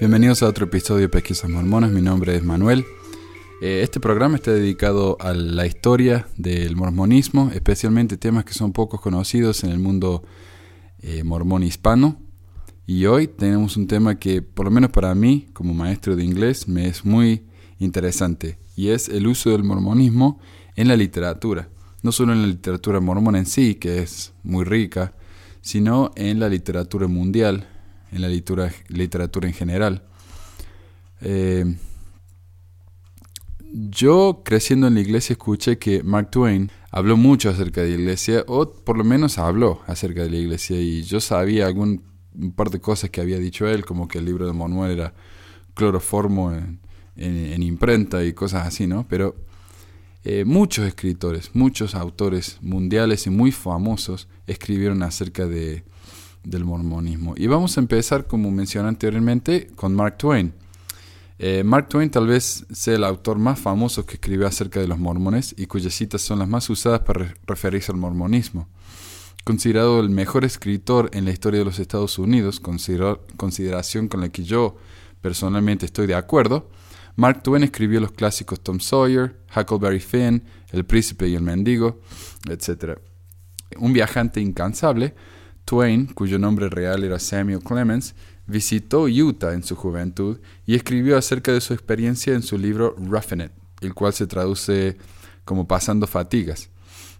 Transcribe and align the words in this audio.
Bienvenidos 0.00 0.42
a 0.42 0.48
otro 0.48 0.64
episodio 0.64 1.02
de 1.02 1.08
Pesquisas 1.10 1.50
Mormonas. 1.50 1.90
Mi 1.90 2.00
nombre 2.00 2.34
es 2.34 2.42
Manuel. 2.42 2.86
Eh, 3.60 3.82
este 3.82 4.00
programa 4.00 4.36
está 4.36 4.50
dedicado 4.50 5.18
a 5.20 5.34
la 5.34 5.66
historia 5.66 6.26
del 6.38 6.74
mormonismo, 6.74 7.50
especialmente 7.52 8.16
temas 8.16 8.46
que 8.46 8.54
son 8.54 8.72
pocos 8.72 9.02
conocidos 9.02 9.62
en 9.62 9.68
el 9.68 9.78
mundo 9.78 10.24
eh, 11.00 11.22
mormón 11.22 11.64
hispano. 11.64 12.18
Y 12.86 13.04
hoy 13.04 13.26
tenemos 13.28 13.76
un 13.76 13.88
tema 13.88 14.18
que, 14.18 14.40
por 14.40 14.64
lo 14.64 14.70
menos 14.70 14.88
para 14.88 15.14
mí, 15.14 15.50
como 15.52 15.74
maestro 15.74 16.16
de 16.16 16.24
inglés, 16.24 16.66
me 16.66 16.86
es 16.86 17.04
muy 17.04 17.44
interesante, 17.78 18.58
y 18.76 18.88
es 18.88 19.10
el 19.10 19.26
uso 19.26 19.50
del 19.50 19.64
mormonismo 19.64 20.40
en 20.76 20.88
la 20.88 20.96
literatura. 20.96 21.68
No 22.02 22.10
solo 22.10 22.32
en 22.32 22.40
la 22.40 22.48
literatura 22.48 23.00
mormona 23.00 23.38
en 23.38 23.44
sí, 23.44 23.74
que 23.74 23.98
es 23.98 24.32
muy 24.44 24.64
rica, 24.64 25.12
sino 25.60 26.10
en 26.16 26.40
la 26.40 26.48
literatura 26.48 27.06
mundial, 27.06 27.68
en 28.10 28.22
la 28.22 28.28
literatura, 28.28 29.46
en 29.46 29.54
general. 29.54 30.02
Eh, 31.20 31.76
yo 33.72 34.42
creciendo 34.44 34.88
en 34.88 34.94
la 34.94 35.00
iglesia 35.00 35.34
escuché 35.34 35.78
que 35.78 36.02
Mark 36.02 36.30
Twain 36.30 36.70
habló 36.90 37.16
mucho 37.16 37.50
acerca 37.50 37.82
de 37.82 37.90
la 37.90 37.94
iglesia, 37.94 38.44
o 38.48 38.68
por 38.68 38.96
lo 38.98 39.04
menos 39.04 39.38
habló 39.38 39.80
acerca 39.86 40.22
de 40.22 40.30
la 40.30 40.36
iglesia, 40.36 40.80
y 40.80 41.02
yo 41.02 41.20
sabía 41.20 41.66
algún 41.66 42.02
un 42.34 42.52
par 42.52 42.70
de 42.70 42.80
cosas 42.80 43.10
que 43.10 43.20
había 43.20 43.38
dicho 43.38 43.66
él, 43.68 43.84
como 43.84 44.08
que 44.08 44.18
el 44.18 44.24
libro 44.24 44.46
de 44.46 44.52
Manuel 44.52 44.92
era 44.92 45.14
cloroformo 45.74 46.52
en, 46.52 46.78
imprenta 47.62 48.24
y 48.24 48.32
cosas 48.32 48.66
así, 48.66 48.86
¿no? 48.86 49.06
Pero 49.08 49.36
eh, 50.24 50.44
muchos 50.44 50.86
escritores, 50.86 51.50
muchos 51.54 51.94
autores 51.94 52.58
mundiales 52.62 53.26
y 53.26 53.30
muy 53.30 53.52
famosos 53.52 54.28
escribieron 54.46 55.02
acerca 55.02 55.46
de, 55.46 55.84
del 56.44 56.64
mormonismo. 56.64 57.34
Y 57.36 57.46
vamos 57.46 57.76
a 57.76 57.80
empezar, 57.80 58.26
como 58.26 58.50
mencioné 58.50 58.88
anteriormente, 58.88 59.68
con 59.76 59.94
Mark 59.94 60.18
Twain. 60.18 60.52
Eh, 61.38 61.64
Mark 61.64 61.88
Twain 61.88 62.10
tal 62.10 62.26
vez 62.26 62.66
sea 62.70 62.96
el 62.96 63.04
autor 63.04 63.38
más 63.38 63.58
famoso 63.58 64.04
que 64.04 64.14
escribió 64.14 64.46
acerca 64.46 64.78
de 64.80 64.88
los 64.88 64.98
mormones 64.98 65.54
y 65.56 65.66
cuyas 65.66 65.94
citas 65.94 66.20
son 66.20 66.38
las 66.38 66.48
más 66.48 66.68
usadas 66.68 67.00
para 67.00 67.34
referirse 67.46 67.90
al 67.92 67.98
mormonismo. 67.98 68.68
Considerado 69.44 70.00
el 70.00 70.10
mejor 70.10 70.44
escritor 70.44 71.08
en 71.14 71.24
la 71.24 71.30
historia 71.30 71.60
de 71.60 71.64
los 71.64 71.78
Estados 71.78 72.18
Unidos, 72.18 72.60
consideración 72.60 74.08
con 74.08 74.20
la 74.20 74.28
que 74.28 74.44
yo 74.44 74.76
personalmente 75.22 75.86
estoy 75.86 76.06
de 76.06 76.14
acuerdo, 76.14 76.68
Mark 77.16 77.42
Twain 77.42 77.64
escribió 77.64 78.00
los 78.00 78.12
clásicos 78.12 78.60
Tom 78.60 78.80
Sawyer, 78.80 79.36
Huckleberry 79.54 80.00
Finn, 80.00 80.44
El 80.70 80.84
Príncipe 80.84 81.26
y 81.28 81.34
el 81.34 81.42
Mendigo, 81.42 82.00
etc. 82.48 82.98
Un 83.78 83.92
viajante 83.92 84.40
incansable, 84.40 85.14
Twain, 85.70 86.06
cuyo 86.06 86.36
nombre 86.40 86.68
real 86.68 87.04
era 87.04 87.20
Samuel 87.20 87.60
Clemens, 87.60 88.16
visitó 88.44 89.04
Utah 89.04 89.54
en 89.54 89.62
su 89.62 89.76
juventud 89.76 90.40
y 90.66 90.74
escribió 90.74 91.16
acerca 91.16 91.52
de 91.52 91.60
su 91.60 91.74
experiencia 91.74 92.34
en 92.34 92.42
su 92.42 92.58
libro 92.58 92.96
Roughing 92.98 93.42
It, 93.42 93.52
el 93.80 93.94
cual 93.94 94.12
se 94.12 94.26
traduce 94.26 94.96
como 95.44 95.68
Pasando 95.68 96.08
Fatigas. 96.08 96.70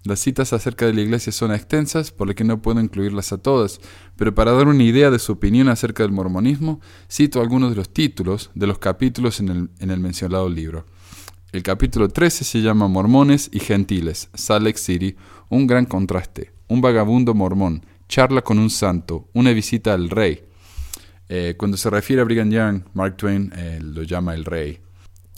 Las 0.03 0.19
citas 0.19 0.53
acerca 0.53 0.85
de 0.85 0.95
la 0.95 1.03
iglesia 1.03 1.31
son 1.31 1.55
extensas, 1.55 2.11
por 2.11 2.27
lo 2.27 2.35
que 2.35 2.43
no 2.43 2.61
puedo 2.61 2.81
incluirlas 2.81 3.33
a 3.33 3.39
todas, 3.39 3.81
pero 4.17 4.35
para 4.35 4.51
dar 4.51 4.67
una 4.67 4.83
idea 4.83 5.13
de 5.13 5.21
su 5.21 5.31
opinión 5.31 5.69
acerca 5.69 6.03
del 6.03 6.11
mormonismo, 6.11 6.81
cito 7.09 7.41
algunos 7.41 7.71
de 7.71 7.77
los 7.77 7.93
títulos 7.93 8.51
de 8.57 8.67
los 8.67 8.81
capítulos 8.81 9.39
en 9.39 9.49
el, 9.51 9.71
en 9.79 9.93
el 9.93 10.01
mencionado 10.01 10.49
libro. 10.49 10.87
El 11.53 11.63
capítulo 11.63 12.09
13 12.09 12.43
se 12.43 12.63
llama 12.63 12.89
Mormones 12.89 13.49
y 13.53 13.61
Gentiles, 13.61 14.29
Salt 14.35 14.65
Lake 14.65 14.79
City, 14.79 15.15
un 15.49 15.69
gran 15.69 15.87
contraste, 15.87 16.53
un 16.67 16.81
vagabundo 16.81 17.33
mormón, 17.33 17.85
charla 18.11 18.43
con 18.43 18.59
un 18.59 18.71
santo, 18.71 19.29
una 19.35 19.53
visita 19.53 19.95
al 19.95 20.11
rey. 20.11 20.43
Eh, 21.29 21.55
cuando 21.57 21.77
se 21.77 21.89
refiere 21.89 22.21
a 22.21 22.25
Brigham 22.25 22.51
Young, 22.51 22.83
Mark 22.93 23.17
Twain 23.17 23.53
eh, 23.55 23.79
lo 23.81 24.03
llama 24.03 24.35
el 24.35 24.45
rey. 24.45 24.81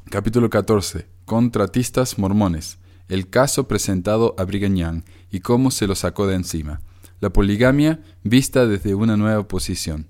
Capítulo 0.09 0.49
14. 0.49 1.06
Contratistas 1.27 2.19
mormones 2.19 2.78
el 3.09 3.28
caso 3.28 3.69
presentado 3.69 4.34
a 4.38 4.44
Brigham 4.44 4.75
Young 4.75 5.03
y 5.31 5.41
cómo 5.41 5.71
se 5.71 5.87
lo 5.87 5.94
sacó 5.94 6.27
de 6.27 6.34
encima. 6.34 6.81
La 7.21 7.31
poligamia 7.31 8.00
vista 8.22 8.66
desde 8.66 8.94
una 8.94 9.19
nueva 9.19 9.47
posición. 9.47 10.06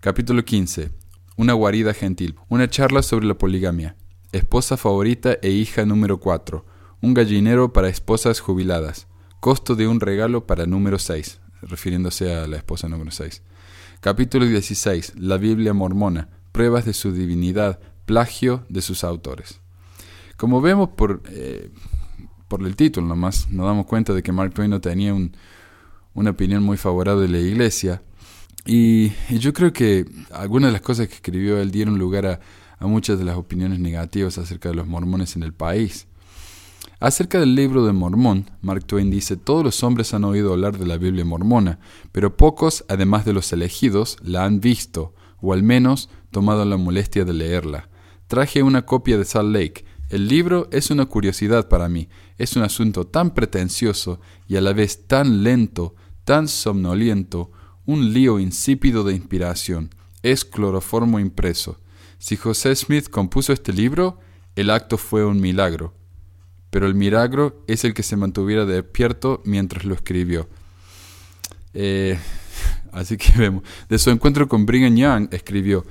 Capítulo 0.00 0.44
15. 0.44 0.90
Una 1.36 1.52
guarida 1.52 1.94
gentil. 1.94 2.34
Una 2.48 2.68
charla 2.68 3.02
sobre 3.02 3.26
la 3.26 3.38
poligamia. 3.38 3.94
Esposa 4.32 4.76
favorita 4.76 5.38
e 5.42 5.50
hija 5.50 5.86
número 5.86 6.18
4. 6.18 6.66
Un 7.02 7.14
gallinero 7.14 7.72
para 7.72 7.88
esposas 7.88 8.40
jubiladas. 8.40 9.06
Costo 9.38 9.76
de 9.76 9.86
un 9.86 10.00
regalo 10.00 10.44
para 10.44 10.66
número 10.66 10.98
6, 10.98 11.40
refiriéndose 11.66 12.34
a 12.34 12.46
la 12.46 12.56
esposa 12.56 12.88
número 12.88 13.10
6. 13.10 13.42
Capítulo 14.00 14.46
16. 14.46 15.14
La 15.16 15.38
Biblia 15.38 15.72
mormona. 15.72 16.28
Pruebas 16.52 16.84
de 16.84 16.92
su 16.92 17.12
divinidad. 17.12 17.80
Plagio 18.04 18.66
de 18.68 18.82
sus 18.82 19.02
autores. 19.04 19.60
Como 20.36 20.60
vemos 20.60 20.90
por, 20.90 21.22
eh, 21.30 21.70
por 22.48 22.62
el 22.62 22.76
título 22.76 23.06
nomás, 23.06 23.48
nos 23.50 23.66
damos 23.66 23.86
cuenta 23.86 24.12
de 24.12 24.22
que 24.22 24.32
Mark 24.32 24.52
Twain 24.52 24.70
no 24.70 24.80
tenía 24.80 25.14
una 26.14 26.30
opinión 26.30 26.62
muy 26.62 26.76
favorable 26.76 27.22
de 27.22 27.28
la 27.28 27.38
iglesia. 27.38 28.02
Y, 28.66 29.12
yo 29.30 29.52
creo 29.52 29.72
que 29.72 30.06
algunas 30.32 30.68
de 30.68 30.72
las 30.72 30.80
cosas 30.80 31.08
que 31.08 31.14
escribió 31.14 31.60
él 31.60 31.70
dieron 31.70 31.98
lugar 31.98 32.26
a, 32.26 32.40
a 32.78 32.86
muchas 32.86 33.18
de 33.18 33.24
las 33.24 33.36
opiniones 33.36 33.78
negativas 33.78 34.38
acerca 34.38 34.68
de 34.68 34.74
los 34.74 34.86
mormones 34.86 35.36
en 35.36 35.42
el 35.42 35.52
país. 35.52 36.06
Acerca 37.04 37.38
del 37.38 37.54
libro 37.54 37.84
de 37.84 37.92
Mormón, 37.92 38.50
Mark 38.62 38.86
Twain 38.86 39.10
dice, 39.10 39.36
todos 39.36 39.62
los 39.62 39.82
hombres 39.82 40.14
han 40.14 40.24
oído 40.24 40.54
hablar 40.54 40.78
de 40.78 40.86
la 40.86 40.96
Biblia 40.96 41.22
mormona, 41.22 41.78
pero 42.12 42.38
pocos, 42.38 42.82
además 42.88 43.26
de 43.26 43.34
los 43.34 43.52
elegidos, 43.52 44.16
la 44.22 44.46
han 44.46 44.60
visto, 44.60 45.12
o 45.42 45.52
al 45.52 45.62
menos 45.62 46.08
tomado 46.30 46.64
la 46.64 46.78
molestia 46.78 47.26
de 47.26 47.34
leerla. 47.34 47.90
Traje 48.26 48.62
una 48.62 48.86
copia 48.86 49.18
de 49.18 49.26
Salt 49.26 49.54
Lake, 49.54 49.84
el 50.08 50.28
libro 50.28 50.66
es 50.72 50.90
una 50.90 51.04
curiosidad 51.04 51.68
para 51.68 51.90
mí, 51.90 52.08
es 52.38 52.56
un 52.56 52.62
asunto 52.62 53.06
tan 53.06 53.34
pretencioso 53.34 54.18
y 54.48 54.56
a 54.56 54.62
la 54.62 54.72
vez 54.72 55.06
tan 55.06 55.42
lento, 55.42 55.94
tan 56.24 56.48
somnoliento, 56.48 57.52
un 57.84 58.14
lío 58.14 58.38
insípido 58.38 59.04
de 59.04 59.14
inspiración, 59.14 59.90
es 60.22 60.46
cloroformo 60.46 61.20
impreso. 61.20 61.82
Si 62.16 62.36
José 62.36 62.74
Smith 62.74 63.10
compuso 63.10 63.52
este 63.52 63.74
libro, 63.74 64.20
el 64.56 64.70
acto 64.70 64.96
fue 64.96 65.26
un 65.26 65.38
milagro, 65.38 65.92
pero 66.74 66.88
el 66.88 66.96
milagro 66.96 67.62
es 67.68 67.84
el 67.84 67.94
que 67.94 68.02
se 68.02 68.16
mantuviera 68.16 68.66
despierto 68.66 69.40
mientras 69.44 69.84
lo 69.84 69.94
escribió. 69.94 70.48
Eh, 71.72 72.18
así 72.92 73.16
que 73.16 73.30
vemos. 73.38 73.62
De 73.88 73.96
su 73.96 74.10
encuentro 74.10 74.48
con 74.48 74.66
Brigham 74.66 74.96
Young 74.96 75.28
escribió, 75.30 75.84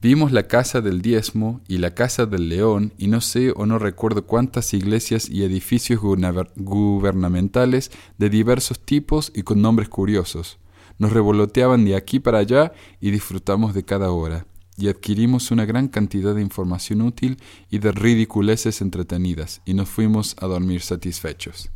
Vimos 0.00 0.32
la 0.32 0.48
casa 0.48 0.80
del 0.80 1.02
diezmo 1.02 1.60
y 1.68 1.76
la 1.76 1.94
casa 1.94 2.24
del 2.24 2.48
león 2.48 2.94
y 2.96 3.08
no 3.08 3.20
sé 3.20 3.52
o 3.54 3.66
no 3.66 3.78
recuerdo 3.78 4.24
cuántas 4.24 4.72
iglesias 4.72 5.28
y 5.28 5.44
edificios 5.44 6.00
gubernamentales 6.00 7.90
de 8.16 8.30
diversos 8.30 8.80
tipos 8.80 9.30
y 9.34 9.42
con 9.42 9.60
nombres 9.60 9.90
curiosos. 9.90 10.56
Nos 10.96 11.12
revoloteaban 11.12 11.84
de 11.84 11.94
aquí 11.94 12.20
para 12.20 12.38
allá 12.38 12.72
y 13.02 13.10
disfrutamos 13.10 13.74
de 13.74 13.84
cada 13.84 14.10
hora, 14.12 14.46
y 14.76 14.88
adquirimos 14.88 15.50
una 15.50 15.64
gran 15.64 15.88
cantidad 15.88 16.34
de 16.34 16.42
información 16.42 17.02
útil 17.02 17.38
y 17.70 17.78
de 17.78 17.92
ridiculeces 17.92 18.80
entretenidas, 18.80 19.62
y 19.64 19.74
nos 19.74 19.88
fuimos 19.88 20.36
a 20.40 20.46
dormir 20.46 20.82
satisfechos. 20.82 21.70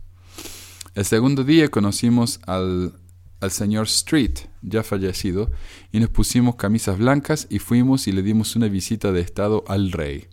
El 0.95 1.05
segundo 1.05 1.45
día 1.45 1.69
conocimos 1.69 2.41
al 2.47 2.95
al 3.41 3.51
señor 3.51 3.87
Street, 3.87 4.39
ya 4.63 4.83
fallecido, 4.83 5.51
y 5.93 6.01
nos 6.01 6.11
pusimos 6.11 6.57
camisas 6.57 6.99
blancas 6.99 7.47
y 7.51 7.59
fuimos 7.59 8.07
y 8.07 8.13
le 8.13 8.23
dimos 8.23 8.55
una 8.55 8.69
visita 8.69 9.13
de 9.13 9.21
estado 9.21 9.65
al 9.67 9.93
rey. 9.93 10.29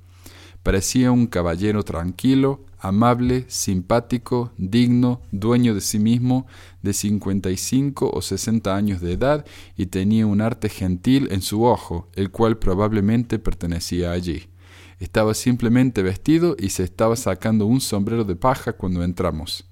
Parecía 0.63 1.11
un 1.11 1.27
caballero 1.27 1.83
tranquilo, 1.83 2.65
amable, 2.79 3.45
simpático, 3.47 4.51
digno, 4.57 5.21
dueño 5.31 5.73
de 5.73 5.81
sí 5.81 5.97
mismo, 5.97 6.45
de 6.81 6.93
cincuenta 6.93 7.49
y 7.49 7.57
cinco 7.57 8.11
o 8.13 8.21
sesenta 8.21 8.75
años 8.75 9.01
de 9.01 9.13
edad, 9.13 9.45
y 9.77 9.87
tenía 9.87 10.25
un 10.25 10.41
arte 10.41 10.69
gentil 10.69 11.29
en 11.31 11.41
su 11.41 11.63
ojo, 11.63 12.09
el 12.13 12.31
cual 12.31 12.57
probablemente 12.57 13.39
pertenecía 13.39 14.11
allí. 14.11 14.47
Estaba 14.99 15.33
simplemente 15.33 16.01
vestido 16.03 16.55
y 16.59 16.69
se 16.69 16.83
estaba 16.83 17.15
sacando 17.15 17.65
un 17.65 17.81
sombrero 17.81 18.23
de 18.23 18.35
paja 18.35 18.73
cuando 18.73 19.03
entramos. 19.03 19.65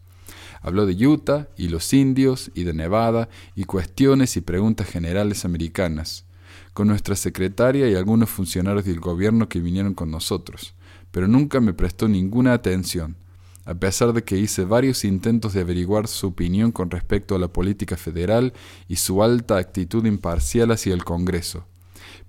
Habló 0.62 0.86
de 0.86 1.08
Utah 1.08 1.48
y 1.58 1.68
los 1.68 1.94
indios 1.94 2.52
y 2.56 2.64
de 2.64 2.74
Nevada 2.74 3.30
y 3.56 3.66
cuestiones 3.66 4.38
y 4.38 4.42
preguntas 4.42 4.88
generales 4.88 5.46
americanas, 5.46 6.26
con 6.75 6.89
nuestra 6.89 7.16
secretaria 7.16 7.89
y 7.89 7.95
algunos 7.95 8.30
funcionarios 8.30 8.83
del 8.83 9.00
gobierno 9.00 9.48
que 9.48 9.62
vinieron 9.62 9.94
con 9.94 10.12
nosotros, 10.12 10.75
pero 11.10 11.25
nunca 11.25 11.62
me 11.62 11.74
prestó 11.74 12.10
ninguna 12.10 12.51
atención, 12.51 13.16
a 13.63 13.75
pesar 13.75 14.12
de 14.12 14.25
que 14.25 14.38
hice 14.38 14.66
varios 14.66 15.06
intentos 15.06 15.54
de 15.54 15.62
averiguar 15.62 16.10
su 16.10 16.27
opinión 16.27 16.74
con 16.74 16.92
respecto 16.92 17.33
a 17.33 17.39
la 17.39 17.48
política 17.48 17.95
federal 17.95 18.51
y 18.89 18.98
su 18.98 19.24
alta 19.24 19.56
actitud 19.56 20.06
imparcial 20.06 20.69
hacia 20.69 20.94
el 20.94 21.06
Congreso. 21.06 21.66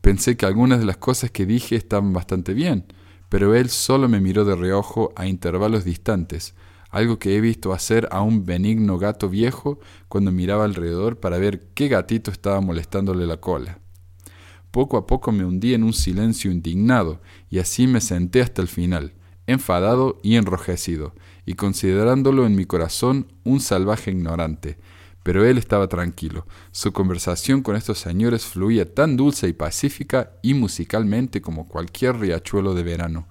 Pensé 0.01 0.37
que 0.37 0.47
algunas 0.47 0.79
de 0.79 0.87
las 0.87 0.97
cosas 0.97 1.33
que 1.33 1.45
dije 1.45 1.75
estaban 1.75 2.13
bastante 2.13 2.55
bien, 2.55 2.85
pero 3.29 3.53
él 3.57 3.69
solo 3.69 4.09
me 4.09 4.21
miró 4.21 4.45
de 4.45 4.55
reojo 4.55 5.13
a 5.17 5.27
intervalos 5.27 5.85
distantes, 5.85 6.55
algo 6.91 7.19
que 7.19 7.37
he 7.37 7.41
visto 7.41 7.73
hacer 7.73 8.07
a 8.13 8.23
un 8.23 8.47
benigno 8.47 8.97
gato 8.97 9.29
viejo 9.29 9.81
cuando 10.07 10.31
miraba 10.31 10.65
alrededor 10.65 11.19
para 11.19 11.37
ver 11.39 11.67
qué 11.75 11.89
gatito 11.89 12.31
estaba 12.31 12.61
molestándole 12.61 13.27
la 13.27 13.39
cola. 13.39 13.81
Poco 14.77 14.99
a 14.99 15.07
poco 15.07 15.33
me 15.33 15.43
hundí 15.43 15.73
en 15.73 15.85
un 15.85 15.95
silencio 15.95 16.51
indignado, 16.53 17.23
y 17.49 17.61
así 17.61 17.87
me 17.87 18.03
senté 18.03 18.43
hasta 18.43 18.61
el 18.61 18.69
final, 18.69 19.15
enfadado 19.47 20.21
y 20.23 20.37
enrojecido, 20.37 21.15
y 21.47 21.55
considerándolo 21.55 22.45
en 22.45 22.55
mi 22.55 22.67
corazón 22.67 23.33
un 23.43 23.61
salvaje 23.61 24.11
ignorante. 24.11 24.77
Pero 25.23 25.47
él 25.47 25.57
estaba 25.57 25.89
tranquilo. 25.89 26.47
Su 26.73 26.93
conversación 26.93 27.63
con 27.63 27.75
estos 27.75 27.97
señores 28.01 28.45
fluía 28.45 28.95
tan 28.95 29.17
dulce 29.17 29.49
y 29.49 29.55
pacífica 29.55 30.33
y 30.43 30.53
musicalmente 30.53 31.41
como 31.41 31.67
cualquier 31.67 32.19
riachuelo 32.19 32.75
de 32.75 32.83
verano. 32.83 33.29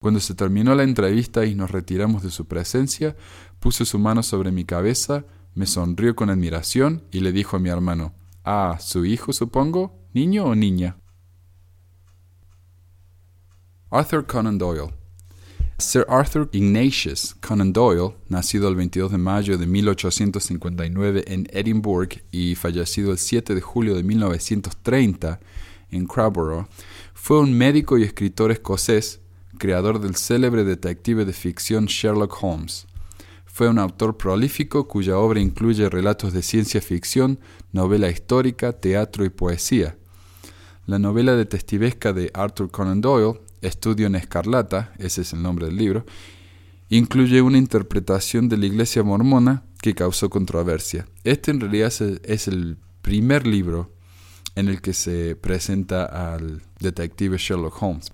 Cuando 0.00 0.18
se 0.18 0.34
terminó 0.34 0.74
la 0.74 0.82
entrevista 0.82 1.46
y 1.46 1.54
nos 1.54 1.70
retiramos 1.70 2.24
de 2.24 2.32
su 2.32 2.46
presencia, 2.46 3.14
puso 3.60 3.84
su 3.84 4.00
mano 4.00 4.24
sobre 4.24 4.50
mi 4.50 4.64
cabeza, 4.64 5.26
me 5.54 5.66
sonrió 5.66 6.16
con 6.16 6.28
admiración 6.28 7.04
y 7.12 7.20
le 7.20 7.30
dijo 7.30 7.56
a 7.56 7.60
mi 7.60 7.68
hermano, 7.68 8.14
Ah, 8.44 8.78
su 8.80 9.04
hijo, 9.04 9.32
supongo, 9.32 10.01
niño 10.14 10.44
o 10.44 10.54
niña. 10.54 10.96
Arthur 13.90 14.26
Conan 14.26 14.58
Doyle 14.58 14.92
Sir 15.78 16.04
Arthur 16.08 16.48
Ignatius 16.52 17.34
Conan 17.40 17.72
Doyle, 17.72 18.14
nacido 18.28 18.68
el 18.68 18.76
22 18.76 19.12
de 19.12 19.18
mayo 19.18 19.58
de 19.58 19.66
1859 19.66 21.24
en 21.26 21.48
Edinburgh 21.50 22.22
y 22.30 22.54
fallecido 22.54 23.12
el 23.12 23.18
7 23.18 23.54
de 23.54 23.60
julio 23.60 23.94
de 23.94 24.02
1930 24.02 25.40
en 25.90 26.06
Crowborough, 26.06 26.66
fue 27.14 27.40
un 27.40 27.56
médico 27.56 27.98
y 27.98 28.02
escritor 28.02 28.52
escocés 28.52 29.20
creador 29.58 30.00
del 30.00 30.16
célebre 30.16 30.64
detective 30.64 31.24
de 31.24 31.32
ficción 31.32 31.86
Sherlock 31.86 32.42
Holmes. 32.42 32.86
Fue 33.46 33.68
un 33.68 33.78
autor 33.78 34.16
prolífico 34.16 34.88
cuya 34.88 35.18
obra 35.18 35.40
incluye 35.40 35.88
relatos 35.88 36.32
de 36.32 36.42
ciencia 36.42 36.80
ficción, 36.80 37.38
novela 37.72 38.08
histórica, 38.08 38.72
teatro 38.72 39.24
y 39.24 39.30
poesía. 39.30 39.96
La 40.84 40.98
novela 40.98 41.36
detectivesca 41.36 42.12
de 42.12 42.32
Arthur 42.34 42.68
Conan 42.70 43.00
Doyle, 43.00 43.40
Estudio 43.60 44.08
en 44.08 44.16
Escarlata, 44.16 44.92
ese 44.98 45.22
es 45.22 45.32
el 45.32 45.40
nombre 45.40 45.66
del 45.66 45.76
libro, 45.76 46.04
incluye 46.88 47.40
una 47.40 47.58
interpretación 47.58 48.48
de 48.48 48.56
la 48.56 48.66
Iglesia 48.66 49.04
mormona 49.04 49.62
que 49.80 49.94
causó 49.94 50.28
controversia. 50.28 51.06
Este 51.22 51.52
en 51.52 51.60
realidad 51.60 51.92
es 52.24 52.48
el 52.48 52.78
primer 53.00 53.46
libro 53.46 53.92
en 54.56 54.68
el 54.68 54.80
que 54.80 54.92
se 54.92 55.36
presenta 55.36 56.34
al 56.34 56.62
detective 56.80 57.38
Sherlock 57.38 57.80
Holmes. 57.80 58.12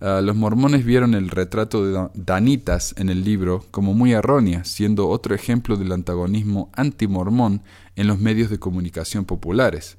Ah, 0.00 0.22
los 0.22 0.34
mormones 0.34 0.86
vieron 0.86 1.12
el 1.12 1.28
retrato 1.28 1.84
de 1.84 2.08
Danitas 2.14 2.94
en 2.96 3.10
el 3.10 3.22
libro 3.22 3.66
como 3.70 3.92
muy 3.92 4.12
errónea, 4.12 4.64
siendo 4.64 5.08
otro 5.08 5.34
ejemplo 5.34 5.76
del 5.76 5.92
antagonismo 5.92 6.72
antimormón 6.74 7.62
en 7.96 8.06
los 8.06 8.18
medios 8.18 8.48
de 8.48 8.58
comunicación 8.58 9.26
populares. 9.26 9.98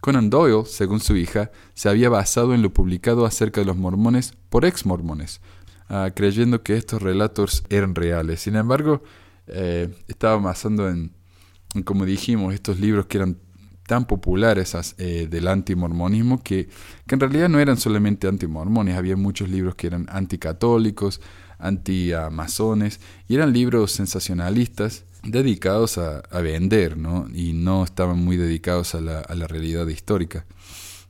Conan 0.00 0.30
Doyle, 0.30 0.64
según 0.66 1.00
su 1.00 1.16
hija, 1.16 1.50
se 1.74 1.88
había 1.88 2.08
basado 2.08 2.54
en 2.54 2.62
lo 2.62 2.72
publicado 2.72 3.26
acerca 3.26 3.60
de 3.60 3.66
los 3.66 3.76
mormones 3.76 4.34
por 4.50 4.64
ex-mormones, 4.64 5.40
ah, 5.88 6.10
creyendo 6.14 6.62
que 6.62 6.76
estos 6.76 7.02
relatos 7.02 7.64
eran 7.70 7.94
reales. 7.94 8.40
Sin 8.40 8.56
embargo, 8.56 9.02
eh, 9.46 9.94
estaba 10.08 10.36
basando 10.36 10.88
en, 10.88 11.12
como 11.84 12.04
dijimos, 12.04 12.54
estos 12.54 12.78
libros 12.80 13.06
que 13.06 13.18
eran 13.18 13.38
tan 13.86 14.06
populares 14.06 14.74
eh, 14.98 15.28
del 15.30 15.46
antimormonismo 15.48 16.42
que, 16.42 16.68
que 17.06 17.14
en 17.14 17.20
realidad 17.20 17.48
no 17.48 17.60
eran 17.60 17.76
solamente 17.76 18.26
antimormones, 18.26 18.96
había 18.96 19.16
muchos 19.16 19.48
libros 19.48 19.76
que 19.76 19.86
eran 19.86 20.06
anticatólicos, 20.10 21.20
anti-masones, 21.58 23.00
y 23.28 23.36
eran 23.36 23.52
libros 23.52 23.92
sensacionalistas 23.92 25.04
dedicados 25.30 25.98
a, 25.98 26.22
vender, 26.40 26.96
¿no? 26.96 27.28
Y 27.32 27.52
no 27.52 27.84
estaban 27.84 28.18
muy 28.18 28.36
dedicados 28.36 28.94
a 28.94 29.00
la, 29.00 29.20
a 29.20 29.34
la, 29.34 29.46
realidad 29.46 29.86
histórica. 29.88 30.46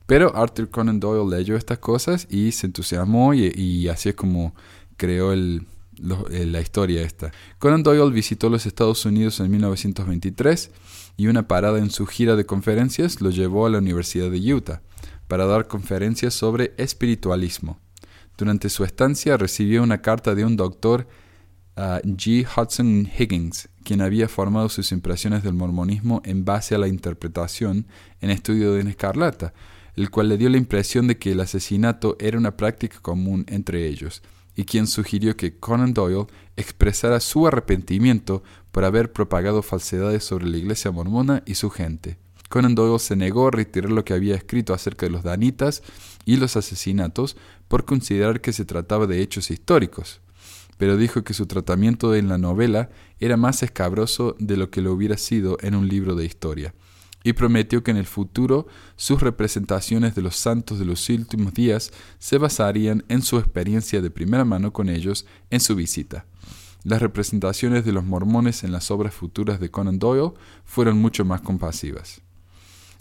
Pero 0.06 0.36
Arthur 0.36 0.70
Conan 0.70 1.00
Doyle 1.00 1.36
leyó 1.36 1.56
estas 1.56 1.78
cosas 1.78 2.26
y 2.30 2.52
se 2.52 2.66
entusiasmó 2.66 3.34
y, 3.34 3.52
y 3.54 3.88
así 3.88 4.10
es 4.10 4.14
como 4.14 4.54
creó 4.96 5.32
el, 5.32 5.66
la 5.98 6.60
historia 6.60 7.02
esta. 7.02 7.32
Conan 7.58 7.82
Doyle 7.82 8.12
visitó 8.12 8.48
los 8.50 8.66
Estados 8.66 9.04
Unidos 9.04 9.40
en 9.40 9.50
1923 9.50 10.70
y 11.16 11.26
una 11.28 11.48
parada 11.48 11.78
en 11.78 11.90
su 11.90 12.06
gira 12.06 12.36
de 12.36 12.46
conferencias 12.46 13.20
lo 13.20 13.30
llevó 13.30 13.66
a 13.66 13.70
la 13.70 13.78
Universidad 13.78 14.30
de 14.30 14.54
Utah 14.54 14.82
para 15.28 15.46
dar 15.46 15.66
conferencias 15.66 16.34
sobre 16.34 16.74
espiritualismo. 16.76 17.80
Durante 18.36 18.68
su 18.68 18.84
estancia 18.84 19.36
recibió 19.36 19.82
una 19.82 20.02
carta 20.02 20.34
de 20.34 20.44
un 20.44 20.56
doctor 20.56 21.08
uh, 21.76 22.06
G. 22.06 22.46
Hudson 22.46 23.10
Higgins, 23.18 23.68
quien 23.86 24.00
había 24.00 24.28
formado 24.28 24.68
sus 24.68 24.90
impresiones 24.90 25.44
del 25.44 25.54
mormonismo 25.54 26.20
en 26.24 26.44
base 26.44 26.74
a 26.74 26.78
la 26.78 26.88
interpretación 26.88 27.86
en 28.20 28.30
estudio 28.30 28.72
de 28.72 28.80
Escarlata, 28.90 29.54
el 29.94 30.10
cual 30.10 30.28
le 30.28 30.36
dio 30.36 30.48
la 30.48 30.56
impresión 30.56 31.06
de 31.06 31.18
que 31.18 31.30
el 31.30 31.40
asesinato 31.40 32.16
era 32.18 32.36
una 32.36 32.56
práctica 32.56 32.98
común 33.00 33.46
entre 33.48 33.86
ellos, 33.86 34.22
y 34.56 34.64
quien 34.64 34.88
sugirió 34.88 35.36
que 35.36 35.60
Conan 35.60 35.94
Doyle 35.94 36.26
expresara 36.56 37.20
su 37.20 37.46
arrepentimiento 37.46 38.42
por 38.72 38.84
haber 38.84 39.12
propagado 39.12 39.62
falsedades 39.62 40.24
sobre 40.24 40.48
la 40.48 40.56
iglesia 40.56 40.90
mormona 40.90 41.44
y 41.46 41.54
su 41.54 41.70
gente. 41.70 42.18
Conan 42.48 42.74
Doyle 42.74 42.98
se 42.98 43.14
negó 43.14 43.46
a 43.46 43.52
retirar 43.52 43.92
lo 43.92 44.04
que 44.04 44.14
había 44.14 44.34
escrito 44.34 44.74
acerca 44.74 45.06
de 45.06 45.12
los 45.12 45.22
danitas 45.22 45.84
y 46.24 46.38
los 46.38 46.56
asesinatos 46.56 47.36
por 47.68 47.84
considerar 47.84 48.40
que 48.40 48.52
se 48.52 48.64
trataba 48.64 49.06
de 49.06 49.22
hechos 49.22 49.52
históricos, 49.52 50.20
pero 50.76 50.96
dijo 50.96 51.24
que 51.24 51.34
su 51.34 51.46
tratamiento 51.46 52.14
en 52.14 52.28
la 52.28 52.38
novela 52.38 52.90
era 53.18 53.36
más 53.36 53.62
escabroso 53.62 54.36
de 54.38 54.56
lo 54.56 54.70
que 54.70 54.80
lo 54.80 54.92
hubiera 54.92 55.16
sido 55.16 55.58
en 55.60 55.74
un 55.74 55.88
libro 55.88 56.14
de 56.14 56.24
historia 56.24 56.74
y 57.26 57.32
prometió 57.32 57.82
que 57.82 57.90
en 57.90 57.96
el 57.96 58.06
futuro 58.06 58.68
sus 58.94 59.20
representaciones 59.20 60.14
de 60.14 60.22
los 60.22 60.36
santos 60.36 60.78
de 60.78 60.84
los 60.84 61.08
últimos 61.08 61.54
días 61.54 61.90
se 62.20 62.38
basarían 62.38 63.04
en 63.08 63.20
su 63.20 63.38
experiencia 63.38 64.00
de 64.00 64.12
primera 64.12 64.44
mano 64.44 64.72
con 64.72 64.88
ellos 64.88 65.26
en 65.50 65.58
su 65.58 65.74
visita. 65.74 66.24
Las 66.84 67.02
representaciones 67.02 67.84
de 67.84 67.90
los 67.90 68.04
mormones 68.04 68.62
en 68.62 68.70
las 68.70 68.92
obras 68.92 69.12
futuras 69.12 69.58
de 69.58 69.72
Conan 69.72 69.98
Doyle 69.98 70.34
fueron 70.64 70.98
mucho 70.98 71.24
más 71.24 71.40
compasivas. 71.40 72.20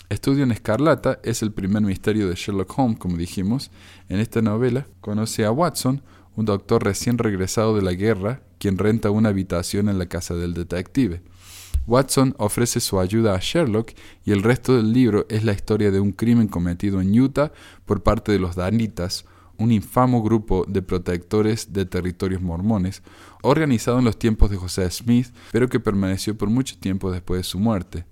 Estudio 0.09 0.43
en 0.43 0.51
Escarlata 0.51 1.19
es 1.23 1.43
el 1.43 1.51
primer 1.51 1.83
misterio 1.83 2.27
de 2.27 2.33
Sherlock 2.33 2.79
Holmes, 2.79 2.97
como 2.97 3.17
dijimos. 3.17 3.69
En 4.09 4.19
esta 4.19 4.41
novela 4.41 4.87
conoce 5.01 5.45
a 5.45 5.51
Watson, 5.51 6.01
un 6.35 6.45
doctor 6.45 6.83
recién 6.83 7.17
regresado 7.17 7.75
de 7.75 7.81
la 7.81 7.93
guerra, 7.93 8.41
quien 8.59 8.77
renta 8.77 9.11
una 9.11 9.29
habitación 9.29 9.89
en 9.89 9.99
la 9.99 10.07
casa 10.07 10.35
del 10.35 10.53
detective. 10.53 11.21
Watson 11.87 12.33
ofrece 12.37 12.79
su 12.79 12.99
ayuda 12.99 13.35
a 13.35 13.39
Sherlock 13.39 13.91
y 14.23 14.31
el 14.31 14.41
resto 14.41 14.75
del 14.75 14.91
libro 14.91 15.25
es 15.29 15.43
la 15.43 15.53
historia 15.53 15.91
de 15.91 15.99
un 15.99 16.11
crimen 16.11 16.47
cometido 16.47 16.99
en 16.99 17.19
Utah 17.19 17.51
por 17.85 18.01
parte 18.01 18.31
de 18.31 18.39
los 18.39 18.55
Danitas, 18.55 19.25
un 19.57 19.71
infamo 19.71 20.21
grupo 20.23 20.65
de 20.67 20.81
protectores 20.81 21.71
de 21.73 21.85
territorios 21.85 22.41
mormones, 22.41 23.03
organizado 23.41 23.99
en 23.99 24.05
los 24.05 24.17
tiempos 24.17 24.49
de 24.49 24.57
José 24.57 24.89
Smith, 24.89 25.27
pero 25.51 25.69
que 25.69 25.79
permaneció 25.79 26.37
por 26.37 26.49
mucho 26.49 26.77
tiempo 26.77 27.11
después 27.11 27.39
de 27.39 27.43
su 27.43 27.59
muerte. 27.59 28.05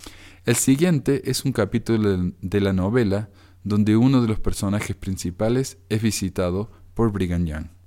El 0.46 0.56
siguiente 0.56 1.30
es 1.30 1.44
un 1.44 1.52
capítulo 1.52 2.32
de 2.42 2.62
la 2.62 2.74
novela 2.74 3.30
donde 3.64 3.98
uno 3.98 4.22
de 4.22 4.28
los 4.28 4.40
personajes 4.40 4.96
principales 4.96 5.78
es 5.90 6.02
visitado 6.02 6.70
por 6.94 7.12
Brigham 7.12 7.46
Young. 7.46 7.83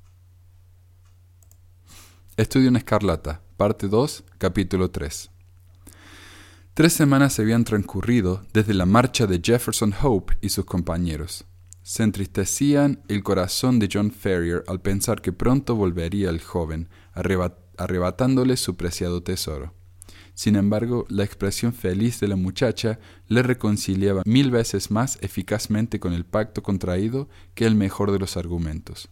Estudio 2.36 2.68
en 2.68 2.76
Escarlata, 2.76 3.40
parte 3.56 3.88
2, 3.88 4.24
capítulo 4.36 4.90
3. 4.90 5.30
Tres 6.74 6.92
semanas 6.92 7.32
se 7.32 7.40
habían 7.40 7.64
transcurrido 7.64 8.44
desde 8.52 8.74
la 8.74 8.84
marcha 8.84 9.26
de 9.26 9.40
Jefferson 9.42 9.94
Hope 10.02 10.36
y 10.42 10.50
sus 10.50 10.66
compañeros. 10.66 11.46
Se 11.82 12.02
entristecían 12.02 13.00
el 13.08 13.22
corazón 13.22 13.78
de 13.78 13.88
John 13.90 14.10
Ferrier 14.10 14.64
al 14.66 14.82
pensar 14.82 15.22
que 15.22 15.32
pronto 15.32 15.76
volvería 15.76 16.28
el 16.28 16.42
joven, 16.42 16.90
arrebatándole 17.14 18.58
su 18.58 18.76
preciado 18.76 19.22
tesoro. 19.22 19.72
Sin 20.34 20.56
embargo, 20.56 21.06
la 21.08 21.24
expresión 21.24 21.72
feliz 21.72 22.20
de 22.20 22.28
la 22.28 22.36
muchacha 22.36 22.98
le 23.28 23.42
reconciliaba 23.42 24.20
mil 24.26 24.50
veces 24.50 24.90
más 24.90 25.16
eficazmente 25.22 25.98
con 26.00 26.12
el 26.12 26.26
pacto 26.26 26.62
contraído 26.62 27.30
que 27.54 27.64
el 27.64 27.76
mejor 27.76 28.12
de 28.12 28.18
los 28.18 28.36
argumentos. 28.36 29.08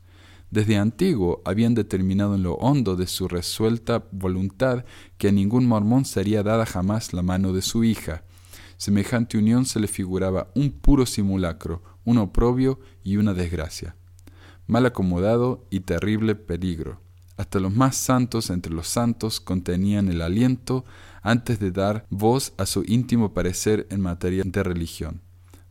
Desde 0.55 0.77
antiguo 0.77 1.43
habían 1.45 1.75
determinado 1.75 2.37
en 2.37 2.45
lo 2.45 2.55
hondo 2.55 2.95
de 2.95 3.09
su 3.09 3.27
resuelta 3.27 4.05
voluntad 4.13 4.85
que 5.19 5.27
a 5.27 5.33
ningún 5.33 5.67
mormón 5.67 6.05
sería 6.05 6.45
dada 6.45 6.65
jamás 6.65 7.13
la 7.13 7.23
mano 7.23 7.53
de 7.53 7.61
su 7.61 7.83
hija. 7.83 8.23
Semejante 8.77 9.37
unión 9.37 9.67
se 9.67 9.81
le 9.81 9.89
figuraba 9.89 10.53
un 10.55 10.71
puro 10.71 11.07
simulacro, 11.07 11.83
un 12.05 12.19
oprobio 12.19 12.79
y 13.03 13.17
una 13.17 13.35
desgracia. 13.35 13.97
Mal 14.69 14.87
acomodado 14.87 15.67
y 15.71 15.81
terrible 15.81 16.37
peligro. 16.37 17.01
Hasta 17.37 17.59
los 17.59 17.75
más 17.75 17.97
santos 17.97 18.49
entre 18.49 18.73
los 18.73 18.87
santos 18.87 19.41
contenían 19.41 20.09
el 20.09 20.23
aliento 20.23 20.85
antes 21.23 21.59
de 21.59 21.73
dar 21.73 22.07
voz 22.11 22.53
a 22.59 22.67
su 22.67 22.85
íntimo 22.87 23.35
parecer 23.35 23.89
en 23.91 24.01
materia 24.01 24.45
de 24.47 24.63
religión 24.63 25.21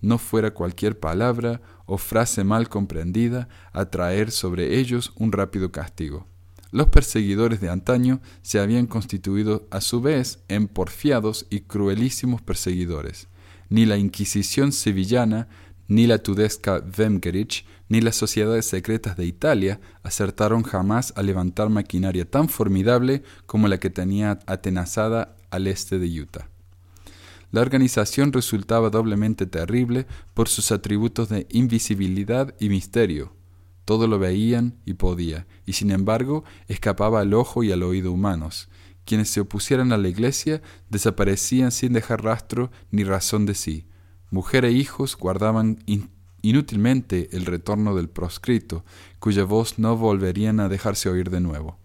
no 0.04 0.18
fuera 0.18 0.54
cualquier 0.54 1.00
palabra 1.00 1.62
o 1.86 1.98
frase 1.98 2.44
mal 2.44 2.70
comprendida 2.70 3.48
a 3.72 3.86
traer 3.86 4.32
sobre 4.32 4.80
ellos 4.80 5.14
un 5.16 5.32
rápido 5.32 5.72
castigo. 5.72 6.28
Los 6.72 6.88
perseguidores 6.88 7.62
de 7.62 7.70
antaño 7.70 8.20
se 8.42 8.60
habían 8.60 8.88
constituido 8.88 9.68
a 9.70 9.80
su 9.80 10.02
vez 10.02 10.40
en 10.48 10.68
porfiados 10.68 11.46
y 11.50 11.62
cruelísimos 11.62 12.42
perseguidores. 12.42 13.28
Ni 13.70 13.86
la 13.86 13.98
Inquisición 13.98 14.72
sevillana 14.72 15.48
ni 15.88 16.08
la 16.08 16.18
Tudesca 16.18 16.80
Vemgerich, 16.80 17.66
ni 17.90 18.02
las 18.02 18.16
sociedades 18.16 18.66
secretas 18.66 19.18
de 19.18 19.26
Italia 19.26 19.80
acertaron 20.02 20.64
jamás 20.64 21.14
a 21.16 21.22
levantar 21.22 21.70
maquinaria 21.70 22.26
tan 22.26 22.50
formidable 22.50 23.22
como 23.46 23.68
la 23.68 23.80
que 23.80 23.90
tenía 23.90 24.40
atenazada 24.48 25.36
al 25.52 25.68
este 25.68 26.00
de 26.00 26.22
Utah. 26.22 26.53
La 27.54 27.62
organización 27.62 28.34
resultaba 28.34 28.90
doblemente 28.90 29.46
terrible 29.46 30.08
por 30.34 30.50
sus 30.50 30.72
atributos 30.72 31.30
de 31.30 31.46
invisibilidad 31.52 32.56
y 32.60 32.68
misterio. 32.68 33.36
Todo 33.86 34.08
lo 34.08 34.18
veían 34.18 34.80
y 34.86 34.96
podía, 34.96 35.46
y 35.64 35.74
sin 35.74 35.92
embargo 35.92 36.44
escapaba 36.68 37.20
al 37.20 37.36
ojo 37.36 37.64
y 37.64 37.72
al 37.72 37.84
oído 37.84 38.12
humanos. 38.12 38.70
Quienes 39.06 39.30
se 39.30 39.40
opusieran 39.40 39.92
a 39.92 39.98
la 39.98 40.10
iglesia 40.10 40.64
desaparecían 40.90 41.72
sin 41.72 41.94
dejar 41.94 42.24
rastro 42.24 42.72
ni 42.90 43.04
razón 43.04 43.46
de 43.46 43.54
sí. 43.54 43.86
Mujer 44.32 44.66
e 44.66 44.72
hijos 44.72 45.16
guardaban 45.16 45.78
inútilmente 46.42 47.30
el 47.34 47.46
retorno 47.46 47.94
del 47.94 48.10
proscrito, 48.10 48.84
cuya 49.20 49.44
voz 49.44 49.78
no 49.78 49.96
volverían 49.96 50.60
a 50.60 50.70
dejarse 50.70 51.08
oír 51.08 51.30
de 51.30 51.40
nuevo, 51.40 51.78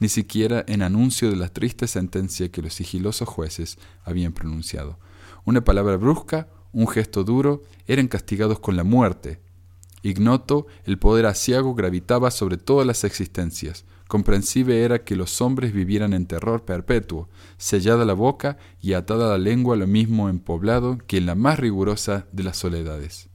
ni 0.00 0.08
siquiera 0.08 0.64
en 0.66 0.82
anuncio 0.82 1.30
de 1.30 1.36
la 1.36 1.48
triste 1.48 1.86
sentencia 1.86 2.50
que 2.50 2.62
los 2.62 2.74
sigilosos 2.74 3.28
jueces 3.28 3.78
habían 4.04 4.32
pronunciado. 4.32 4.98
Una 5.44 5.62
palabra 5.62 5.96
brusca, 5.96 6.48
un 6.72 6.88
gesto 6.88 7.24
duro, 7.24 7.62
eran 7.86 8.08
castigados 8.08 8.58
con 8.58 8.76
la 8.76 8.84
muerte. 8.84 9.40
Ignoto, 10.02 10.66
el 10.84 10.98
poder 10.98 11.26
asiago 11.26 11.74
gravitaba 11.74 12.30
sobre 12.30 12.56
todas 12.56 12.86
las 12.86 13.04
existencias. 13.04 13.84
Comprensible 14.08 14.82
era 14.82 15.02
que 15.02 15.16
los 15.16 15.40
hombres 15.40 15.72
vivieran 15.72 16.12
en 16.12 16.26
terror 16.26 16.64
perpetuo, 16.64 17.28
sellada 17.56 18.04
la 18.04 18.12
boca 18.12 18.58
y 18.82 18.92
atada 18.92 19.30
la 19.30 19.38
lengua 19.38 19.76
lo 19.76 19.86
mismo 19.86 20.28
en 20.28 20.40
poblado 20.40 20.98
que 21.06 21.16
en 21.16 21.26
la 21.26 21.34
más 21.34 21.58
rigurosa 21.58 22.26
de 22.32 22.42
las 22.42 22.58
soledades. 22.58 23.30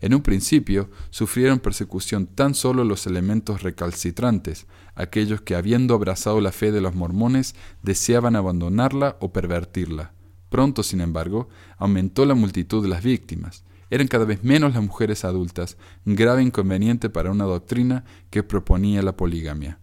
En 0.00 0.14
un 0.14 0.22
principio 0.22 0.90
sufrieron 1.10 1.58
persecución 1.58 2.26
tan 2.26 2.54
solo 2.54 2.84
los 2.84 3.06
elementos 3.06 3.62
recalcitrantes, 3.62 4.66
aquellos 4.98 5.40
que 5.40 5.54
habiendo 5.54 5.94
abrazado 5.94 6.40
la 6.40 6.52
fe 6.52 6.72
de 6.72 6.82
los 6.82 6.94
mormones 6.94 7.54
deseaban 7.82 8.36
abandonarla 8.36 9.16
o 9.20 9.32
pervertirla. 9.32 10.12
Pronto, 10.50 10.82
sin 10.82 11.00
embargo, 11.00 11.48
aumentó 11.78 12.26
la 12.26 12.34
multitud 12.34 12.82
de 12.82 12.88
las 12.88 13.02
víctimas. 13.02 13.64
Eran 13.88 14.08
cada 14.08 14.26
vez 14.26 14.44
menos 14.44 14.74
las 14.74 14.82
mujeres 14.82 15.24
adultas, 15.24 15.78
grave 16.04 16.42
inconveniente 16.42 17.08
para 17.08 17.30
una 17.30 17.44
doctrina 17.44 18.04
que 18.28 18.42
proponía 18.42 19.02
la 19.02 19.16
poligamia 19.16 19.78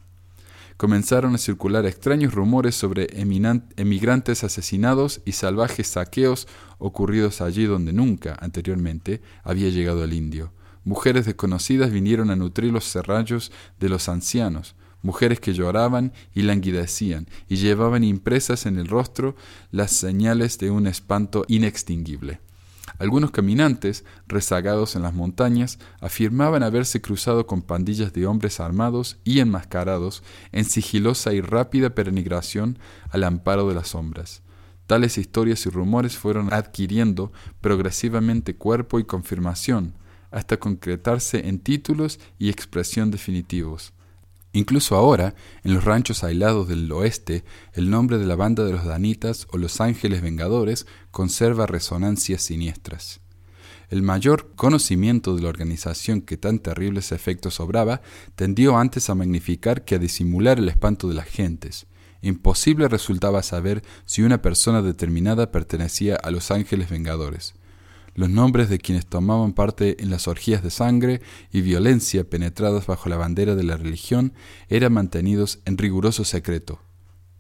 comenzaron 0.78 1.36
a 1.36 1.38
circular 1.38 1.86
extraños 1.86 2.34
rumores 2.34 2.76
sobre 2.76 3.08
emigrantes 3.78 4.44
asesinados 4.44 5.22
y 5.26 5.32
salvajes 5.32 5.88
saqueos 5.88 6.48
ocurridos 6.78 7.42
allí 7.42 7.66
donde 7.66 7.94
nunca 7.94 8.38
anteriormente 8.40 9.22
había 9.44 9.70
llegado 9.70 10.04
el 10.04 10.14
indio. 10.14 10.52
Mujeres 10.84 11.26
desconocidas 11.26 11.92
vinieron 11.92 12.30
a 12.30 12.36
nutrir 12.36 12.72
los 12.72 12.86
serrallos 12.86 13.52
de 13.80 13.90
los 13.90 14.10
ancianos, 14.10 14.76
mujeres 15.06 15.40
que 15.40 15.54
lloraban 15.54 16.12
y 16.34 16.42
languidecían 16.42 17.28
y 17.48 17.58
llevaban 17.58 18.04
impresas 18.04 18.66
en 18.66 18.78
el 18.78 18.88
rostro 18.88 19.36
las 19.72 19.92
señales 19.92 20.58
de 20.58 20.72
un 20.72 20.88
espanto 20.88 21.46
inextinguible. 21.48 22.42
Algunos 22.98 23.32
caminantes, 23.32 24.04
rezagados 24.28 24.96
en 24.96 25.04
las 25.04 25.14
montañas, 25.14 25.80
afirmaban 26.00 26.64
haberse 26.64 27.02
cruzado 27.02 27.46
con 27.46 27.62
pandillas 27.62 28.14
de 28.14 28.26
hombres 28.26 28.60
armados 28.60 29.18
y 29.24 29.40
enmascarados 29.40 30.24
en 30.52 30.66
sigilosa 30.66 31.34
y 31.34 31.42
rápida 31.42 31.92
peregrinación 31.92 32.80
al 33.10 33.24
amparo 33.26 33.68
de 33.68 33.76
las 33.76 33.90
sombras. 33.90 34.42
Tales 34.88 35.18
historias 35.18 35.66
y 35.66 35.70
rumores 35.70 36.18
fueron 36.18 36.54
adquiriendo 36.54 37.32
progresivamente 37.62 38.56
cuerpo 38.56 39.00
y 39.00 39.04
confirmación, 39.04 39.94
hasta 40.32 40.58
concretarse 40.58 41.48
en 41.48 41.60
títulos 41.60 42.20
y 42.40 42.50
expresión 42.50 43.12
definitivos. 43.12 43.95
Incluso 44.56 44.96
ahora, 44.96 45.36
en 45.66 45.74
los 45.74 45.84
ranchos 45.84 46.24
aislados 46.24 46.70
del 46.70 46.90
oeste, 46.90 47.44
el 47.74 47.90
nombre 47.90 48.18
de 48.18 48.26
la 48.26 48.38
banda 48.38 48.64
de 48.64 48.72
los 48.72 48.86
Danitas 48.86 49.48
o 49.52 49.58
los 49.58 49.82
Ángeles 49.82 50.22
Vengadores 50.22 50.88
conserva 51.12 51.68
resonancias 51.68 52.42
siniestras. 52.42 53.20
El 53.90 54.02
mayor 54.02 54.54
conocimiento 54.56 55.36
de 55.36 55.42
la 55.42 55.50
organización 55.50 56.22
que 56.22 56.38
tan 56.38 56.60
terribles 56.60 57.12
efectos 57.12 57.60
obraba 57.60 58.02
tendió 58.36 58.78
antes 58.78 59.10
a 59.10 59.16
magnificar 59.16 59.84
que 59.84 59.96
a 59.96 60.00
disimular 60.00 60.58
el 60.58 60.70
espanto 60.70 61.10
de 61.10 61.16
las 61.16 61.28
gentes. 61.28 61.86
Imposible 62.22 62.88
resultaba 62.88 63.44
saber 63.44 63.84
si 64.06 64.22
una 64.22 64.42
persona 64.42 64.82
determinada 64.82 65.52
pertenecía 65.52 66.16
a 66.16 66.32
los 66.32 66.50
ángeles 66.50 66.90
vengadores. 66.90 67.56
Los 68.16 68.30
nombres 68.30 68.70
de 68.70 68.80
quienes 68.80 69.06
tomaban 69.06 69.52
parte 69.52 70.02
en 70.02 70.10
las 70.10 70.30
orgías 70.30 70.64
de 70.64 70.72
sangre 70.72 71.22
y 71.52 71.60
violencia 71.60 72.24
penetradas 72.24 72.88
bajo 72.88 73.10
la 73.10 73.18
bandera 73.18 73.56
de 73.56 73.64
la 73.64 73.76
religión 73.76 74.34
eran 74.70 74.94
mantenidos 74.94 75.60
en 75.66 75.78
riguroso 75.78 76.24
secreto. 76.24 76.80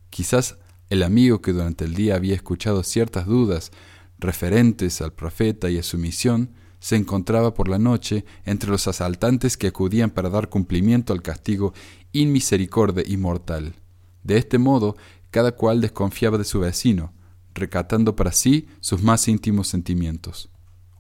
Quizás 0.09 0.57
el 0.89 1.01
amigo 1.01 1.41
que 1.41 1.53
durante 1.53 1.85
el 1.85 1.95
día 1.95 2.15
había 2.15 2.35
escuchado 2.35 2.83
ciertas 2.83 3.25
dudas 3.25 3.71
referentes 4.19 5.01
al 5.01 5.13
profeta 5.13 5.69
y 5.69 5.77
a 5.77 5.83
su 5.83 5.97
misión, 5.97 6.51
se 6.79 6.95
encontraba 6.95 7.53
por 7.53 7.67
la 7.67 7.79
noche 7.79 8.25
entre 8.43 8.69
los 8.69 8.87
asaltantes 8.87 9.57
que 9.57 9.67
acudían 9.67 10.11
para 10.11 10.29
dar 10.29 10.49
cumplimiento 10.49 11.13
al 11.13 11.21
castigo 11.21 11.73
inmisericorde 12.11 13.03
y 13.07 13.17
mortal. 13.17 13.75
De 14.23 14.37
este 14.37 14.57
modo, 14.57 14.95
cada 15.31 15.53
cual 15.53 15.81
desconfiaba 15.81 16.37
de 16.37 16.43
su 16.43 16.59
vecino, 16.59 17.13
recatando 17.53 18.15
para 18.15 18.31
sí 18.31 18.67
sus 18.81 19.01
más 19.01 19.27
íntimos 19.27 19.67
sentimientos. 19.67 20.49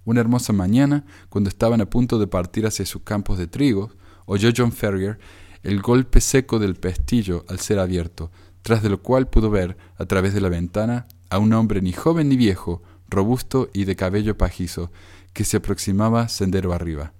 Una 0.05 0.21
hermosa 0.21 0.53
mañana, 0.53 1.03
cuando 1.29 1.49
estaban 1.49 1.81
a 1.81 1.89
punto 1.89 2.19
de 2.19 2.27
partir 2.27 2.65
hacia 2.65 2.85
sus 2.85 3.01
campos 3.01 3.37
de 3.37 3.47
trigo, 3.47 3.91
oyó 4.25 4.49
John 4.55 4.71
Ferrier 4.71 5.19
el 5.63 5.81
golpe 5.81 6.21
seco 6.21 6.59
del 6.59 6.75
pestillo 6.75 7.43
al 7.49 7.59
ser 7.59 7.79
abierto, 7.79 8.31
tras 8.61 8.83
de 8.83 8.89
lo 8.89 9.01
cual 9.01 9.27
pudo 9.27 9.49
ver, 9.49 9.77
a 9.97 10.05
través 10.05 10.35
de 10.35 10.41
la 10.41 10.49
ventana, 10.49 11.07
a 11.31 11.39
un 11.39 11.53
hombre 11.53 11.81
ni 11.81 11.91
joven 11.91 12.29
ni 12.29 12.37
viejo, 12.37 12.83
robusto 13.09 13.69
y 13.73 13.85
de 13.85 13.95
cabello 13.95 14.37
pajizo, 14.37 14.91
que 15.33 15.43
se 15.43 15.57
aproximaba 15.57 16.29
sendero 16.29 16.71
arriba. 16.71 17.13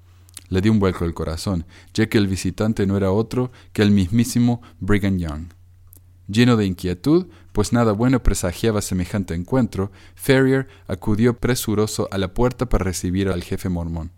Le 0.50 0.62
dio 0.62 0.72
un 0.72 0.80
vuelco 0.80 1.06
el 1.06 1.16
corazón, 1.16 1.66
ya 1.94 2.08
que 2.08 2.20
el 2.20 2.28
visitante 2.28 2.86
no 2.86 2.98
era 2.98 3.12
otro 3.12 3.52
que 3.74 3.82
el 3.82 3.90
mismísimo 3.90 4.62
Brigham 4.80 5.18
Young. 5.18 5.48
Lleno 6.28 6.58
de 6.58 6.66
inquietud, 6.66 7.28
pues 7.52 7.72
nada 7.72 7.92
bueno 7.92 8.24
presagiaba 8.24 8.82
semejante 8.82 9.36
encuentro, 9.36 9.92
Ferrier 10.16 10.68
acudió 10.88 11.40
presuroso 11.40 12.08
a 12.12 12.18
la 12.18 12.34
puerta 12.34 12.68
para 12.68 12.84
recibir 12.84 13.30
al 13.30 13.44
jefe 13.44 13.70
mormón. 13.70 14.12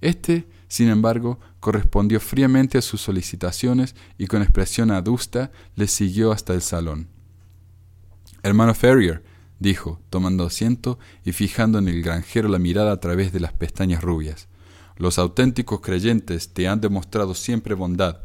Este, 0.00 0.46
sin 0.68 0.88
embargo, 0.88 1.40
correspondió 1.60 2.20
fríamente 2.20 2.78
a 2.78 2.82
sus 2.82 3.00
solicitaciones 3.00 3.96
y 4.18 4.26
con 4.26 4.42
expresión 4.42 4.90
adusta 4.90 5.50
le 5.74 5.88
siguió 5.88 6.32
hasta 6.32 6.54
el 6.54 6.62
salón. 6.62 7.08
Hermano 8.42 8.74
Ferrier, 8.74 9.24
dijo, 9.58 10.00
tomando 10.10 10.44
asiento 10.44 10.98
y 11.24 11.32
fijando 11.32 11.78
en 11.78 11.88
el 11.88 12.02
granjero 12.02 12.48
la 12.48 12.58
mirada 12.58 12.92
a 12.92 13.00
través 13.00 13.32
de 13.32 13.40
las 13.40 13.52
pestañas 13.52 14.02
rubias, 14.02 14.48
los 14.96 15.18
auténticos 15.18 15.80
creyentes 15.80 16.52
te 16.52 16.68
han 16.68 16.80
demostrado 16.80 17.34
siempre 17.34 17.74
bondad, 17.74 18.20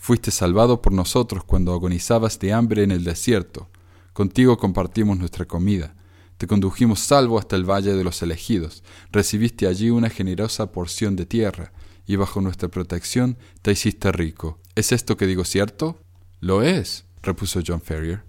Fuiste 0.00 0.30
salvado 0.30 0.80
por 0.80 0.92
nosotros 0.92 1.44
cuando 1.44 1.74
agonizabas 1.74 2.38
de 2.38 2.52
hambre 2.52 2.82
en 2.82 2.92
el 2.92 3.04
desierto. 3.04 3.68
Contigo 4.12 4.56
compartimos 4.56 5.18
nuestra 5.18 5.44
comida. 5.44 5.94
Te 6.38 6.46
condujimos 6.46 7.00
salvo 7.00 7.38
hasta 7.38 7.56
el 7.56 7.68
valle 7.68 7.92
de 7.92 8.04
los 8.04 8.22
elegidos. 8.22 8.84
Recibiste 9.10 9.66
allí 9.66 9.90
una 9.90 10.08
generosa 10.08 10.70
porción 10.72 11.16
de 11.16 11.26
tierra, 11.26 11.72
y 12.06 12.16
bajo 12.16 12.40
nuestra 12.40 12.68
protección 12.68 13.36
te 13.60 13.72
hiciste 13.72 14.12
rico. 14.12 14.60
¿Es 14.76 14.92
esto 14.92 15.16
que 15.16 15.26
digo 15.26 15.44
cierto? 15.44 15.98
Lo 16.40 16.62
es, 16.62 17.04
repuso 17.20 17.60
John 17.66 17.82
Ferrier. 17.82 18.22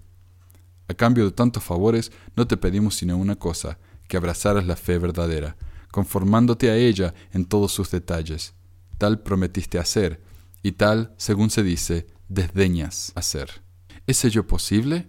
A 0.88 0.94
cambio 0.94 1.24
de 1.24 1.30
tantos 1.30 1.62
favores, 1.62 2.10
no 2.36 2.48
te 2.48 2.56
pedimos 2.56 2.96
sino 2.96 3.16
una 3.16 3.36
cosa, 3.36 3.78
que 4.08 4.16
abrazaras 4.16 4.66
la 4.66 4.76
fe 4.76 4.98
verdadera, 4.98 5.56
conformándote 5.92 6.68
a 6.68 6.76
ella 6.76 7.14
en 7.32 7.46
todos 7.46 7.72
sus 7.72 7.92
detalles. 7.92 8.54
Tal 8.98 9.20
prometiste 9.20 9.78
hacer, 9.78 10.20
y 10.62 10.72
tal, 10.72 11.14
según 11.16 11.50
se 11.50 11.62
dice, 11.62 12.06
desdeñas 12.28 13.12
hacer. 13.14 13.62
¿Es 14.06 14.24
ello 14.24 14.46
posible? 14.46 15.08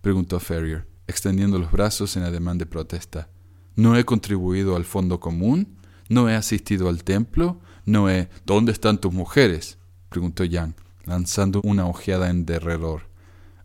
preguntó 0.00 0.38
Ferrier, 0.40 0.88
extendiendo 1.06 1.58
los 1.58 1.70
brazos 1.70 2.16
en 2.16 2.22
ademán 2.22 2.58
de 2.58 2.66
protesta. 2.66 3.30
¿No 3.74 3.96
he 3.96 4.04
contribuido 4.04 4.76
al 4.76 4.84
fondo 4.84 5.20
común? 5.20 5.78
¿No 6.08 6.28
he 6.28 6.34
asistido 6.34 6.88
al 6.88 7.04
templo? 7.04 7.60
¿No 7.84 8.08
he... 8.10 8.28
¿Dónde 8.44 8.72
están 8.72 8.98
tus 9.00 9.12
mujeres? 9.12 9.78
preguntó 10.08 10.44
Yang, 10.44 10.74
lanzando 11.04 11.60
una 11.64 11.86
ojeada 11.86 12.30
en 12.30 12.46
derredor. 12.46 13.08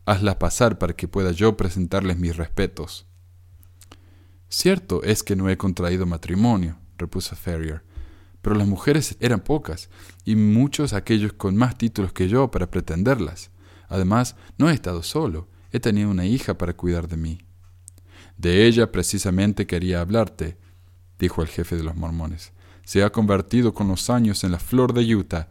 Hazlas 0.06 0.36
pasar 0.36 0.78
para 0.78 0.96
que 0.96 1.08
pueda 1.08 1.32
yo 1.32 1.56
presentarles 1.56 2.18
mis 2.18 2.36
respetos. 2.36 3.06
Cierto 4.50 5.02
es 5.04 5.24
que 5.24 5.36
no 5.36 5.50
he 5.50 5.58
contraído 5.58 6.06
matrimonio, 6.06 6.78
repuso 6.98 7.36
Ferrier, 7.36 7.84
pero 8.42 8.56
las 8.56 8.68
mujeres 8.68 9.18
eran 9.20 9.42
pocas, 9.42 9.90
y 10.26 10.36
muchos 10.36 10.94
aquellos 10.94 11.34
con 11.34 11.56
más 11.56 11.78
títulos 11.78 12.14
que 12.14 12.28
yo 12.28 12.50
para 12.50 12.70
pretenderlas. 12.70 13.52
Además, 13.88 14.36
no 14.58 14.70
he 14.70 14.74
estado 14.74 15.04
solo, 15.04 15.48
he 15.72 15.80
tenido 15.80 16.10
una 16.10 16.26
hija 16.26 16.58
para 16.58 16.74
cuidar 16.74 17.08
de 17.08 17.18
mí. 17.18 17.40
De 18.38 18.66
ella 18.66 18.92
precisamente 18.92 19.68
quería 19.68 20.02
hablarte. 20.02 20.58
dijo 21.20 21.42
el 21.42 21.48
jefe 21.48 21.76
de 21.76 21.84
los 21.84 21.96
mormones. 21.96 22.54
Se 22.84 23.04
ha 23.04 23.12
convertido 23.12 23.74
con 23.74 23.88
los 23.88 24.10
años 24.10 24.44
en 24.44 24.52
la 24.52 24.60
flor 24.60 24.94
de 24.94 25.16
Utah 25.16 25.50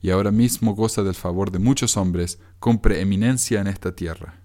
y 0.00 0.10
ahora 0.10 0.30
mismo 0.30 0.74
goza 0.74 1.02
del 1.02 1.14
favor 1.14 1.50
de 1.50 1.58
muchos 1.58 1.96
hombres 1.96 2.38
con 2.58 2.78
preeminencia 2.78 3.60
en 3.60 3.66
esta 3.66 3.94
tierra. 3.94 4.42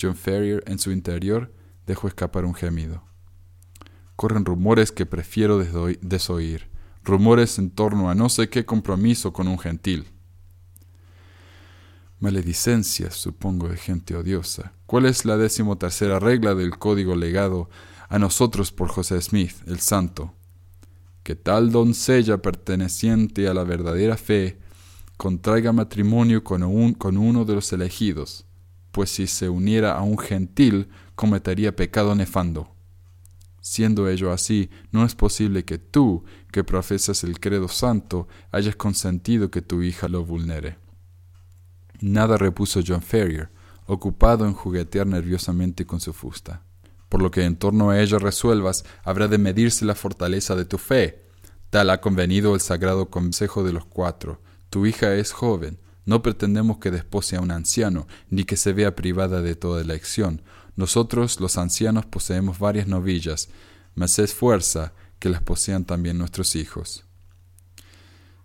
John 0.00 0.16
Ferrier 0.16 0.62
en 0.66 0.78
su 0.78 0.90
interior 0.90 1.54
dejó 1.86 2.08
escapar 2.08 2.44
un 2.44 2.54
gemido. 2.54 3.04
Corren 4.16 4.44
rumores 4.44 4.92
que 4.92 5.06
prefiero 5.06 5.58
desoír, 5.58 6.68
rumores 7.04 7.58
en 7.58 7.70
torno 7.70 8.10
a 8.10 8.14
no 8.14 8.28
sé 8.28 8.48
qué 8.48 8.64
compromiso 8.64 9.32
con 9.32 9.48
un 9.48 9.58
gentil. 9.58 10.06
Maledicencias, 12.20 13.14
supongo, 13.14 13.68
de 13.68 13.76
gente 13.76 14.16
odiosa. 14.16 14.72
¿Cuál 14.86 15.06
es 15.06 15.24
la 15.24 15.36
decimotercera 15.36 16.18
regla 16.18 16.54
del 16.54 16.78
código 16.78 17.14
legado 17.14 17.68
a 18.08 18.18
nosotros 18.18 18.72
por 18.72 18.88
José 18.88 19.20
Smith, 19.20 19.54
el 19.66 19.80
santo? 19.80 20.34
Que 21.22 21.34
tal 21.34 21.70
doncella 21.70 22.38
perteneciente 22.38 23.48
a 23.48 23.54
la 23.54 23.64
verdadera 23.64 24.16
fe 24.16 24.58
contraiga 25.16 25.72
matrimonio 25.72 26.42
con, 26.44 26.62
un, 26.62 26.94
con 26.94 27.16
uno 27.16 27.44
de 27.44 27.54
los 27.54 27.72
elegidos, 27.72 28.46
pues 28.90 29.10
si 29.10 29.26
se 29.26 29.48
uniera 29.48 29.96
a 29.96 30.02
un 30.02 30.18
gentil 30.18 30.88
cometería 31.14 31.76
pecado 31.76 32.14
nefando. 32.14 32.74
Siendo 33.60 34.08
ello 34.08 34.32
así, 34.32 34.70
no 34.92 35.04
es 35.04 35.14
posible 35.14 35.64
que 35.64 35.78
tú, 35.78 36.24
que 36.54 36.62
profesas 36.62 37.24
el 37.24 37.40
credo 37.40 37.66
santo, 37.66 38.28
hayas 38.52 38.76
consentido 38.76 39.50
que 39.50 39.60
tu 39.60 39.82
hija 39.82 40.06
lo 40.06 40.24
vulnere. 40.24 40.78
Nada 42.00 42.36
repuso 42.36 42.80
John 42.86 43.02
Ferrier, 43.02 43.48
ocupado 43.86 44.46
en 44.46 44.52
juguetear 44.52 45.04
nerviosamente 45.04 45.84
con 45.84 46.00
su 46.00 46.12
fusta. 46.12 46.62
Por 47.08 47.20
lo 47.20 47.32
que 47.32 47.42
en 47.42 47.56
torno 47.56 47.90
a 47.90 48.00
ella 48.00 48.20
resuelvas, 48.20 48.84
habrá 49.02 49.26
de 49.26 49.38
medirse 49.38 49.84
la 49.84 49.96
fortaleza 49.96 50.54
de 50.54 50.64
tu 50.64 50.78
fe. 50.78 51.24
Tal 51.70 51.90
ha 51.90 52.00
convenido 52.00 52.54
el 52.54 52.60
sagrado 52.60 53.10
consejo 53.10 53.64
de 53.64 53.72
los 53.72 53.84
cuatro. 53.84 54.40
Tu 54.70 54.86
hija 54.86 55.12
es 55.16 55.32
joven, 55.32 55.80
no 56.04 56.22
pretendemos 56.22 56.78
que 56.78 56.92
despose 56.92 57.34
a 57.34 57.40
un 57.40 57.50
anciano, 57.50 58.06
ni 58.30 58.44
que 58.44 58.56
se 58.56 58.72
vea 58.72 58.94
privada 58.94 59.42
de 59.42 59.56
toda 59.56 59.82
elección. 59.82 60.40
Nosotros, 60.76 61.40
los 61.40 61.58
ancianos, 61.58 62.06
poseemos 62.06 62.60
varias 62.60 62.86
novillas, 62.86 63.48
mas 63.96 64.20
es 64.20 64.32
fuerza 64.32 64.92
que 65.24 65.30
las 65.30 65.40
posean 65.40 65.86
también 65.86 66.18
nuestros 66.18 66.54
hijos. 66.54 67.06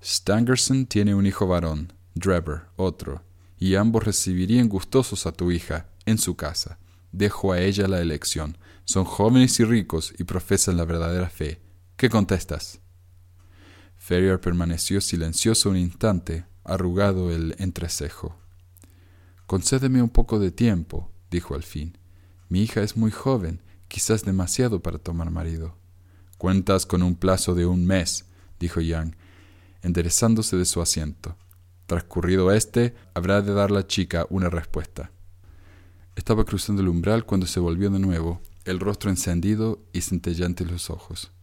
Stangerson 0.01 0.85
tiene 0.85 1.13
un 1.13 1.25
hijo 1.25 1.45
varón, 1.45 1.91
Drever 2.13 2.67
otro, 2.77 3.21
y 3.57 3.75
ambos 3.75 4.05
recibirían 4.05 4.69
gustosos 4.69 5.25
a 5.25 5.33
tu 5.33 5.51
hija 5.51 5.89
en 6.05 6.17
su 6.17 6.37
casa. 6.37 6.79
Dejo 7.11 7.51
a 7.51 7.59
ella 7.59 7.89
la 7.89 7.99
elección. 7.99 8.57
Son 8.85 9.03
jóvenes 9.03 9.59
y 9.59 9.65
ricos 9.65 10.13
y 10.17 10.23
profesan 10.23 10.77
la 10.77 10.85
verdadera 10.85 11.29
fe. 11.29 11.59
¿Qué 11.97 12.09
contestas? 12.09 12.79
Ferrier 13.97 14.39
permaneció 14.39 15.01
silencioso 15.01 15.71
un 15.71 15.75
instante, 15.75 16.45
arrugado 16.63 17.29
el 17.29 17.57
entrecejo. 17.59 18.37
Concédeme 19.47 20.01
un 20.01 20.09
poco 20.11 20.39
de 20.39 20.51
tiempo, 20.51 21.11
dijo 21.29 21.55
al 21.55 21.63
fin. 21.63 21.97
Mi 22.47 22.63
hija 22.63 22.83
es 22.83 22.95
muy 22.95 23.11
joven, 23.11 23.61
quizás 23.89 24.23
demasiado 24.23 24.81
para 24.81 24.97
tomar 24.97 25.29
marido. 25.29 25.78
Cuentas 26.39 26.85
con 26.85 27.03
un 27.03 27.15
plazo 27.15 27.53
de 27.53 27.65
un 27.65 27.85
mes, 27.85 28.23
dijo 28.61 28.79
Yang, 28.79 29.17
enderezándose 29.81 30.55
de 30.55 30.63
su 30.63 30.81
asiento. 30.81 31.35
Transcurrido 31.85 32.53
este, 32.53 32.95
habrá 33.13 33.41
de 33.41 33.53
dar 33.53 33.71
la 33.71 33.85
chica 33.85 34.25
una 34.29 34.49
respuesta. 34.49 35.11
Estaba 36.15 36.45
cruzando 36.45 36.81
el 36.81 36.87
umbral 36.87 37.25
cuando 37.25 37.45
se 37.45 37.59
volvió 37.59 37.89
de 37.89 37.99
nuevo, 37.99 38.39
el 38.63 38.79
rostro 38.79 39.09
encendido 39.09 39.83
y 39.91 39.99
centellantes 39.99 40.71
los 40.71 40.89
ojos. 40.89 41.33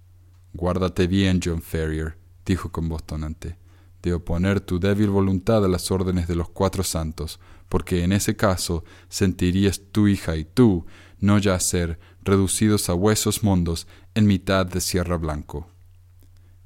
Guárdate 0.54 1.06
bien, 1.06 1.40
John 1.44 1.60
Ferrier, 1.60 2.16
dijo 2.46 2.72
con 2.72 2.88
voz 2.88 3.04
tonante 3.04 3.58
de 4.06 4.14
oponer 4.14 4.60
tu 4.60 4.78
débil 4.78 5.10
voluntad 5.10 5.64
a 5.64 5.68
las 5.68 5.90
órdenes 5.90 6.28
de 6.28 6.36
los 6.36 6.48
cuatro 6.48 6.84
santos, 6.84 7.40
porque 7.68 8.04
en 8.04 8.12
ese 8.12 8.36
caso 8.36 8.84
sentirías 9.08 9.80
tu 9.90 10.06
hija 10.06 10.36
y 10.36 10.44
tú 10.44 10.86
no 11.18 11.38
yacer 11.38 11.98
reducidos 12.22 12.88
a 12.88 12.94
huesos 12.94 13.42
mondos 13.42 13.86
en 14.14 14.26
mitad 14.26 14.66
de 14.66 14.80
Sierra 14.80 15.16
Blanco. 15.16 15.70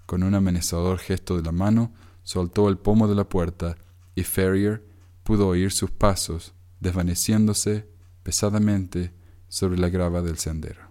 Con 0.07 0.23
un 0.23 0.35
amenazador 0.35 0.99
gesto 0.99 1.37
de 1.37 1.43
la 1.43 1.53
mano, 1.53 1.93
soltó 2.23 2.69
el 2.69 2.79
pomo 2.79 3.09
de 3.09 3.15
la 3.15 3.29
puerta 3.29 3.77
y 4.15 4.25
Ferrier 4.25 4.85
pudo 5.23 5.49
oír 5.49 5.71
sus 5.71 5.91
pasos 5.91 6.55
desvaneciéndose 6.81 7.89
pesadamente 8.23 9.13
sobre 9.49 9.79
la 9.79 9.89
grava 9.89 10.23
del 10.23 10.39
sendero. 10.39 10.91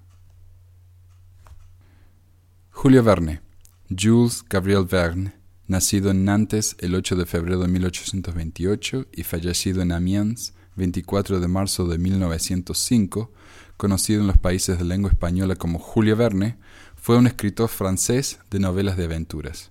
Julio 2.69 3.03
Verne, 3.03 3.41
Jules 3.89 4.43
Gabriel 4.47 4.85
Verne, 4.85 5.33
nacido 5.67 6.11
en 6.11 6.25
Nantes 6.25 6.75
el 6.79 6.95
8 6.95 7.15
de 7.15 7.25
febrero 7.25 7.59
de 7.59 7.67
1828 7.67 9.07
y 9.11 9.23
fallecido 9.23 9.81
en 9.81 9.91
Amiens 9.91 10.53
24 10.79 11.39
de 11.39 11.47
marzo 11.47 11.85
de 11.85 11.99
1905, 11.99 13.31
conocido 13.77 14.21
en 14.21 14.27
los 14.27 14.37
países 14.39 14.79
de 14.79 14.85
lengua 14.85 15.11
española 15.11 15.55
como 15.55 15.77
Julio 15.77 16.15
Verne, 16.15 16.57
fue 16.95 17.17
un 17.17 17.27
escritor 17.27 17.69
francés 17.69 18.39
de 18.49 18.59
novelas 18.59 18.97
de 18.97 19.03
aventuras. 19.03 19.69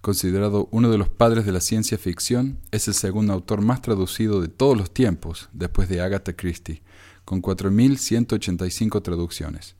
Considerado 0.00 0.68
uno 0.72 0.90
de 0.90 0.98
los 0.98 1.08
padres 1.08 1.46
de 1.46 1.52
la 1.52 1.60
ciencia 1.60 1.96
ficción, 1.96 2.58
es 2.72 2.88
el 2.88 2.94
segundo 2.94 3.32
autor 3.32 3.62
más 3.62 3.80
traducido 3.80 4.40
de 4.40 4.48
todos 4.48 4.76
los 4.76 4.92
tiempos, 4.92 5.48
después 5.52 5.88
de 5.88 6.00
Agatha 6.00 6.34
Christie, 6.34 6.82
con 7.24 7.40
4.185 7.40 9.00
traducciones 9.02 9.76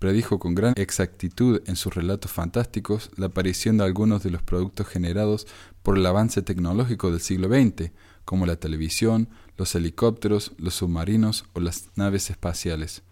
predijo 0.00 0.38
con 0.38 0.54
gran 0.54 0.72
exactitud 0.76 1.62
en 1.66 1.76
sus 1.76 1.94
relatos 1.94 2.32
fantásticos 2.32 3.10
la 3.16 3.26
aparición 3.26 3.76
de 3.76 3.84
algunos 3.84 4.22
de 4.22 4.30
los 4.30 4.42
productos 4.42 4.88
generados 4.88 5.46
por 5.82 5.98
el 5.98 6.06
avance 6.06 6.42
tecnológico 6.42 7.10
del 7.10 7.20
siglo 7.20 7.48
XX, 7.48 7.92
como 8.24 8.46
la 8.46 8.56
televisión, 8.56 9.28
los 9.60 9.74
helicópteros, 9.74 10.52
los 10.56 10.76
submarinos 10.76 11.44
o 11.52 11.60
las 11.60 11.90
naves 11.94 12.30
espaciales. 12.30 13.02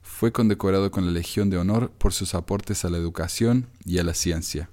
Fue 0.00 0.32
condecorado 0.32 0.90
con 0.90 1.04
la 1.04 1.12
Legión 1.12 1.50
de 1.50 1.58
Honor 1.58 1.90
por 1.90 2.14
sus 2.14 2.34
aportes 2.34 2.86
a 2.86 2.88
la 2.88 2.96
educación 2.96 3.68
y 3.84 3.98
a 3.98 4.02
la 4.02 4.14
ciencia. 4.14 4.70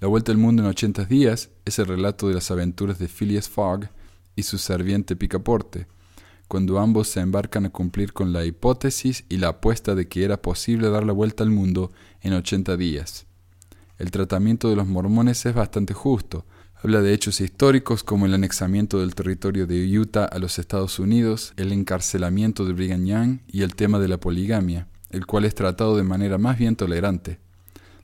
La 0.00 0.08
Vuelta 0.08 0.32
al 0.32 0.38
Mundo 0.38 0.60
en 0.62 0.68
80 0.70 1.04
días 1.04 1.50
es 1.64 1.78
el 1.78 1.86
relato 1.86 2.26
de 2.26 2.34
las 2.34 2.50
aventuras 2.50 2.98
de 2.98 3.06
Phileas 3.06 3.48
Fogg 3.48 3.90
y 4.34 4.42
su 4.42 4.58
serviente 4.58 5.14
Picaporte, 5.14 5.86
cuando 6.48 6.80
ambos 6.80 7.06
se 7.06 7.20
embarcan 7.20 7.66
a 7.66 7.70
cumplir 7.70 8.12
con 8.12 8.32
la 8.32 8.44
hipótesis 8.44 9.24
y 9.28 9.36
la 9.36 9.50
apuesta 9.50 9.94
de 9.94 10.08
que 10.08 10.24
era 10.24 10.42
posible 10.42 10.90
dar 10.90 11.06
la 11.06 11.12
vuelta 11.12 11.44
al 11.44 11.50
mundo 11.50 11.92
en 12.22 12.32
80 12.32 12.76
días. 12.76 13.26
El 13.98 14.10
tratamiento 14.10 14.68
de 14.68 14.74
los 14.74 14.88
mormones 14.88 15.46
es 15.46 15.54
bastante 15.54 15.94
justo. 15.94 16.44
Habla 16.80 17.02
de 17.02 17.12
hechos 17.12 17.40
históricos 17.40 18.04
como 18.04 18.26
el 18.26 18.34
anexamiento 18.34 19.00
del 19.00 19.16
territorio 19.16 19.66
de 19.66 19.98
Utah 19.98 20.26
a 20.26 20.38
los 20.38 20.60
Estados 20.60 21.00
Unidos, 21.00 21.52
el 21.56 21.72
encarcelamiento 21.72 22.64
de 22.64 22.72
Brigham 22.72 23.04
Young 23.04 23.38
y 23.48 23.62
el 23.62 23.74
tema 23.74 23.98
de 23.98 24.06
la 24.06 24.18
poligamia, 24.18 24.86
el 25.10 25.26
cual 25.26 25.44
es 25.44 25.56
tratado 25.56 25.96
de 25.96 26.04
manera 26.04 26.38
más 26.38 26.56
bien 26.56 26.76
tolerante. 26.76 27.40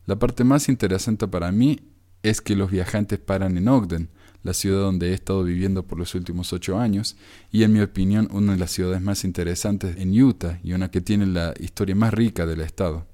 La 0.06 0.16
parte 0.16 0.42
más 0.42 0.68
interesante 0.68 1.28
para 1.28 1.52
mí 1.52 1.82
es 2.24 2.40
que 2.40 2.56
los 2.56 2.72
viajantes 2.72 3.20
paran 3.20 3.56
en 3.58 3.68
Ogden, 3.68 4.08
la 4.42 4.54
ciudad 4.54 4.80
donde 4.80 5.10
he 5.10 5.14
estado 5.14 5.44
viviendo 5.44 5.84
por 5.84 6.00
los 6.00 6.16
últimos 6.16 6.52
ocho 6.52 6.76
años, 6.76 7.16
y 7.52 7.62
en 7.62 7.72
mi 7.72 7.80
opinión 7.80 8.28
una 8.32 8.54
de 8.54 8.58
las 8.58 8.72
ciudades 8.72 9.00
más 9.00 9.22
interesantes 9.22 9.96
en 9.98 10.20
Utah 10.20 10.58
y 10.64 10.72
una 10.72 10.90
que 10.90 11.00
tiene 11.00 11.26
la 11.26 11.54
historia 11.60 11.94
más 11.94 12.12
rica 12.12 12.44
del 12.44 12.60
estado. 12.60 13.06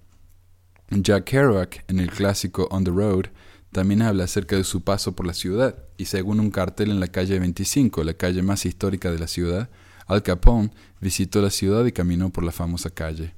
Jack 0.88 1.24
Kerouac, 1.24 1.84
en 1.86 2.00
el 2.00 2.10
clásico 2.10 2.66
On 2.70 2.82
the 2.82 2.90
Road, 2.90 3.26
también 3.72 4.02
habla 4.02 4.24
acerca 4.24 4.56
de 4.56 4.64
su 4.64 4.82
paso 4.82 5.14
por 5.14 5.26
la 5.26 5.34
ciudad, 5.34 5.76
y 5.96 6.06
según 6.06 6.40
un 6.40 6.50
cartel 6.50 6.90
en 6.90 7.00
la 7.00 7.08
calle 7.08 7.38
25, 7.38 8.02
la 8.02 8.14
calle 8.14 8.42
más 8.42 8.66
histórica 8.66 9.10
de 9.10 9.18
la 9.18 9.28
ciudad, 9.28 9.70
Al 10.06 10.22
Capone 10.22 10.70
visitó 11.00 11.40
la 11.40 11.50
ciudad 11.50 11.84
y 11.86 11.92
caminó 11.92 12.30
por 12.30 12.42
la 12.42 12.52
famosa 12.52 12.90
calle. 12.90 13.34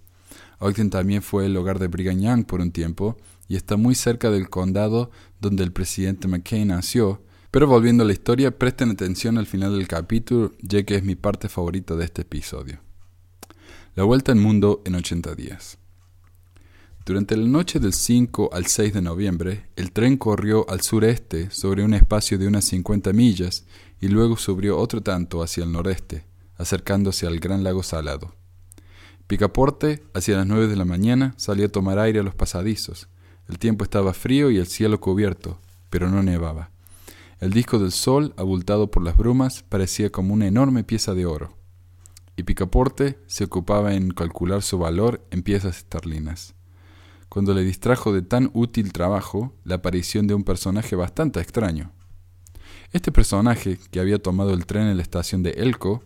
Ogden 0.58 0.90
también 0.90 1.22
fue 1.22 1.46
el 1.46 1.56
hogar 1.56 1.78
de 1.78 1.88
Brigham 1.88 2.20
Young 2.20 2.46
por 2.46 2.60
un 2.60 2.72
tiempo, 2.72 3.16
y 3.48 3.56
está 3.56 3.76
muy 3.76 3.94
cerca 3.94 4.30
del 4.30 4.48
condado 4.48 5.10
donde 5.40 5.64
el 5.64 5.72
presidente 5.72 6.28
McCain 6.28 6.68
nació, 6.68 7.22
pero 7.50 7.66
volviendo 7.66 8.02
a 8.02 8.06
la 8.06 8.14
historia, 8.14 8.56
presten 8.56 8.90
atención 8.90 9.36
al 9.36 9.44
final 9.44 9.76
del 9.76 9.86
capítulo, 9.86 10.52
ya 10.62 10.82
que 10.84 10.94
es 10.94 11.04
mi 11.04 11.16
parte 11.16 11.50
favorita 11.50 11.94
de 11.94 12.06
este 12.06 12.22
episodio. 12.22 12.80
La 13.94 14.04
vuelta 14.04 14.32
al 14.32 14.38
mundo 14.38 14.80
en 14.86 14.94
80 14.94 15.34
días. 15.34 15.81
Durante 17.04 17.36
la 17.36 17.48
noche 17.48 17.80
del 17.80 17.94
5 17.94 18.50
al 18.52 18.66
6 18.66 18.94
de 18.94 19.02
noviembre, 19.02 19.66
el 19.74 19.90
tren 19.90 20.16
corrió 20.16 20.64
al 20.70 20.82
sureste 20.82 21.50
sobre 21.50 21.82
un 21.82 21.94
espacio 21.94 22.38
de 22.38 22.46
unas 22.46 22.64
50 22.66 23.12
millas 23.12 23.64
y 24.00 24.06
luego 24.06 24.36
subió 24.36 24.78
otro 24.78 25.00
tanto 25.00 25.42
hacia 25.42 25.64
el 25.64 25.72
noreste, 25.72 26.24
acercándose 26.58 27.26
al 27.26 27.40
Gran 27.40 27.64
Lago 27.64 27.82
Salado. 27.82 28.36
Picaporte, 29.26 30.04
hacia 30.14 30.36
las 30.36 30.46
9 30.46 30.68
de 30.68 30.76
la 30.76 30.84
mañana, 30.84 31.34
salió 31.38 31.66
a 31.66 31.70
tomar 31.70 31.98
aire 31.98 32.20
a 32.20 32.22
los 32.22 32.36
pasadizos. 32.36 33.08
El 33.48 33.58
tiempo 33.58 33.82
estaba 33.82 34.14
frío 34.14 34.52
y 34.52 34.58
el 34.58 34.68
cielo 34.68 35.00
cubierto, 35.00 35.58
pero 35.90 36.08
no 36.08 36.22
nevaba. 36.22 36.70
El 37.40 37.52
disco 37.52 37.80
del 37.80 37.90
sol, 37.90 38.32
abultado 38.36 38.92
por 38.92 39.02
las 39.02 39.16
brumas, 39.16 39.64
parecía 39.64 40.10
como 40.10 40.34
una 40.34 40.46
enorme 40.46 40.84
pieza 40.84 41.14
de 41.14 41.26
oro, 41.26 41.56
y 42.36 42.44
Picaporte 42.44 43.18
se 43.26 43.42
ocupaba 43.42 43.94
en 43.94 44.12
calcular 44.12 44.62
su 44.62 44.78
valor 44.78 45.26
en 45.32 45.42
piezas 45.42 45.78
esterlinas. 45.78 46.54
Cuando 47.32 47.54
le 47.54 47.64
distrajo 47.64 48.12
de 48.12 48.20
tan 48.20 48.50
útil 48.52 48.92
trabajo 48.92 49.54
la 49.64 49.76
aparición 49.76 50.26
de 50.26 50.34
un 50.34 50.44
personaje 50.44 50.96
bastante 50.96 51.40
extraño. 51.40 51.90
Este 52.90 53.10
personaje, 53.10 53.78
que 53.90 54.00
había 54.00 54.18
tomado 54.18 54.52
el 54.52 54.66
tren 54.66 54.88
en 54.88 54.98
la 54.98 55.02
estación 55.02 55.42
de 55.42 55.52
Elko, 55.52 56.02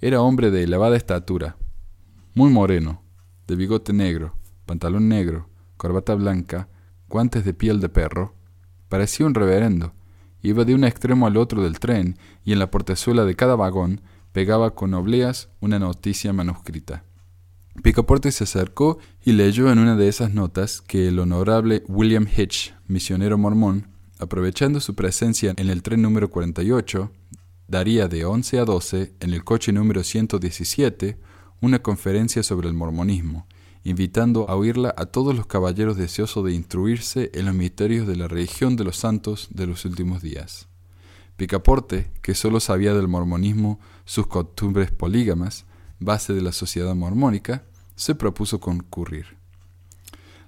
era 0.00 0.22
hombre 0.22 0.50
de 0.50 0.64
elevada 0.64 0.96
estatura, 0.96 1.56
muy 2.34 2.50
moreno, 2.50 3.00
de 3.46 3.54
bigote 3.54 3.92
negro, 3.92 4.34
pantalón 4.66 5.08
negro, 5.08 5.48
corbata 5.76 6.16
blanca, 6.16 6.68
guantes 7.08 7.44
de 7.44 7.54
piel 7.54 7.78
de 7.78 7.88
perro. 7.88 8.34
Parecía 8.88 9.26
un 9.26 9.36
reverendo. 9.36 9.92
Iba 10.42 10.64
de 10.64 10.74
un 10.74 10.82
extremo 10.82 11.28
al 11.28 11.36
otro 11.36 11.62
del 11.62 11.78
tren 11.78 12.18
y 12.44 12.52
en 12.52 12.58
la 12.58 12.72
portezuela 12.72 13.24
de 13.24 13.36
cada 13.36 13.54
vagón 13.54 14.00
pegaba 14.32 14.74
con 14.74 14.94
obleas 14.94 15.48
una 15.60 15.78
noticia 15.78 16.32
manuscrita. 16.32 17.04
Picaporte 17.82 18.30
se 18.32 18.44
acercó 18.44 18.98
y 19.24 19.32
leyó 19.32 19.70
en 19.70 19.78
una 19.78 19.96
de 19.96 20.08
esas 20.08 20.34
notas 20.34 20.80
que 20.82 21.08
el 21.08 21.18
honorable 21.18 21.82
William 21.88 22.26
Hitch, 22.26 22.74
misionero 22.86 23.38
mormón, 23.38 23.88
aprovechando 24.18 24.80
su 24.80 24.94
presencia 24.94 25.54
en 25.56 25.68
el 25.70 25.82
tren 25.82 26.02
número 26.02 26.30
48, 26.30 27.10
daría 27.68 28.08
de 28.08 28.24
11 28.24 28.58
a 28.58 28.64
12 28.64 29.14
en 29.20 29.32
el 29.32 29.44
coche 29.44 29.72
número 29.72 30.02
117 30.02 31.18
una 31.60 31.80
conferencia 31.80 32.42
sobre 32.42 32.68
el 32.68 32.74
mormonismo, 32.74 33.46
invitando 33.82 34.50
a 34.50 34.56
oírla 34.56 34.94
a 34.96 35.06
todos 35.06 35.34
los 35.34 35.46
caballeros 35.46 35.96
deseosos 35.96 36.44
de 36.44 36.52
instruirse 36.52 37.30
en 37.32 37.46
los 37.46 37.54
misterios 37.54 38.06
de 38.06 38.16
la 38.16 38.28
religión 38.28 38.76
de 38.76 38.84
los 38.84 38.96
santos 38.96 39.48
de 39.52 39.66
los 39.66 39.84
últimos 39.84 40.20
días. 40.20 40.68
Picaporte, 41.36 42.10
que 42.20 42.34
sólo 42.34 42.60
sabía 42.60 42.92
del 42.92 43.08
mormonismo 43.08 43.80
sus 44.04 44.26
costumbres 44.26 44.90
polígamas, 44.90 45.64
base 46.00 46.32
de 46.32 46.42
la 46.42 46.52
sociedad 46.52 46.94
mormónica, 46.94 47.64
se 47.94 48.14
propuso 48.14 48.58
concurrir. 48.58 49.38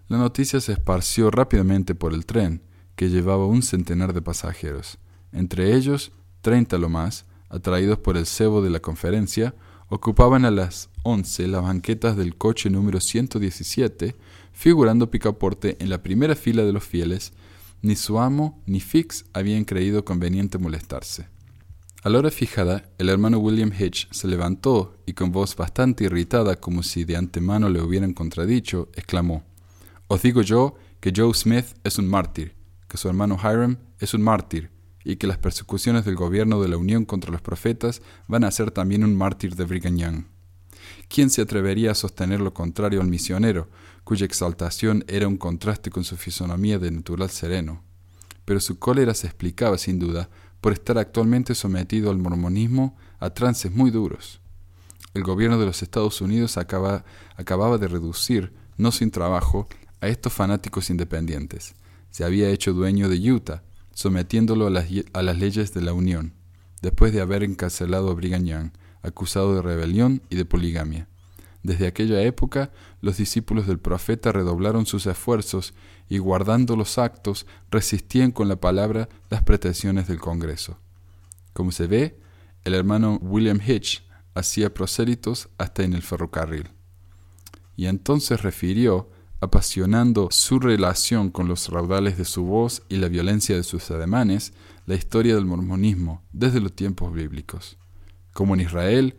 La 0.09 0.19
noticia 0.19 0.61
se 0.61 0.73
esparció 0.73 1.31
rápidamente 1.31 1.95
por 1.95 2.13
el 2.13 2.27
tren, 2.27 2.63
que 2.97 3.09
llevaba 3.09 3.47
un 3.47 3.63
centenar 3.63 4.13
de 4.13 4.23
pasajeros, 4.23 4.99
entre 5.33 5.75
ellos 5.75 6.13
treinta 6.41 6.77
lo 6.77 6.89
más, 6.89 7.25
atraídos 7.49 7.99
por 7.99 8.17
el 8.17 8.27
cebo 8.27 8.63
de 8.63 8.71
la 8.71 8.81
conferencia, 8.81 9.55
ocupaban 9.89 10.45
a 10.45 10.51
las 10.51 10.89
once 11.03 11.47
las 11.47 11.63
banquetas 11.63 12.17
del 12.17 12.37
coche 12.37 12.71
número 12.71 13.01
117, 13.01 14.17
figurando 14.53 15.11
Picaporte 15.11 15.77
en 15.81 15.91
la 15.91 16.03
primera 16.03 16.35
fila 16.35 16.65
de 16.65 16.73
los 16.73 16.85
fieles, 16.85 17.33
ni 17.83 17.97
su 17.97 18.19
amo 18.19 18.63
ni 18.67 18.81
Fix 18.81 19.25
habían 19.33 19.65
creído 19.65 20.05
conveniente 20.05 20.59
molestarse. 20.59 21.29
A 22.05 22.11
la 22.11 22.19
hora 22.19 22.33
fijada, 22.33 22.91
el 22.99 23.09
hermano 23.11 23.39
William 23.39 23.71
Hitch 23.73 24.09
se 24.11 24.27
levantó 24.27 24.97
y 25.07 25.13
con 25.13 25.31
voz 25.31 25.55
bastante 25.55 26.03
irritada, 26.03 26.57
como 26.57 26.83
si 26.83 27.05
de 27.05 27.17
antemano 27.17 27.69
le 27.69 27.81
hubieran 27.81 28.13
contradicho, 28.13 28.89
exclamó: 28.97 29.45
Os 30.09 30.21
digo 30.21 30.43
yo 30.43 30.75
que 30.99 31.13
Joe 31.15 31.33
Smith 31.33 31.67
es 31.85 31.99
un 31.99 32.09
mártir, 32.09 32.57
que 32.89 32.97
su 32.97 33.07
hermano 33.07 33.39
Hiram 33.41 33.79
es 34.01 34.15
un 34.15 34.23
mártir, 34.23 34.73
y 35.05 35.15
que 35.15 35.29
las 35.29 35.39
persecuciones 35.39 36.05
del 36.05 36.17
gobierno 36.17 36.61
de 36.61 36.71
la 36.71 36.77
Unión 36.77 37.05
contra 37.05 37.31
los 37.31 37.41
profetas 37.41 38.03
van 38.27 38.43
a 38.43 38.51
ser 38.51 38.73
también 38.73 39.05
un 39.05 39.17
mártir 39.17 39.55
de 39.55 39.65
Brigham 39.65 39.97
Young. 39.97 40.25
¿Quién 41.09 41.31
se 41.31 41.43
atrevería 41.43 41.93
a 41.93 41.95
sostener 41.95 42.41
lo 42.41 42.53
contrario 42.53 43.01
al 43.01 43.07
misionero, 43.07 43.69
cuya 44.03 44.27
exaltación 44.27 45.05
era 45.07 45.29
un 45.29 45.37
contraste 45.37 45.91
con 45.91 46.03
su 46.03 46.17
fisonomía 46.17 46.81
de 46.81 46.91
natural 46.91 47.31
sereno? 47.31 47.85
Pero 48.45 48.59
su 48.59 48.81
cólera 48.81 49.15
se 49.15 49.29
explicaba, 49.29 49.79
sin 49.79 50.01
duda, 50.01 50.29
por 50.63 50.73
estar 50.73 50.97
actualmente 50.97 51.57
sometido 51.57 52.11
al 52.11 52.19
mormonismo 52.19 52.97
a 53.19 53.31
trances 53.31 53.73
muy 53.73 53.91
duros. 53.91 54.41
El 55.13 55.25
gobierno 55.25 55.59
de 55.59 55.67
los 55.67 55.83
Estados 55.83 56.21
Unidos 56.21 56.57
acababa 56.57 57.03
de 57.79 57.89
reducir, 57.89 58.55
no 58.79 58.93
sin 58.93 59.11
trabajo, 59.11 59.69
a 60.01 60.07
estos 60.07 60.33
fanáticos 60.33 60.89
independientes. 60.89 61.75
Se 62.11 62.25
había 62.25 62.49
hecho 62.49 62.73
dueño 62.73 63.09
de 63.09 63.33
Utah, 63.33 63.65
sometiéndolo 63.93 64.69
a 64.69 64.71
las, 64.71 65.37
leyes 65.37 65.75
de 65.75 65.83
la 65.83 65.93
Unión, 65.95 66.33
después 66.81 67.13
de 67.13 67.21
haber 67.21 67.43
encarcelado 67.43 68.11
a 68.11 68.15
Brigham 68.15 68.45
Young, 68.45 68.71
acusado 69.03 69.57
de 69.57 69.63
rebelión 69.63 70.23
y 70.31 70.37
de 70.37 70.45
poligamia. 70.45 71.09
Desde 71.63 71.87
aquella 71.87 72.21
época, 72.23 72.73
los 73.01 73.17
discípulos 73.17 73.67
del 73.67 73.79
profeta 73.79 74.33
redoblaron 74.33 74.85
sus 74.87 75.07
esfuerzos 75.07 75.75
y, 76.09 76.19
guardando 76.19 76.77
los 76.77 76.99
actos, 76.99 77.47
resistían 77.71 78.33
con 78.33 78.49
la 78.49 78.57
palabra 78.57 79.09
las 79.31 79.43
pretensiones 79.43 80.09
del 80.09 80.19
Congreso. 80.19 80.79
Como 81.53 81.71
se 81.71 81.87
ve, 81.87 82.19
el 82.65 82.75
hermano 82.75 83.19
William 83.23 83.61
Hitch 83.65 84.05
hacía 84.35 84.75
prosélitos 84.75 85.49
hasta 85.59 85.85
en 85.85 85.95
el 85.95 86.03
ferrocarril. 86.03 86.71
Y 87.77 87.87
entonces 87.87 88.43
refirió 88.43 89.11
apasionando 89.41 90.29
su 90.31 90.61
relación 90.61 91.31
con 91.31 91.49
los 91.49 91.69
raudales 91.69 92.17
de 92.17 92.25
su 92.25 92.45
voz 92.45 92.83
y 92.89 92.97
la 92.97 93.09
violencia 93.09 93.57
de 93.57 93.65
sus 93.65 93.91
ademanes, 93.91 94.53
la 94.87 94.95
historia 94.95 95.35
del 95.35 95.47
mormonismo 95.47 96.23
desde 96.33 96.61
los 96.61 96.73
tiempos 96.75 97.13
bíblicos. 97.13 97.77
Como 98.33 98.55
en 98.55 98.61
Israel, 98.61 99.17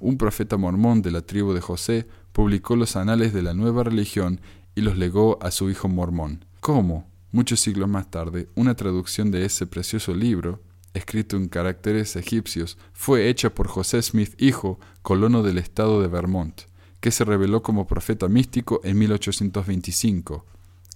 un 0.00 0.18
profeta 0.18 0.56
mormón 0.56 1.02
de 1.02 1.10
la 1.10 1.22
tribu 1.22 1.52
de 1.52 1.60
José 1.60 2.06
publicó 2.32 2.76
los 2.76 2.96
anales 2.96 3.32
de 3.32 3.42
la 3.42 3.54
nueva 3.54 3.84
religión 3.84 4.40
y 4.74 4.80
los 4.80 4.96
legó 4.96 5.38
a 5.42 5.50
su 5.50 5.70
hijo 5.70 5.88
mormón. 5.88 6.44
Como, 6.60 7.08
muchos 7.32 7.60
siglos 7.60 7.88
más 7.88 8.10
tarde, 8.10 8.48
una 8.54 8.74
traducción 8.74 9.30
de 9.30 9.44
ese 9.44 9.66
precioso 9.66 10.14
libro, 10.14 10.62
escrito 10.94 11.36
en 11.36 11.48
caracteres 11.48 12.16
egipcios, 12.16 12.78
fue 12.92 13.28
hecha 13.28 13.54
por 13.54 13.68
José 13.68 14.02
Smith, 14.02 14.34
hijo, 14.40 14.78
colono 15.02 15.42
del 15.42 15.58
estado 15.58 16.00
de 16.00 16.08
Vermont 16.08 16.62
que 17.00 17.10
se 17.10 17.24
reveló 17.24 17.62
como 17.62 17.86
profeta 17.86 18.28
místico 18.28 18.80
en 18.84 18.98
1825, 18.98 20.44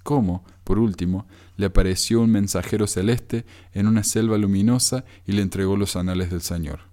como, 0.02 0.44
por 0.64 0.78
último, 0.78 1.26
le 1.56 1.66
apareció 1.66 2.20
un 2.20 2.32
mensajero 2.32 2.86
celeste 2.86 3.44
en 3.72 3.86
una 3.86 4.02
selva 4.02 4.36
luminosa 4.36 5.04
y 5.26 5.32
le 5.32 5.42
entregó 5.42 5.76
los 5.76 5.94
anales 5.94 6.30
del 6.30 6.40
Señor. 6.40 6.91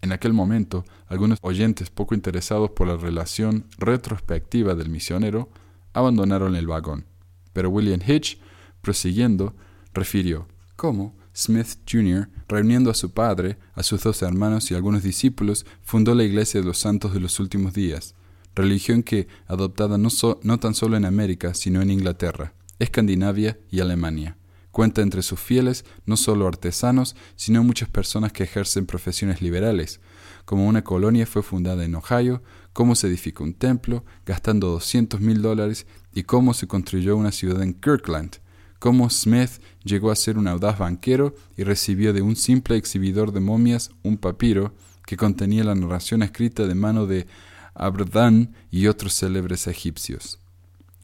En 0.00 0.12
aquel 0.12 0.32
momento, 0.32 0.84
algunos 1.06 1.38
oyentes 1.42 1.90
poco 1.90 2.14
interesados 2.14 2.70
por 2.70 2.86
la 2.86 2.96
relación 2.96 3.64
retrospectiva 3.78 4.74
del 4.74 4.90
misionero 4.90 5.48
abandonaron 5.92 6.54
el 6.54 6.66
vagón, 6.66 7.06
pero 7.52 7.70
William 7.70 8.00
Hitch, 8.06 8.38
prosiguiendo, 8.80 9.54
refirió 9.92 10.46
cómo, 10.76 11.16
Smith 11.34 11.78
Jr., 11.90 12.28
reuniendo 12.48 12.90
a 12.90 12.94
su 12.94 13.12
padre, 13.12 13.58
a 13.74 13.82
sus 13.82 14.02
dos 14.02 14.22
hermanos 14.22 14.70
y 14.70 14.74
algunos 14.74 15.02
discípulos, 15.02 15.66
fundó 15.82 16.14
la 16.14 16.24
Iglesia 16.24 16.60
de 16.60 16.66
los 16.66 16.78
Santos 16.78 17.12
de 17.14 17.20
los 17.20 17.38
Últimos 17.40 17.74
Días, 17.74 18.14
religión 18.54 19.02
que, 19.02 19.28
adoptada 19.46 19.98
no, 19.98 20.08
no 20.42 20.58
tan 20.58 20.74
solo 20.74 20.96
en 20.96 21.04
América, 21.04 21.54
sino 21.54 21.80
en 21.80 21.90
Inglaterra, 21.90 22.54
Escandinavia 22.78 23.58
y 23.70 23.80
Alemania, 23.80 24.36
cuenta 24.70 25.02
entre 25.02 25.22
sus 25.22 25.40
fieles 25.40 25.84
no 26.06 26.16
solo 26.16 26.46
artesanos, 26.46 27.16
sino 27.36 27.64
muchas 27.64 27.88
personas 27.88 28.32
que 28.32 28.44
ejercen 28.44 28.86
profesiones 28.86 29.42
liberales, 29.42 30.00
como 30.44 30.66
una 30.66 30.82
colonia 30.84 31.26
fue 31.26 31.42
fundada 31.42 31.84
en 31.84 31.94
Ohio, 31.94 32.42
cómo 32.72 32.94
se 32.94 33.08
edificó 33.08 33.44
un 33.44 33.54
templo, 33.54 34.04
gastando 34.24 34.68
200 34.68 35.20
mil 35.20 35.42
dólares, 35.42 35.86
y 36.14 36.22
cómo 36.22 36.54
se 36.54 36.66
construyó 36.66 37.16
una 37.16 37.32
ciudad 37.32 37.62
en 37.62 37.74
Kirkland, 37.74 38.36
cómo 38.78 39.10
Smith 39.10 39.60
llegó 39.84 40.10
a 40.10 40.16
ser 40.16 40.38
un 40.38 40.48
audaz 40.48 40.78
banquero 40.78 41.34
y 41.56 41.64
recibió 41.64 42.12
de 42.12 42.22
un 42.22 42.36
simple 42.36 42.76
exhibidor 42.76 43.32
de 43.32 43.40
momias 43.40 43.90
un 44.02 44.16
papiro 44.16 44.74
que 45.06 45.16
contenía 45.16 45.64
la 45.64 45.74
narración 45.74 46.22
escrita 46.22 46.66
de 46.66 46.74
mano 46.74 47.06
de 47.06 47.26
Abradan 47.74 48.54
y 48.70 48.86
otros 48.86 49.14
célebres 49.14 49.66
egipcios. 49.66 50.40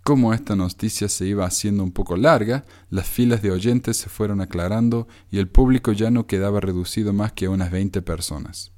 Como 0.04 0.34
esta 0.34 0.54
noticia 0.54 1.08
se 1.08 1.24
iba 1.24 1.46
haciendo 1.46 1.82
un 1.82 1.90
poco 1.90 2.18
larga, 2.18 2.66
las 2.90 3.06
filas 3.06 3.40
de 3.40 3.50
oyentes 3.50 3.96
se 3.96 4.10
fueron 4.10 4.42
aclarando 4.42 5.08
y 5.30 5.38
el 5.38 5.48
público 5.48 5.92
ya 5.92 6.10
no 6.10 6.26
quedaba 6.26 6.60
reducido 6.60 7.14
más 7.14 7.32
que 7.32 7.46
a 7.46 7.50
unas 7.50 7.70
veinte 7.70 8.02
personas. 8.02 8.70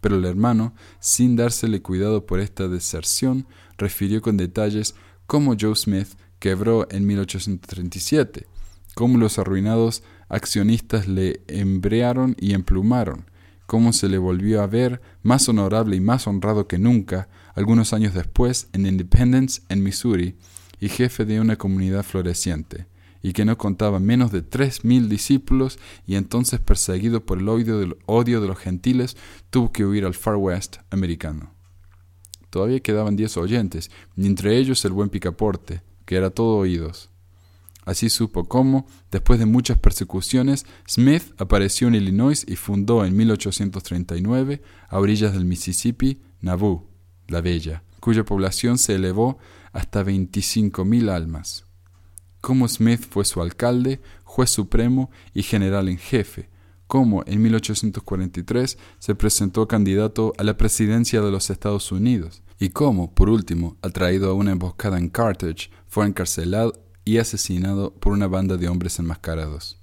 Pero 0.00 0.16
el 0.16 0.24
hermano, 0.24 0.74
sin 0.98 1.36
dársele 1.36 1.82
cuidado 1.82 2.24
por 2.24 2.40
esta 2.40 2.68
deserción, 2.68 3.46
refirió 3.76 4.22
con 4.22 4.38
detalles 4.38 4.94
cómo 5.26 5.56
Joe 5.60 5.76
Smith 5.76 6.08
quebró 6.38 6.88
en 6.90 7.06
1837, 7.06 8.46
cómo 8.94 9.18
los 9.18 9.38
arruinados 9.38 10.02
accionistas 10.30 11.06
le 11.06 11.42
embrearon 11.48 12.34
y 12.40 12.54
emplumaron, 12.54 13.26
cómo 13.66 13.92
se 13.92 14.08
le 14.08 14.16
volvió 14.16 14.62
a 14.62 14.66
ver 14.66 15.02
más 15.22 15.50
honorable 15.50 15.96
y 15.96 16.00
más 16.00 16.26
honrado 16.26 16.66
que 16.66 16.78
nunca, 16.78 17.28
algunos 17.56 17.94
años 17.94 18.14
después, 18.14 18.68
en 18.74 18.86
Independence, 18.86 19.62
en 19.70 19.82
Missouri, 19.82 20.36
y 20.78 20.90
jefe 20.90 21.24
de 21.24 21.40
una 21.40 21.56
comunidad 21.56 22.04
floreciente, 22.04 22.86
y 23.22 23.32
que 23.32 23.46
no 23.46 23.56
contaba 23.56 23.98
menos 23.98 24.30
de 24.30 24.42
tres 24.42 24.84
mil 24.84 25.08
discípulos, 25.08 25.78
y 26.06 26.16
entonces 26.16 26.60
perseguido 26.60 27.24
por 27.24 27.38
el 27.38 27.48
odio 27.48 27.78
de, 27.78 27.96
odio 28.04 28.42
de 28.42 28.48
los 28.48 28.58
gentiles, 28.58 29.16
tuvo 29.48 29.72
que 29.72 29.86
huir 29.86 30.04
al 30.04 30.12
Far 30.12 30.36
West 30.36 30.76
americano. 30.90 31.54
Todavía 32.50 32.80
quedaban 32.80 33.16
diez 33.16 33.38
oyentes, 33.38 33.90
y 34.16 34.26
entre 34.26 34.58
ellos 34.58 34.84
el 34.84 34.92
buen 34.92 35.08
Picaporte, 35.08 35.82
que 36.04 36.16
era 36.16 36.28
todo 36.28 36.58
oídos. 36.58 37.08
Así 37.86 38.10
supo 38.10 38.44
cómo, 38.48 38.86
después 39.10 39.38
de 39.38 39.46
muchas 39.46 39.78
persecuciones, 39.78 40.66
Smith 40.86 41.22
apareció 41.38 41.88
en 41.88 41.94
Illinois 41.94 42.44
y 42.46 42.56
fundó 42.56 43.04
en 43.06 43.16
1839, 43.16 44.60
a 44.88 44.98
orillas 44.98 45.32
del 45.32 45.46
Mississippi, 45.46 46.20
Nauvoo, 46.42 46.95
la 47.28 47.40
Bella, 47.40 47.82
cuya 48.00 48.24
población 48.24 48.78
se 48.78 48.94
elevó 48.94 49.38
hasta 49.72 50.04
25.000 50.04 51.10
almas. 51.10 51.64
Cómo 52.40 52.68
Smith 52.68 53.04
fue 53.10 53.24
su 53.24 53.42
alcalde, 53.42 54.00
juez 54.24 54.50
supremo 54.50 55.10
y 55.34 55.42
general 55.42 55.88
en 55.88 55.98
jefe, 55.98 56.48
cómo 56.86 57.24
en 57.26 57.42
1843 57.42 58.78
se 58.98 59.14
presentó 59.14 59.66
candidato 59.66 60.32
a 60.38 60.44
la 60.44 60.56
presidencia 60.56 61.20
de 61.20 61.30
los 61.30 61.50
Estados 61.50 61.90
Unidos, 61.92 62.42
y 62.58 62.70
cómo, 62.70 63.12
por 63.12 63.28
último, 63.28 63.76
atraído 63.82 64.30
a 64.30 64.34
una 64.34 64.52
emboscada 64.52 64.98
en 64.98 65.08
Carthage, 65.08 65.70
fue 65.88 66.06
encarcelado 66.06 66.72
y 67.04 67.18
asesinado 67.18 67.92
por 67.92 68.12
una 68.12 68.28
banda 68.28 68.56
de 68.56 68.68
hombres 68.68 68.98
enmascarados. 68.98 69.78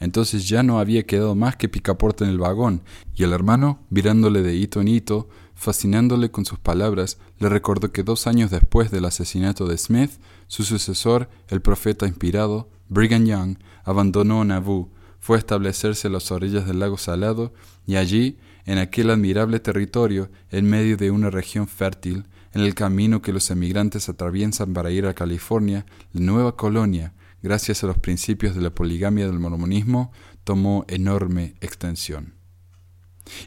Entonces 0.00 0.48
ya 0.48 0.62
no 0.62 0.78
había 0.78 1.04
quedado 1.04 1.34
más 1.34 1.56
que 1.56 1.68
Picaporte 1.68 2.24
en 2.24 2.30
el 2.30 2.38
vagón, 2.38 2.82
y 3.14 3.24
el 3.24 3.32
hermano, 3.32 3.80
mirándole 3.90 4.42
de 4.42 4.54
hito 4.54 4.80
en 4.80 4.88
hito, 4.88 5.28
fascinándole 5.58 6.30
con 6.30 6.46
sus 6.46 6.60
palabras, 6.60 7.18
le 7.40 7.48
recordó 7.48 7.90
que 7.90 8.04
dos 8.04 8.28
años 8.28 8.52
después 8.52 8.92
del 8.92 9.04
asesinato 9.04 9.66
de 9.66 9.76
Smith, 9.76 10.12
su 10.46 10.62
sucesor, 10.62 11.28
el 11.48 11.60
profeta 11.60 12.06
inspirado, 12.06 12.70
Brigham 12.88 13.26
Young, 13.26 13.58
abandonó 13.82 14.44
Nauvoo, 14.44 14.88
fue 15.18 15.36
a 15.36 15.40
establecerse 15.40 16.06
a 16.06 16.10
las 16.12 16.30
orillas 16.30 16.64
del 16.64 16.78
lago 16.78 16.96
Salado, 16.96 17.52
y 17.88 17.96
allí, 17.96 18.38
en 18.66 18.78
aquel 18.78 19.10
admirable 19.10 19.58
territorio, 19.58 20.30
en 20.52 20.70
medio 20.70 20.96
de 20.96 21.10
una 21.10 21.28
región 21.28 21.66
fértil, 21.66 22.26
en 22.52 22.60
el 22.60 22.76
camino 22.76 23.20
que 23.20 23.32
los 23.32 23.50
emigrantes 23.50 24.08
atraviesan 24.08 24.72
para 24.72 24.92
ir 24.92 25.06
a 25.06 25.14
California, 25.14 25.86
la 26.12 26.20
nueva 26.20 26.54
colonia, 26.54 27.14
gracias 27.42 27.82
a 27.82 27.88
los 27.88 27.98
principios 27.98 28.54
de 28.54 28.62
la 28.62 28.70
poligamia 28.70 29.26
del 29.26 29.40
mormonismo, 29.40 30.12
tomó 30.44 30.84
enorme 30.86 31.56
extensión. 31.60 32.34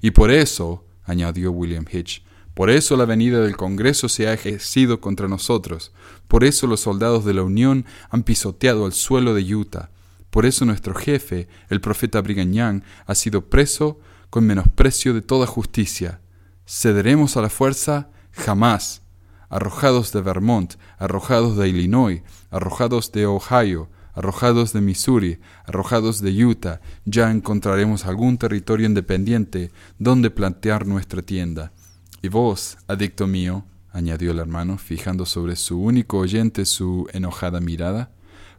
Y 0.02 0.12
por 0.12 0.30
eso, 0.30 0.86
añadió 1.12 1.52
William 1.52 1.86
Hitch, 1.92 2.24
por 2.54 2.70
eso 2.70 2.98
la 2.98 3.06
venida 3.06 3.40
del 3.42 3.56
Congreso 3.56 4.10
se 4.10 4.28
ha 4.28 4.34
ejercido 4.34 5.00
contra 5.00 5.28
nosotros, 5.28 5.92
por 6.28 6.44
eso 6.44 6.68
los 6.68 6.82
soldados 6.82 7.24
de 7.24 7.34
la 7.34 7.44
Unión 7.44 7.86
han 8.10 8.24
pisoteado 8.24 8.86
el 8.86 8.94
suelo 8.94 9.34
de 9.34 9.56
Utah, 9.56 9.90
por 10.30 10.46
eso 10.46 10.66
nuestro 10.66 10.94
jefe, 10.96 11.48
el 11.70 11.82
profeta 11.82 12.22
Brigham 12.22 12.52
Young, 12.52 12.82
ha 13.06 13.16
sido 13.16 13.50
preso 13.50 14.00
con 14.30 14.46
menosprecio 14.46 15.14
de 15.14 15.22
toda 15.22 15.46
justicia. 15.46 16.22
¿Cederemos 16.66 17.36
a 17.36 17.42
la 17.42 17.50
fuerza? 17.50 18.10
Jamás 18.32 19.02
arrojados 19.52 20.14
de 20.14 20.22
Vermont, 20.22 20.76
arrojados 20.98 21.58
de 21.58 21.68
Illinois, 21.68 22.24
arrojados 22.50 23.12
de 23.12 23.26
Ohio, 23.28 23.90
arrojados 24.14 24.74
de 24.74 24.82
Missouri, 24.82 25.40
arrojados 25.66 26.22
de 26.22 26.46
Utah, 26.46 26.82
ya 27.06 27.32
encontraremos 27.32 28.06
algún 28.06 28.38
territorio 28.38 28.88
independiente 28.88 29.72
donde 30.00 30.30
plantear 30.30 30.86
nuestra 30.86 31.22
tienda. 31.22 31.72
Y 32.22 32.28
vos, 32.28 32.78
adicto 32.88 33.28
mío, 33.28 33.66
añadió 33.92 34.32
el 34.32 34.40
hermano, 34.40 34.78
fijando 34.78 35.26
sobre 35.26 35.56
su 35.56 35.82
único 35.82 36.20
oyente 36.20 36.66
su 36.66 37.08
enojada 37.14 37.60
mirada, 37.60 38.12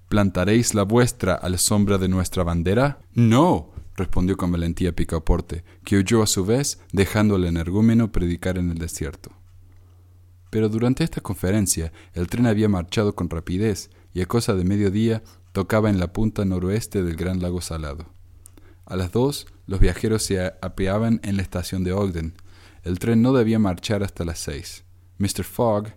¿plantaréis 0.09 0.75
la 0.75 0.83
vuestra 0.83 1.35
a 1.35 1.49
la 1.49 1.59
sombra 1.59 1.99
de 1.99 2.09
nuestra 2.09 2.45
bandera? 2.45 3.01
No, 3.15 3.71
respondió 3.97 4.37
con 4.37 4.53
valentía 4.53 4.95
Picaporte, 4.95 5.65
que 5.85 5.97
huyó 5.97 6.23
a 6.23 6.27
su 6.27 6.45
vez, 6.45 6.81
dejando 6.93 7.37
al 7.37 7.45
energúmeno 7.45 8.13
predicar 8.13 8.59
en 8.59 8.71
el 8.71 8.79
desierto. 8.79 9.31
Pero 10.51 10.69
durante 10.69 11.03
esta 11.03 11.23
conferencia 11.23 11.93
el 12.13 12.27
tren 12.27 12.47
había 12.47 12.69
marchado 12.69 13.15
con 13.15 13.31
rapidez 13.31 13.91
y 14.13 14.21
a 14.21 14.27
cosa 14.27 14.55
de 14.55 14.65
mediodía 14.65 15.23
tocaba 15.53 15.91
en 15.91 16.01
la 16.01 16.13
punta 16.13 16.45
noroeste 16.45 17.03
del 17.03 17.17
gran 17.17 17.41
lago 17.41 17.61
salado. 17.61 18.13
A 18.87 18.97
las 18.97 19.13
dos 19.13 19.47
los 19.67 19.81
viajeros 19.81 20.23
se 20.23 20.41
apeaban 20.61 21.21
en 21.23 21.37
la 21.37 21.43
estación 21.43 21.85
de 21.85 21.93
Ogden. 21.93 22.35
El 22.83 22.99
tren 22.99 23.23
no 23.23 23.33
debía 23.33 23.59
marchar 23.59 24.03
hasta 24.03 24.25
las 24.25 24.39
seis. 24.39 24.85
Mr. 25.19 25.45
Fogg, 25.45 25.95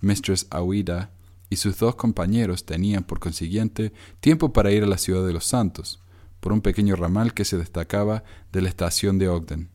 Mistress 0.00 0.46
Aouida 0.50 1.12
y 1.48 1.56
sus 1.56 1.78
dos 1.78 1.94
compañeros 1.94 2.66
tenían, 2.66 3.04
por 3.04 3.20
consiguiente, 3.20 3.92
tiempo 4.20 4.52
para 4.52 4.72
ir 4.72 4.82
a 4.82 4.86
la 4.86 4.98
ciudad 4.98 5.26
de 5.26 5.32
los 5.32 5.46
Santos, 5.46 6.02
por 6.40 6.52
un 6.52 6.60
pequeño 6.60 6.96
ramal 6.96 7.34
que 7.34 7.44
se 7.44 7.56
destacaba 7.56 8.24
de 8.52 8.62
la 8.62 8.68
estación 8.68 9.18
de 9.18 9.28
Ogden. 9.28 9.70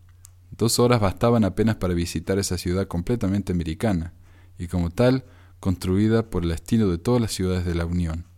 Dos 0.51 0.79
horas 0.79 0.99
bastaban 0.99 1.45
apenas 1.45 1.77
para 1.77 1.93
visitar 1.93 2.37
esa 2.37 2.57
ciudad 2.57 2.87
completamente 2.87 3.53
americana, 3.53 4.13
y 4.57 4.67
como 4.67 4.89
tal 4.91 5.25
construida 5.59 6.29
por 6.29 6.43
el 6.43 6.51
estilo 6.51 6.89
de 6.89 6.97
todas 6.97 7.21
las 7.21 7.31
ciudades 7.31 7.65
de 7.65 7.75
la 7.75 7.85
Unión. 7.85 8.30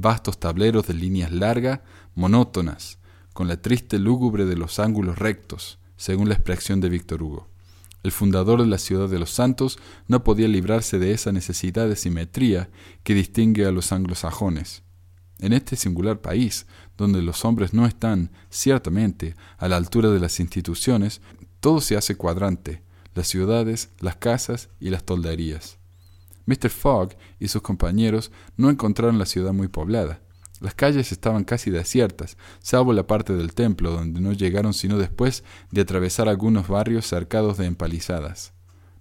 Vastos 0.00 0.40
tableros 0.40 0.86
de 0.86 0.94
líneas 0.94 1.30
largas, 1.30 1.80
monótonas, 2.14 2.98
con 3.34 3.48
la 3.48 3.60
triste 3.60 3.98
lúgubre 3.98 4.46
de 4.46 4.56
los 4.56 4.78
ángulos 4.78 5.18
rectos, 5.18 5.78
según 5.96 6.30
la 6.30 6.36
expresión 6.36 6.80
de 6.80 6.88
Víctor 6.88 7.22
Hugo. 7.22 7.48
El 8.02 8.10
fundador 8.10 8.62
de 8.62 8.66
la 8.66 8.78
ciudad 8.78 9.10
de 9.10 9.18
los 9.18 9.30
santos 9.30 9.78
no 10.08 10.24
podía 10.24 10.48
librarse 10.48 10.98
de 10.98 11.12
esa 11.12 11.32
necesidad 11.32 11.86
de 11.86 11.96
simetría 11.96 12.70
que 13.02 13.12
distingue 13.12 13.66
a 13.66 13.72
los 13.72 13.92
anglosajones. 13.92 14.82
En 15.38 15.52
este 15.52 15.76
singular 15.76 16.22
país, 16.22 16.64
donde 16.96 17.20
los 17.20 17.44
hombres 17.44 17.74
no 17.74 17.84
están, 17.84 18.30
ciertamente, 18.48 19.34
a 19.58 19.68
la 19.68 19.76
altura 19.76 20.08
de 20.08 20.20
las 20.20 20.40
instituciones, 20.40 21.20
todo 21.60 21.82
se 21.82 21.98
hace 21.98 22.14
cuadrante, 22.14 22.82
las 23.14 23.28
ciudades, 23.28 23.90
las 24.00 24.16
casas 24.16 24.70
y 24.80 24.88
las 24.88 25.04
tolderías. 25.04 25.79
Mr. 26.46 26.70
Fogg 26.70 27.16
y 27.38 27.48
sus 27.48 27.62
compañeros 27.62 28.30
no 28.56 28.70
encontraron 28.70 29.18
la 29.18 29.26
ciudad 29.26 29.52
muy 29.52 29.68
poblada. 29.68 30.20
Las 30.60 30.74
calles 30.74 31.10
estaban 31.12 31.44
casi 31.44 31.70
desiertas, 31.70 32.36
salvo 32.60 32.92
la 32.92 33.06
parte 33.06 33.34
del 33.34 33.54
templo, 33.54 33.92
donde 33.92 34.20
no 34.20 34.32
llegaron 34.32 34.74
sino 34.74 34.98
después 34.98 35.42
de 35.70 35.80
atravesar 35.80 36.28
algunos 36.28 36.68
barrios 36.68 37.06
cercados 37.06 37.56
de 37.56 37.66
empalizadas. 37.66 38.52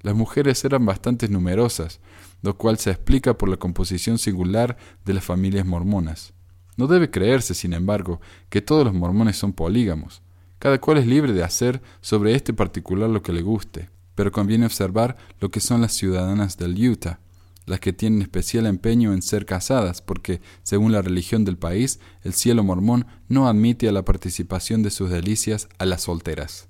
Las 0.01 0.15
mujeres 0.15 0.63
eran 0.63 0.85
bastante 0.85 1.27
numerosas, 1.27 1.99
lo 2.41 2.57
cual 2.57 2.77
se 2.77 2.91
explica 2.91 3.37
por 3.37 3.49
la 3.49 3.57
composición 3.57 4.17
singular 4.17 4.77
de 5.03 5.13
las 5.13 5.25
familias 5.25 5.65
mormonas. 5.65 6.33
No 6.77 6.87
debe 6.87 7.11
creerse, 7.11 7.53
sin 7.53 7.73
embargo, 7.73 8.21
que 8.49 8.61
todos 8.61 8.85
los 8.85 8.93
mormones 8.93 9.35
son 9.35 9.51
polígamos. 9.51 10.21
Cada 10.59 10.79
cual 10.79 10.97
es 10.97 11.07
libre 11.07 11.33
de 11.33 11.43
hacer 11.43 11.81
sobre 11.99 12.35
este 12.35 12.53
particular 12.53 13.09
lo 13.09 13.21
que 13.21 13.33
le 13.33 13.41
guste 13.41 13.89
pero 14.19 14.33
conviene 14.33 14.65
observar 14.65 15.15
lo 15.39 15.49
que 15.49 15.61
son 15.61 15.79
las 15.79 15.93
ciudadanas 15.93 16.57
del 16.57 16.75
Utah, 16.89 17.21
las 17.69 17.79
que 17.79 17.93
tienen 17.93 18.23
especial 18.23 18.65
empeño 18.65 19.13
en 19.13 19.21
ser 19.21 19.45
casadas, 19.45 20.01
porque, 20.01 20.41
según 20.63 20.91
la 20.91 21.03
religión 21.03 21.45
del 21.45 21.55
país, 21.55 21.99
el 22.23 22.33
cielo 22.33 22.63
mormón 22.63 23.05
no 23.27 23.47
admite 23.47 23.87
a 23.87 23.91
la 23.91 24.03
participación 24.03 24.81
de 24.81 24.89
sus 24.89 25.11
delicias 25.11 25.69
a 25.77 25.85
las 25.85 26.01
solteras. 26.01 26.67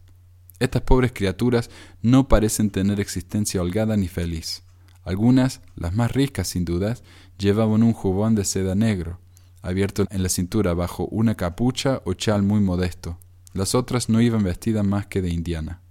Estas 0.60 0.82
pobres 0.82 1.14
criaturas 1.14 1.70
no 2.02 2.28
parecen 2.28 2.70
tener 2.70 3.00
existencia 3.00 3.62
holgada 3.62 3.96
ni 3.96 4.10
feliz. 4.10 4.64
Algunas, 5.04 5.62
las 5.78 5.96
más 5.96 6.12
ricas 6.12 6.50
sin 6.50 6.66
dudas, 6.66 7.02
llevaban 7.38 7.82
un 7.82 7.94
jubón 7.94 8.36
de 8.36 8.44
seda 8.44 8.76
negro, 8.76 9.22
abierto 9.62 10.06
en 10.10 10.22
la 10.22 10.28
cintura 10.28 10.74
bajo 10.74 11.06
una 11.06 11.36
capucha 11.36 12.02
o 12.04 12.14
chal 12.14 12.44
muy 12.44 12.60
modesto. 12.60 13.18
Las 13.54 13.74
otras 13.74 14.10
no 14.10 14.20
iban 14.20 14.44
vestidas 14.44 14.86
más 14.86 15.08
que 15.08 15.22
de 15.22 15.30
indiana. 15.30 15.82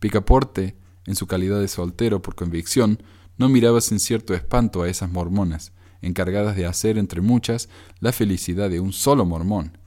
Picaporte, 0.00 0.76
en 1.06 1.14
su 1.14 1.28
calidad 1.28 1.60
de 1.60 1.68
soltero 1.68 2.20
por 2.20 2.34
convicción, 2.34 2.98
no 3.36 3.48
miraba 3.48 3.80
sin 3.80 3.98
cierto 3.98 4.34
espanto 4.34 4.82
a 4.82 4.88
esas 4.88 5.10
mormonas, 5.10 5.72
encargadas 6.02 6.56
de 6.56 6.66
hacer 6.66 6.98
entre 6.98 7.20
muchas 7.20 7.68
la 8.00 8.12
felicidad 8.12 8.70
de 8.70 8.80
un 8.80 8.92
solo 8.92 9.24
mormón. 9.24 9.78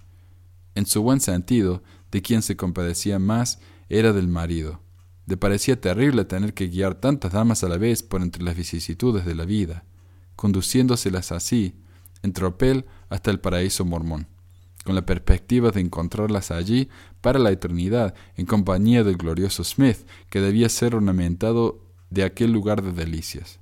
En 0.75 0.85
su 0.85 1.01
buen 1.01 1.19
sentido, 1.19 1.83
de 2.11 2.21
quien 2.21 2.41
se 2.41 2.55
compadecía 2.55 3.19
más 3.19 3.59
era 3.89 4.13
del 4.13 4.27
marido. 4.27 4.81
Le 5.25 5.37
parecía 5.37 5.79
terrible 5.79 6.25
tener 6.25 6.53
que 6.53 6.67
guiar 6.67 6.95
tantas 6.95 7.33
damas 7.33 7.63
a 7.63 7.69
la 7.69 7.77
vez 7.77 8.03
por 8.03 8.21
entre 8.21 8.43
las 8.43 8.55
vicisitudes 8.55 9.25
de 9.25 9.35
la 9.35 9.45
vida, 9.45 9.83
conduciéndoselas 10.35 11.31
así, 11.31 11.75
en 12.23 12.33
tropel 12.33 12.85
hasta 13.09 13.31
el 13.31 13.39
paraíso 13.39 13.85
mormón 13.85 14.27
con 14.87 14.95
la 14.95 15.05
perspectiva 15.05 15.71
de 15.71 15.81
encontrarlas 15.81 16.49
allí 16.49 16.87
para 17.19 17.39
la 17.39 17.51
eternidad, 17.51 18.15
en 18.37 18.45
compañía 18.45 19.03
del 19.03 19.17
glorioso 19.17 19.65
Smith, 19.65 19.97
que 20.29 20.39
debía 20.39 20.69
ser 20.69 20.95
ornamentado 20.95 21.81
de 22.09 22.23
aquel 22.23 22.51
lugar 22.51 22.81
de 22.81 22.91
delicias. 22.91 23.59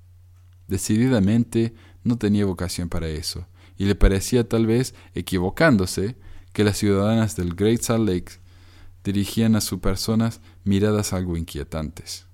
Decididamente 0.68 1.74
no 2.04 2.18
tenía 2.18 2.46
vocación 2.46 2.90
para 2.90 3.08
eso, 3.08 3.48
y 3.78 3.86
le 3.86 3.96
parecía 3.96 4.48
tal 4.48 4.66
vez, 4.66 4.96
equivocándose, 5.14 6.16
que 6.54 6.64
las 6.64 6.78
ciudadanas 6.78 7.36
del 7.36 7.56
Great 7.56 7.82
Salt 7.82 8.08
Lake 8.08 8.34
dirigían 9.04 9.56
a 9.56 9.62
sus 9.62 9.80
personas 9.80 10.42
miradas 10.64 11.14
algo 11.14 11.38
inquietantes. 11.38 12.26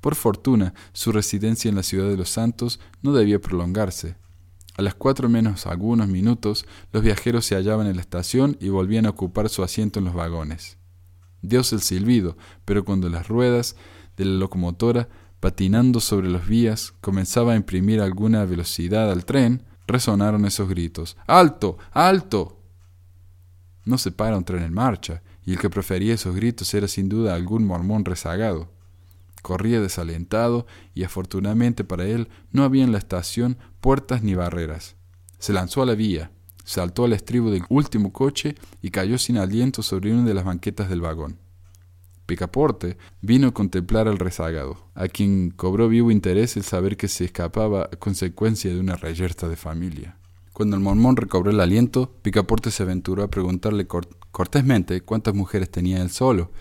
Por 0.00 0.14
fortuna, 0.14 0.74
su 0.92 1.12
residencia 1.12 1.68
en 1.68 1.74
la 1.74 1.82
ciudad 1.82 2.08
de 2.08 2.16
los 2.16 2.30
santos 2.30 2.80
no 3.02 3.12
debía 3.12 3.40
prolongarse, 3.40 4.16
a 4.74 4.80
las 4.80 4.94
cuatro 4.94 5.28
menos 5.28 5.66
algunos 5.66 6.08
minutos, 6.08 6.64
los 6.92 7.02
viajeros 7.02 7.44
se 7.44 7.56
hallaban 7.56 7.86
en 7.86 7.96
la 7.96 8.02
estación 8.02 8.56
y 8.58 8.70
volvían 8.70 9.04
a 9.04 9.10
ocupar 9.10 9.50
su 9.50 9.62
asiento 9.62 9.98
en 9.98 10.06
los 10.06 10.14
vagones. 10.14 10.78
Dios 11.42 11.72
el 11.74 11.82
silbido, 11.82 12.38
pero 12.64 12.84
cuando 12.84 13.10
las 13.10 13.28
ruedas 13.28 13.76
de 14.16 14.24
la 14.24 14.38
locomotora, 14.38 15.08
patinando 15.42 15.98
sobre 15.98 16.28
los 16.28 16.46
vías, 16.46 16.94
comenzaba 17.00 17.54
a 17.54 17.56
imprimir 17.56 18.00
alguna 18.00 18.44
velocidad 18.44 19.10
al 19.10 19.24
tren, 19.24 19.64
resonaron 19.88 20.44
esos 20.44 20.68
gritos. 20.68 21.16
¡Alto! 21.26 21.78
¡Alto! 21.90 22.60
No 23.84 23.98
se 23.98 24.12
para 24.12 24.36
un 24.36 24.44
tren 24.44 24.62
en 24.62 24.72
marcha, 24.72 25.20
y 25.44 25.54
el 25.54 25.58
que 25.58 25.68
prefería 25.68 26.14
esos 26.14 26.36
gritos 26.36 26.72
era 26.74 26.86
sin 26.86 27.08
duda 27.08 27.34
algún 27.34 27.66
mormón 27.66 28.04
rezagado. 28.04 28.70
Corría 29.42 29.80
desalentado 29.80 30.64
y 30.94 31.02
afortunadamente 31.02 31.82
para 31.82 32.06
él 32.06 32.28
no 32.52 32.62
había 32.62 32.84
en 32.84 32.92
la 32.92 32.98
estación 32.98 33.58
puertas 33.80 34.22
ni 34.22 34.36
barreras. 34.36 34.94
Se 35.40 35.52
lanzó 35.52 35.82
a 35.82 35.86
la 35.86 35.96
vía, 35.96 36.30
saltó 36.62 37.04
al 37.04 37.14
estribo 37.14 37.50
del 37.50 37.64
último 37.68 38.12
coche 38.12 38.54
y 38.80 38.92
cayó 38.92 39.18
sin 39.18 39.38
aliento 39.38 39.82
sobre 39.82 40.14
una 40.14 40.22
de 40.22 40.34
las 40.34 40.44
banquetas 40.44 40.88
del 40.88 41.00
vagón. 41.00 41.41
Picaporte 42.26 42.96
vino 43.20 43.48
a 43.48 43.54
contemplar 43.54 44.08
al 44.08 44.18
rezagado, 44.18 44.88
a 44.94 45.08
quien 45.08 45.50
cobró 45.50 45.88
vivo 45.88 46.10
interés 46.10 46.56
el 46.56 46.62
saber 46.62 46.96
que 46.96 47.08
se 47.08 47.24
escapaba 47.24 47.84
a 47.84 47.96
consecuencia 47.96 48.72
de 48.72 48.80
una 48.80 48.96
reyerta 48.96 49.48
de 49.48 49.56
familia. 49.56 50.16
Cuando 50.52 50.76
el 50.76 50.82
mormón 50.82 51.16
recobró 51.16 51.50
el 51.50 51.60
aliento, 51.60 52.14
Picaporte 52.22 52.70
se 52.70 52.82
aventuró 52.82 53.22
a 53.22 53.30
preguntarle 53.30 53.86
cortésmente 54.30 55.00
cuántas 55.00 55.34
mujeres 55.34 55.70
tenía 55.70 56.00
él 56.02 56.10
solo, 56.10 56.52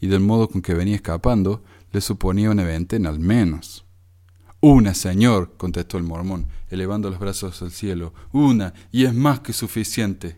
y 0.00 0.06
del 0.06 0.20
modo 0.20 0.48
con 0.48 0.62
que 0.62 0.74
venía 0.74 0.94
escapando, 0.94 1.62
le 1.92 2.00
suponía 2.00 2.50
una 2.50 2.64
veintena 2.64 3.08
al 3.08 3.20
menos. 3.20 3.84
Una, 4.60 4.94
señor, 4.94 5.54
contestó 5.56 5.96
el 5.98 6.04
mormón, 6.04 6.46
elevando 6.68 7.10
los 7.10 7.18
brazos 7.18 7.62
al 7.62 7.70
cielo. 7.70 8.12
Una, 8.32 8.74
y 8.92 9.04
es 9.04 9.14
más 9.14 9.40
que 9.40 9.52
suficiente. 9.52 10.36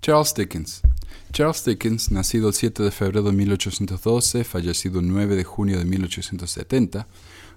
Charles 0.00 0.34
Dickens. 0.34 0.82
Charles 1.32 1.64
Dickens, 1.64 2.10
nacido 2.10 2.48
el 2.48 2.54
7 2.54 2.82
de 2.82 2.90
febrero 2.90 3.22
de 3.22 3.32
1812, 3.32 4.44
fallecido 4.44 5.00
el 5.00 5.08
9 5.08 5.36
de 5.36 5.44
junio 5.44 5.78
de 5.78 5.84
1870, 5.84 7.06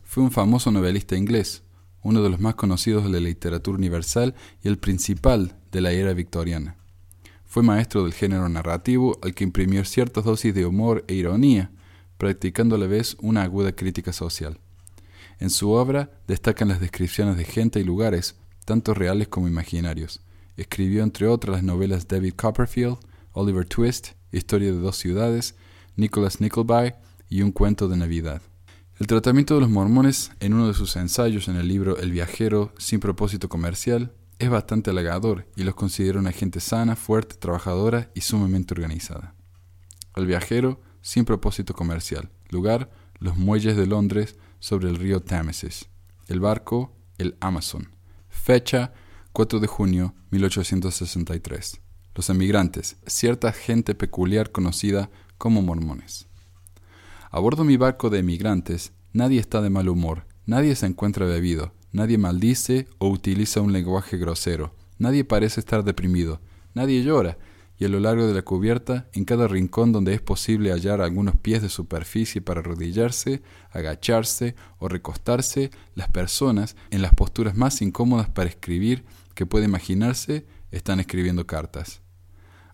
fue 0.03 0.23
un 0.23 0.31
famoso 0.31 0.71
novelista 0.71 1.15
inglés, 1.15 1.63
uno 2.01 2.21
de 2.21 2.29
los 2.29 2.39
más 2.39 2.55
conocidos 2.55 3.03
de 3.05 3.11
la 3.11 3.19
literatura 3.19 3.77
universal 3.77 4.35
y 4.63 4.67
el 4.67 4.77
principal 4.77 5.55
de 5.71 5.81
la 5.81 5.91
era 5.91 6.13
victoriana. 6.13 6.75
Fue 7.45 7.63
maestro 7.63 8.03
del 8.03 8.13
género 8.13 8.47
narrativo 8.49 9.17
al 9.23 9.33
que 9.33 9.43
imprimió 9.43 9.85
ciertas 9.85 10.23
dosis 10.23 10.53
de 10.53 10.65
humor 10.65 11.05
e 11.07 11.15
ironía, 11.15 11.71
practicando 12.17 12.75
a 12.75 12.79
la 12.79 12.87
vez 12.87 13.17
una 13.21 13.43
aguda 13.43 13.71
crítica 13.71 14.13
social. 14.13 14.59
En 15.39 15.49
su 15.49 15.71
obra 15.71 16.11
destacan 16.27 16.67
las 16.67 16.81
descripciones 16.81 17.37
de 17.37 17.45
gente 17.45 17.79
y 17.79 17.83
lugares, 17.83 18.35
tanto 18.65 18.93
reales 18.93 19.29
como 19.29 19.47
imaginarios. 19.47 20.21
Escribió 20.57 21.01
entre 21.01 21.27
otras 21.27 21.55
las 21.55 21.63
novelas 21.63 22.07
David 22.07 22.33
Copperfield, 22.35 22.97
Oliver 23.33 23.65
Twist, 23.65 24.09
Historia 24.31 24.71
de 24.71 24.79
dos 24.79 24.97
ciudades, 24.97 25.55
Nicholas 25.95 26.39
Nickleby 26.39 26.93
y 27.29 27.41
Un 27.41 27.51
cuento 27.51 27.87
de 27.87 27.97
Navidad. 27.97 28.41
El 28.99 29.07
tratamiento 29.07 29.55
de 29.55 29.61
los 29.61 29.69
mormones 29.69 30.31
en 30.39 30.53
uno 30.53 30.67
de 30.67 30.73
sus 30.73 30.95
ensayos 30.95 31.47
en 31.47 31.55
el 31.55 31.67
libro 31.67 31.97
El 31.97 32.11
viajero 32.11 32.73
sin 32.77 32.99
propósito 32.99 33.47
comercial 33.49 34.13
es 34.39 34.49
bastante 34.49 34.89
halagador 34.89 35.47
y 35.55 35.63
los 35.63 35.75
considera 35.75 36.19
una 36.19 36.31
gente 36.31 36.59
sana, 36.59 36.95
fuerte, 36.95 37.35
trabajadora 37.35 38.11
y 38.13 38.21
sumamente 38.21 38.73
organizada. 38.73 39.35
El 40.15 40.25
viajero 40.25 40.81
sin 41.01 41.25
propósito 41.25 41.73
comercial. 41.73 42.29
Lugar, 42.49 42.89
los 43.19 43.37
muelles 43.37 43.75
de 43.75 43.85
Londres 43.85 44.37
sobre 44.59 44.89
el 44.89 44.95
río 44.95 45.21
Támesis. 45.21 45.89
El 46.27 46.39
barco, 46.39 46.95
el 47.17 47.37
Amazon. 47.39 47.89
Fecha, 48.29 48.93
4 49.33 49.59
de 49.59 49.67
junio 49.67 50.15
1863. 50.31 51.81
Los 52.15 52.29
emigrantes, 52.29 52.97
cierta 53.05 53.51
gente 53.51 53.95
peculiar 53.95 54.51
conocida 54.51 55.09
como 55.37 55.61
mormones. 55.61 56.27
A 57.31 57.39
bordo 57.39 57.63
mi 57.63 57.77
barco 57.77 58.09
de 58.09 58.19
emigrantes, 58.19 58.93
nadie 59.13 59.39
está 59.39 59.61
de 59.61 59.69
mal 59.69 59.89
humor, 59.89 60.25
nadie 60.45 60.75
se 60.75 60.85
encuentra 60.85 61.25
bebido, 61.25 61.73
Nadie 61.91 62.19
maldice 62.19 62.87
o 62.99 63.09
utiliza 63.09 63.61
un 63.61 63.73
lenguaje 63.73 64.17
grosero. 64.17 64.75
Nadie 64.99 65.25
parece 65.25 65.59
estar 65.59 65.83
deprimido. 65.83 66.39
Nadie 66.75 67.03
llora. 67.03 67.37
Y 67.79 67.85
a 67.85 67.89
lo 67.89 67.99
largo 67.99 68.27
de 68.27 68.33
la 68.33 68.41
cubierta, 68.41 69.07
en 69.13 69.23
cada 69.23 69.47
rincón 69.47 69.91
donde 69.91 70.13
es 70.13 70.21
posible 70.21 70.71
hallar 70.71 71.01
algunos 71.01 71.37
pies 71.37 71.61
de 71.61 71.69
superficie 71.69 72.41
para 72.41 72.59
arrodillarse, 72.59 73.41
agacharse 73.71 74.55
o 74.77 74.89
recostarse, 74.89 75.71
las 75.95 76.09
personas, 76.09 76.75
en 76.91 77.01
las 77.01 77.13
posturas 77.13 77.55
más 77.55 77.81
incómodas 77.81 78.29
para 78.29 78.49
escribir 78.49 79.05
que 79.33 79.45
puede 79.45 79.65
imaginarse, 79.65 80.45
están 80.71 80.99
escribiendo 80.99 81.47
cartas. 81.47 82.01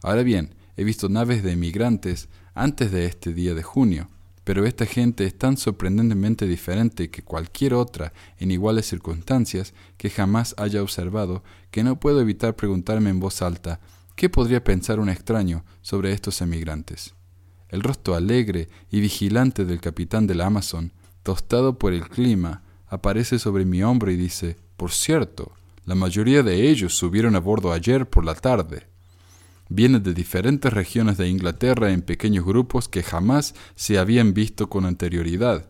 Ahora 0.02 0.24
bien, 0.24 0.56
he 0.78 0.84
visto 0.84 1.10
naves 1.10 1.44
de 1.44 1.54
emigrantes 1.54 2.30
antes 2.54 2.92
de 2.92 3.06
este 3.06 3.34
día 3.34 3.54
de 3.54 3.64
junio, 3.64 4.10
pero 4.44 4.66
esta 4.66 4.86
gente 4.86 5.26
es 5.26 5.38
tan 5.38 5.58
sorprendentemente 5.58 6.48
diferente 6.48 7.10
que 7.10 7.24
cualquier 7.24 7.74
otra 7.74 8.14
en 8.38 8.52
iguales 8.52 8.86
circunstancias 8.86 9.74
que 9.98 10.10
jamás 10.10 10.54
haya 10.58 10.84
observado 10.84 11.44
que 11.72 11.84
no 11.84 12.00
puedo 12.00 12.22
evitar 12.22 12.56
preguntarme 12.56 13.10
en 13.10 13.20
voz 13.20 13.42
alta 13.42 13.80
¿qué 14.16 14.30
podría 14.30 14.64
pensar 14.64 15.00
un 15.00 15.10
extraño 15.10 15.66
sobre 15.82 16.14
estos 16.14 16.42
emigrantes? 16.42 17.16
El 17.70 17.82
rostro 17.82 18.16
alegre 18.16 18.70
y 18.92 19.02
vigilante 19.02 19.66
del 19.66 19.82
capitán 19.82 20.28
del 20.28 20.42
Amazon, 20.42 20.94
tostado 21.24 21.80
por 21.80 21.94
el 21.94 22.08
clima, 22.08 22.64
aparece 22.88 23.40
sobre 23.40 23.66
mi 23.66 23.82
hombro 23.84 24.12
y 24.12 24.16
dice 24.16 24.58
Por 24.78 24.92
cierto, 24.92 25.54
la 25.86 25.96
mayoría 25.96 26.44
de 26.44 26.70
ellos 26.70 26.98
subieron 26.98 27.36
a 27.36 27.40
bordo 27.40 27.72
ayer 27.72 28.10
por 28.10 28.26
la 28.26 28.36
tarde 28.36 28.88
viene 29.70 30.00
de 30.00 30.14
diferentes 30.14 30.72
regiones 30.72 31.18
de 31.18 31.28
Inglaterra 31.28 31.92
en 31.92 32.02
pequeños 32.02 32.46
grupos 32.46 32.88
que 32.88 33.04
jamás 33.04 33.56
se 33.76 33.98
habían 33.98 34.34
visto 34.34 34.70
con 34.70 34.86
anterioridad. 34.86 35.70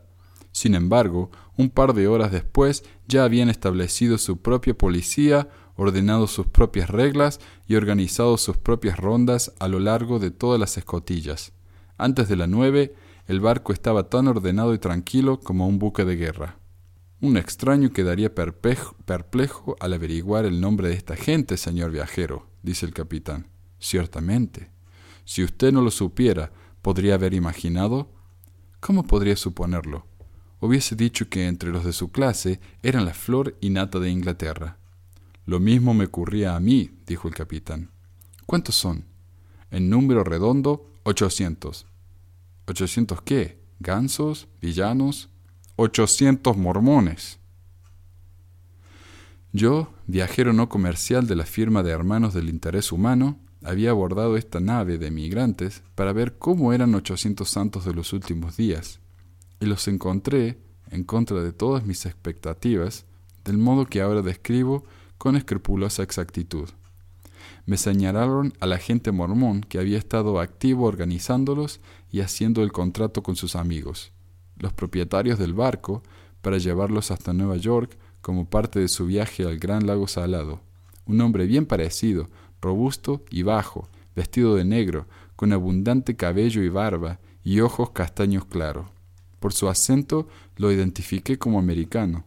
Sin 0.51 0.75
embargo, 0.75 1.31
un 1.57 1.69
par 1.69 1.93
de 1.93 2.07
horas 2.07 2.31
después 2.31 2.83
ya 3.07 3.23
habían 3.23 3.49
establecido 3.49 4.17
su 4.17 4.37
propia 4.37 4.77
policía, 4.77 5.49
ordenado 5.75 6.27
sus 6.27 6.47
propias 6.47 6.89
reglas 6.89 7.39
y 7.67 7.75
organizado 7.75 8.37
sus 8.37 8.57
propias 8.57 8.97
rondas 8.97 9.53
a 9.59 9.67
lo 9.67 9.79
largo 9.79 10.19
de 10.19 10.31
todas 10.31 10.59
las 10.59 10.77
escotillas. 10.77 11.51
Antes 11.97 12.29
de 12.29 12.35
la 12.35 12.47
nueve, 12.47 12.93
el 13.27 13.39
barco 13.39 13.73
estaba 13.73 14.09
tan 14.09 14.27
ordenado 14.27 14.73
y 14.73 14.79
tranquilo 14.79 15.39
como 15.39 15.67
un 15.67 15.79
buque 15.79 16.05
de 16.05 16.15
guerra. 16.15 16.57
Un 17.25 17.37
extraño 17.37 17.91
quedaría 17.91 18.35
perplejo 18.35 19.75
al 19.79 19.93
averiguar 19.93 20.45
el 20.45 20.61
nombre 20.61 20.89
de 20.89 20.93
esta 20.93 21.15
gente, 21.15 21.57
señor 21.57 21.89
viajero, 21.89 22.47
dice 22.61 22.85
el 22.85 22.93
capitán. 22.93 23.47
Ciertamente. 23.79 24.69
Si 25.23 25.43
usted 25.43 25.73
no 25.73 25.81
lo 25.81 25.89
supiera, 25.89 26.51
¿podría 26.83 27.15
haber 27.15 27.33
imaginado? 27.33 28.11
¿Cómo 28.79 29.07
podría 29.07 29.35
suponerlo? 29.35 30.05
Hubiese 30.59 30.95
dicho 30.95 31.27
que 31.27 31.47
entre 31.47 31.71
los 31.71 31.83
de 31.83 31.93
su 31.93 32.11
clase 32.11 32.59
eran 32.83 33.05
la 33.05 33.15
flor 33.15 33.57
y 33.59 33.71
nata 33.71 33.97
de 33.97 34.11
Inglaterra. 34.11 34.77
Lo 35.47 35.59
mismo 35.59 35.95
me 35.95 36.05
ocurría 36.05 36.55
a 36.55 36.59
mí, 36.59 36.91
dijo 37.07 37.27
el 37.27 37.33
capitán. 37.33 37.89
¿Cuántos 38.45 38.75
son? 38.75 39.05
En 39.71 39.89
número 39.89 40.23
redondo, 40.23 40.91
ochocientos. 41.01 41.87
¿Ochocientos 42.67 43.23
qué? 43.23 43.63
¿Gansos? 43.79 44.47
¿Villanos? 44.61 45.31
Ochocientos 45.77 46.55
mormones. 46.55 47.37
Yo, 49.51 49.93
viajero 50.07 50.53
no 50.53 50.69
comercial 50.69 51.27
de 51.27 51.35
la 51.35 51.43
firma 51.43 51.83
de 51.83 51.91
Hermanos 51.91 52.33
del 52.33 52.47
Interés 52.47 52.93
Humano, 52.93 53.41
había 53.61 53.89
abordado 53.89 54.37
esta 54.37 54.61
nave 54.61 54.97
de 54.97 55.07
emigrantes 55.07 55.83
para 55.95 56.13
ver 56.13 56.37
cómo 56.37 56.71
eran 56.71 56.95
ochocientos 56.95 57.49
santos 57.49 57.83
de 57.83 57.93
los 57.93 58.13
últimos 58.13 58.55
días, 58.55 59.01
y 59.59 59.65
los 59.65 59.89
encontré, 59.89 60.61
en 60.91 61.03
contra 61.03 61.41
de 61.41 61.51
todas 61.51 61.85
mis 61.85 62.05
expectativas, 62.05 63.05
del 63.43 63.57
modo 63.57 63.85
que 63.85 63.99
ahora 63.99 64.21
describo 64.21 64.85
con 65.17 65.35
escrupulosa 65.35 66.03
exactitud. 66.03 66.69
Me 67.65 67.75
señalaron 67.75 68.53
a 68.61 68.65
la 68.65 68.77
gente 68.77 69.11
mormón 69.11 69.59
que 69.59 69.79
había 69.79 69.97
estado 69.97 70.39
activo 70.39 70.85
organizándolos 70.85 71.81
y 72.09 72.21
haciendo 72.21 72.63
el 72.63 72.71
contrato 72.71 73.23
con 73.23 73.35
sus 73.35 73.57
amigos, 73.57 74.13
los 74.57 74.73
propietarios 74.73 75.39
del 75.39 75.53
barco, 75.53 76.03
para 76.41 76.57
llevarlos 76.57 77.11
hasta 77.11 77.33
Nueva 77.33 77.57
York 77.57 77.97
como 78.21 78.49
parte 78.49 78.79
de 78.79 78.87
su 78.87 79.05
viaje 79.05 79.43
al 79.43 79.57
Gran 79.57 79.87
Lago 79.87 80.07
Salado. 80.07 80.61
Un 81.05 81.21
hombre 81.21 81.45
bien 81.45 81.65
parecido, 81.65 82.27
robusto 82.61 83.23
y 83.29 83.43
bajo, 83.43 83.87
vestido 84.15 84.55
de 84.55 84.65
negro, 84.65 85.07
con 85.35 85.53
abundante 85.53 86.15
cabello 86.15 86.63
y 86.63 86.69
barba, 86.69 87.19
y 87.43 87.59
ojos 87.59 87.91
castaños 87.91 88.45
claros. 88.45 88.87
Por 89.39 89.53
su 89.53 89.69
acento 89.69 90.27
lo 90.57 90.71
identifiqué 90.71 91.37
como 91.37 91.59
americano, 91.59 92.25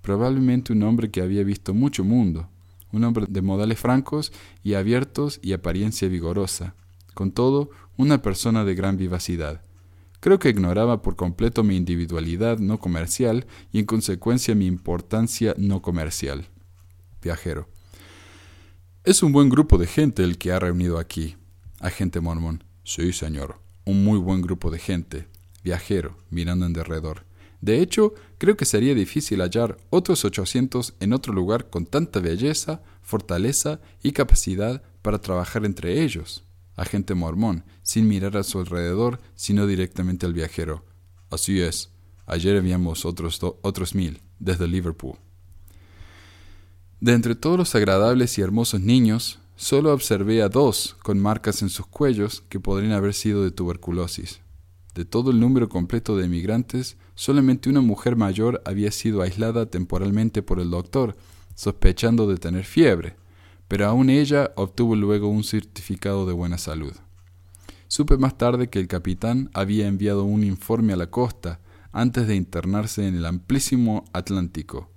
probablemente 0.00 0.72
un 0.72 0.82
hombre 0.82 1.10
que 1.10 1.20
había 1.20 1.44
visto 1.44 1.74
mucho 1.74 2.04
mundo, 2.04 2.48
un 2.92 3.04
hombre 3.04 3.26
de 3.28 3.42
modales 3.42 3.78
francos 3.78 4.32
y 4.62 4.74
abiertos 4.74 5.40
y 5.42 5.52
apariencia 5.52 6.08
vigorosa, 6.08 6.74
con 7.12 7.32
todo 7.32 7.70
una 7.96 8.22
persona 8.22 8.64
de 8.64 8.74
gran 8.74 8.96
vivacidad. 8.96 9.62
Creo 10.24 10.38
que 10.38 10.48
ignoraba 10.48 11.02
por 11.02 11.16
completo 11.16 11.62
mi 11.62 11.76
individualidad 11.76 12.58
no 12.58 12.78
comercial 12.78 13.44
y 13.72 13.78
en 13.78 13.84
consecuencia 13.84 14.54
mi 14.54 14.64
importancia 14.64 15.54
no 15.58 15.82
comercial. 15.82 16.48
Viajero. 17.20 17.68
Es 19.04 19.22
un 19.22 19.32
buen 19.32 19.50
grupo 19.50 19.76
de 19.76 19.86
gente 19.86 20.24
el 20.24 20.38
que 20.38 20.50
ha 20.52 20.58
reunido 20.58 20.98
aquí. 20.98 21.36
Agente 21.78 22.20
mormón. 22.20 22.64
Sí, 22.84 23.12
señor. 23.12 23.60
Un 23.84 24.02
muy 24.02 24.18
buen 24.18 24.40
grupo 24.40 24.70
de 24.70 24.78
gente. 24.78 25.26
Viajero, 25.62 26.16
mirando 26.30 26.64
en 26.64 26.72
derredor. 26.72 27.26
De 27.60 27.82
hecho, 27.82 28.14
creo 28.38 28.56
que 28.56 28.64
sería 28.64 28.94
difícil 28.94 29.42
hallar 29.42 29.76
otros 29.90 30.24
ochocientos 30.24 30.94
en 31.00 31.12
otro 31.12 31.34
lugar 31.34 31.68
con 31.68 31.84
tanta 31.84 32.20
belleza, 32.20 32.80
fortaleza 33.02 33.78
y 34.02 34.12
capacidad 34.12 34.82
para 35.02 35.18
trabajar 35.18 35.66
entre 35.66 36.02
ellos. 36.02 36.44
Agente 36.76 37.14
mormón, 37.14 37.64
sin 37.82 38.08
mirar 38.08 38.36
a 38.36 38.42
su 38.42 38.58
alrededor, 38.58 39.20
sino 39.34 39.66
directamente 39.66 40.26
al 40.26 40.32
viajero. 40.32 40.84
Así 41.30 41.60
es. 41.60 41.90
Ayer 42.26 42.56
habíamos 42.56 43.04
otros, 43.04 43.40
otros 43.42 43.94
mil, 43.94 44.20
desde 44.38 44.66
Liverpool. 44.66 45.16
De 47.00 47.12
entre 47.12 47.34
todos 47.34 47.58
los 47.58 47.74
agradables 47.74 48.38
y 48.38 48.40
hermosos 48.40 48.80
niños, 48.80 49.38
solo 49.56 49.92
observé 49.92 50.42
a 50.42 50.48
dos 50.48 50.96
con 51.02 51.18
marcas 51.18 51.60
en 51.60 51.68
sus 51.68 51.86
cuellos 51.86 52.42
que 52.48 52.60
podrían 52.60 52.92
haber 52.92 53.14
sido 53.14 53.44
de 53.44 53.50
tuberculosis. 53.50 54.40
De 54.94 55.04
todo 55.04 55.30
el 55.32 55.40
número 55.40 55.68
completo 55.68 56.16
de 56.16 56.24
emigrantes, 56.24 56.96
solamente 57.14 57.68
una 57.68 57.80
mujer 57.80 58.16
mayor 58.16 58.62
había 58.64 58.90
sido 58.90 59.22
aislada 59.22 59.66
temporalmente 59.66 60.40
por 60.42 60.60
el 60.60 60.70
doctor, 60.70 61.16
sospechando 61.54 62.26
de 62.26 62.36
tener 62.36 62.64
fiebre, 62.64 63.16
pero 63.74 63.88
aún 63.88 64.08
ella 64.08 64.52
obtuvo 64.54 64.94
luego 64.94 65.26
un 65.26 65.42
certificado 65.42 66.26
de 66.26 66.32
buena 66.32 66.58
salud. 66.58 66.92
Supe 67.88 68.16
más 68.16 68.38
tarde 68.38 68.70
que 68.70 68.78
el 68.78 68.86
capitán 68.86 69.50
había 69.52 69.88
enviado 69.88 70.22
un 70.22 70.44
informe 70.44 70.92
a 70.92 70.96
la 70.96 71.10
costa 71.10 71.58
antes 71.90 72.28
de 72.28 72.36
internarse 72.36 73.08
en 73.08 73.16
el 73.16 73.26
amplísimo 73.26 74.04
Atlántico, 74.12 74.92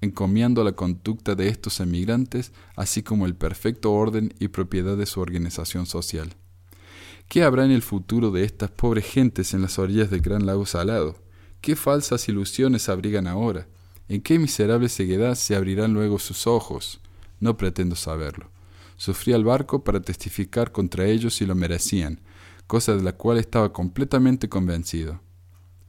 encomiando 0.00 0.64
la 0.64 0.72
conducta 0.72 1.34
de 1.34 1.48
estos 1.48 1.78
emigrantes, 1.80 2.52
así 2.74 3.02
como 3.02 3.26
el 3.26 3.34
perfecto 3.34 3.92
orden 3.92 4.32
y 4.38 4.48
propiedad 4.48 4.96
de 4.96 5.04
su 5.04 5.20
organización 5.20 5.84
social. 5.84 6.34
¿Qué 7.28 7.42
habrá 7.42 7.66
en 7.66 7.70
el 7.70 7.82
futuro 7.82 8.30
de 8.30 8.44
estas 8.44 8.70
pobres 8.70 9.04
gentes 9.04 9.52
en 9.52 9.60
las 9.60 9.78
orillas 9.78 10.08
del 10.08 10.22
gran 10.22 10.46
lago 10.46 10.64
salado? 10.64 11.16
¿Qué 11.60 11.76
falsas 11.76 12.26
ilusiones 12.30 12.88
abrigan 12.88 13.26
ahora? 13.26 13.66
¿En 14.08 14.22
qué 14.22 14.38
miserable 14.38 14.88
ceguedad 14.88 15.34
se 15.34 15.54
abrirán 15.54 15.92
luego 15.92 16.18
sus 16.18 16.46
ojos? 16.46 17.02
No 17.42 17.56
pretendo 17.56 17.96
saberlo. 17.96 18.52
Sufrí 18.96 19.32
al 19.32 19.42
barco 19.42 19.82
para 19.82 20.00
testificar 20.00 20.70
contra 20.70 21.06
ellos 21.06 21.34
si 21.34 21.44
lo 21.44 21.56
merecían, 21.56 22.20
cosa 22.68 22.94
de 22.94 23.02
la 23.02 23.16
cual 23.16 23.38
estaba 23.38 23.72
completamente 23.72 24.48
convencido. 24.48 25.20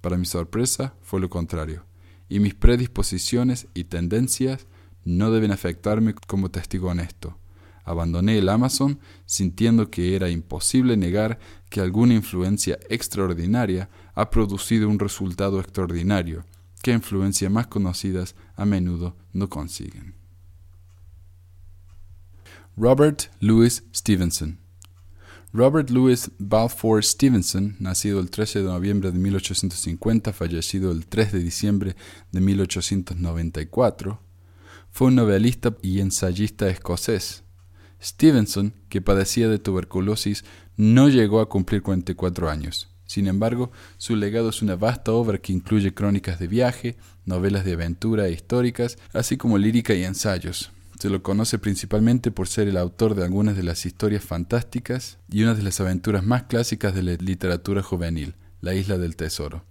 Para 0.01 0.17
mi 0.17 0.25
sorpresa, 0.25 0.95
fue 1.03 1.19
lo 1.19 1.29
contrario, 1.29 1.85
y 2.27 2.39
mis 2.39 2.55
predisposiciones 2.55 3.67
y 3.75 3.83
tendencias 3.83 4.65
no 5.05 5.29
deben 5.29 5.51
afectarme 5.51 6.15
como 6.25 6.49
testigo 6.49 6.89
honesto. 6.89 7.37
Abandoné 7.83 8.39
el 8.39 8.49
Amazon 8.49 8.99
sintiendo 9.27 9.91
que 9.91 10.15
era 10.15 10.31
imposible 10.31 10.97
negar 10.97 11.37
que 11.69 11.81
alguna 11.81 12.15
influencia 12.15 12.79
extraordinaria 12.89 13.91
ha 14.15 14.31
producido 14.31 14.89
un 14.89 14.97
resultado 14.97 15.59
extraordinario, 15.59 16.45
que 16.81 16.93
influencias 16.93 17.51
más 17.51 17.67
conocidas 17.67 18.33
a 18.55 18.65
menudo 18.65 19.15
no 19.33 19.49
consiguen. 19.49 20.22
Robert 22.75 23.29
Louis 23.39 23.83
Stevenson 23.93 24.57
Robert 25.53 25.91
Louis 25.91 26.31
Balfour 26.39 27.03
Stevenson, 27.03 27.75
nacido 27.79 28.19
el 28.19 28.31
13 28.31 28.63
de 28.63 28.65
noviembre 28.65 29.11
de 29.11 29.19
1850, 29.19 30.33
fallecido 30.33 30.91
el 30.91 31.05
3 31.05 31.33
de 31.33 31.39
diciembre 31.39 31.95
de 32.31 32.41
1894, 32.41 34.19
fue 34.89 35.09
un 35.09 35.15
novelista 35.15 35.77
y 35.83 35.99
ensayista 35.99 36.67
escocés 36.67 37.43
Stevenson, 38.01 38.73
que 38.89 39.01
padecía 39.01 39.47
de 39.49 39.59
tuberculosis, 39.59 40.43
no 40.75 41.09
llegó 41.09 41.41
a 41.41 41.49
cumplir 41.49 41.83
44 41.83 42.49
años. 42.49 42.89
Sin 43.05 43.27
embargo, 43.27 43.71
su 43.99 44.15
legado 44.15 44.49
es 44.49 44.63
una 44.63 44.75
vasta 44.75 45.11
obra 45.11 45.37
que 45.37 45.53
incluye 45.53 45.93
crónicas 45.93 46.39
de 46.39 46.47
viaje, 46.47 46.97
novelas 47.23 47.65
de 47.65 47.73
aventura 47.73 48.27
e 48.27 48.31
históricas, 48.31 48.97
así 49.13 49.37
como 49.37 49.59
lírica 49.59 49.93
y 49.93 50.03
ensayos. 50.03 50.71
Se 51.03 51.09
lo 51.09 51.21
conoce 51.21 51.59
principalmente 51.59 52.31
por 52.31 52.47
ser 52.47 52.69
el 52.69 52.77
autor 52.77 53.13
de 53.13 53.25
algunas 53.25 53.57
de 53.57 53.63
las 53.63 53.85
historias 53.85 54.23
fantásticas 54.23 55.17
y 55.29 55.43
una 55.43 55.53
de 55.53 55.61
las 55.61 55.81
aventuras 55.81 56.23
más 56.23 56.43
clásicas 56.43 56.95
de 56.95 57.03
la 57.03 57.11
literatura 57.15 57.83
juvenil, 57.83 58.35
La 58.61 58.73
Isla 58.73 58.97
del 58.97 59.17
Tesoro. 59.17 59.65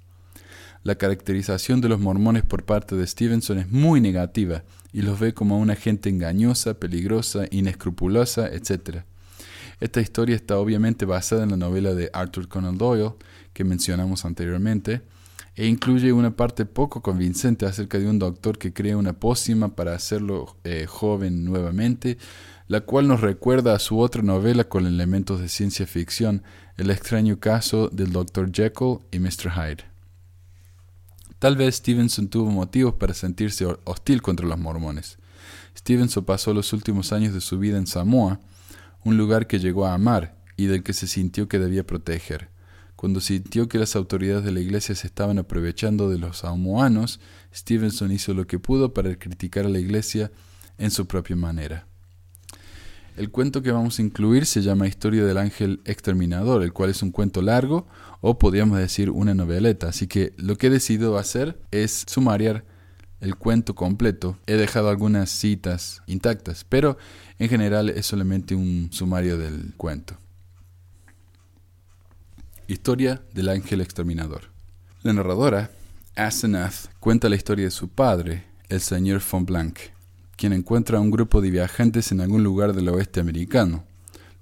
La 0.82 0.96
caracterización 0.96 1.80
de 1.80 1.88
los 1.88 1.98
mormones 2.00 2.42
por 2.42 2.66
parte 2.66 2.96
de 2.96 3.06
Stevenson 3.06 3.56
es 3.56 3.70
muy 3.70 3.98
negativa 3.98 4.62
y 4.92 5.00
los 5.00 5.18
ve 5.18 5.32
como 5.32 5.58
una 5.58 5.74
gente 5.74 6.10
engañosa, 6.10 6.74
peligrosa, 6.74 7.46
inescrupulosa, 7.50 8.48
etc. 8.48 8.98
Esta 9.80 10.02
historia 10.02 10.36
está 10.36 10.58
obviamente 10.58 11.06
basada 11.06 11.44
en 11.44 11.50
la 11.52 11.56
novela 11.56 11.94
de 11.94 12.10
Arthur 12.12 12.46
Conan 12.46 12.76
Doyle 12.76 13.14
que 13.54 13.64
mencionamos 13.64 14.26
anteriormente 14.26 15.00
e 15.54 15.66
incluye 15.66 16.12
una 16.12 16.34
parte 16.34 16.64
poco 16.64 17.02
convincente 17.02 17.66
acerca 17.66 17.98
de 17.98 18.08
un 18.08 18.18
doctor 18.18 18.58
que 18.58 18.72
crea 18.72 18.96
una 18.96 19.12
pócima 19.12 19.74
para 19.74 19.94
hacerlo 19.94 20.56
eh, 20.64 20.86
joven 20.88 21.44
nuevamente, 21.44 22.18
la 22.68 22.80
cual 22.80 23.06
nos 23.06 23.20
recuerda 23.20 23.74
a 23.74 23.78
su 23.78 23.98
otra 23.98 24.22
novela 24.22 24.64
con 24.64 24.86
elementos 24.86 25.40
de 25.40 25.48
ciencia 25.48 25.86
ficción, 25.86 26.42
El 26.78 26.90
extraño 26.90 27.38
caso 27.38 27.88
del 27.88 28.12
Dr. 28.12 28.50
Jekyll 28.50 29.00
y 29.10 29.18
Mr. 29.18 29.50
Hyde. 29.50 29.84
Tal 31.38 31.56
vez 31.56 31.76
Stevenson 31.76 32.28
tuvo 32.28 32.50
motivos 32.50 32.94
para 32.94 33.12
sentirse 33.12 33.66
hostil 33.84 34.22
contra 34.22 34.46
los 34.46 34.58
mormones. 34.58 35.18
Stevenson 35.76 36.24
pasó 36.24 36.54
los 36.54 36.72
últimos 36.72 37.12
años 37.12 37.34
de 37.34 37.40
su 37.40 37.58
vida 37.58 37.76
en 37.76 37.86
Samoa, 37.86 38.40
un 39.04 39.18
lugar 39.18 39.46
que 39.46 39.58
llegó 39.58 39.86
a 39.86 39.94
amar 39.94 40.36
y 40.56 40.66
del 40.66 40.82
que 40.82 40.92
se 40.92 41.06
sintió 41.06 41.48
que 41.48 41.58
debía 41.58 41.84
proteger. 41.84 42.48
Cuando 43.02 43.20
sintió 43.20 43.66
que 43.66 43.80
las 43.80 43.96
autoridades 43.96 44.44
de 44.44 44.52
la 44.52 44.60
iglesia 44.60 44.94
se 44.94 45.08
estaban 45.08 45.36
aprovechando 45.40 46.08
de 46.08 46.18
los 46.18 46.36
samoanos, 46.36 47.18
Stevenson 47.52 48.12
hizo 48.12 48.32
lo 48.32 48.46
que 48.46 48.60
pudo 48.60 48.94
para 48.94 49.16
criticar 49.16 49.66
a 49.66 49.68
la 49.68 49.80
iglesia 49.80 50.30
en 50.78 50.92
su 50.92 51.06
propia 51.06 51.34
manera. 51.34 51.88
El 53.16 53.32
cuento 53.32 53.60
que 53.60 53.72
vamos 53.72 53.98
a 53.98 54.02
incluir 54.02 54.46
se 54.46 54.62
llama 54.62 54.86
Historia 54.86 55.24
del 55.24 55.38
Ángel 55.38 55.80
Exterminador, 55.84 56.62
el 56.62 56.72
cual 56.72 56.90
es 56.90 57.02
un 57.02 57.10
cuento 57.10 57.42
largo 57.42 57.88
o 58.20 58.38
podríamos 58.38 58.78
decir 58.78 59.10
una 59.10 59.34
noveleta. 59.34 59.88
Así 59.88 60.06
que 60.06 60.32
lo 60.36 60.56
que 60.56 60.68
he 60.68 60.70
decidido 60.70 61.18
hacer 61.18 61.58
es 61.72 62.04
sumariar 62.06 62.64
el 63.20 63.34
cuento 63.34 63.74
completo. 63.74 64.38
He 64.46 64.54
dejado 64.54 64.90
algunas 64.90 65.28
citas 65.28 66.02
intactas, 66.06 66.64
pero 66.68 66.98
en 67.40 67.48
general 67.48 67.90
es 67.90 68.06
solamente 68.06 68.54
un 68.54 68.90
sumario 68.92 69.38
del 69.38 69.74
cuento. 69.76 70.21
Historia 72.66 73.22
del 73.34 73.48
Ángel 73.48 73.80
Exterminador. 73.80 74.50
La 75.02 75.12
narradora, 75.12 75.70
Asenath, 76.16 76.88
cuenta 77.00 77.28
la 77.28 77.36
historia 77.36 77.64
de 77.64 77.70
su 77.70 77.88
padre, 77.88 78.44
el 78.68 78.80
señor 78.80 79.20
von 79.30 79.44
Blanc 79.44 79.78
quien 80.42 80.52
encuentra 80.52 80.98
a 80.98 81.00
un 81.00 81.12
grupo 81.12 81.40
de 81.40 81.52
viajantes 81.52 82.10
en 82.10 82.20
algún 82.20 82.42
lugar 82.42 82.72
del 82.72 82.88
oeste 82.88 83.20
americano. 83.20 83.84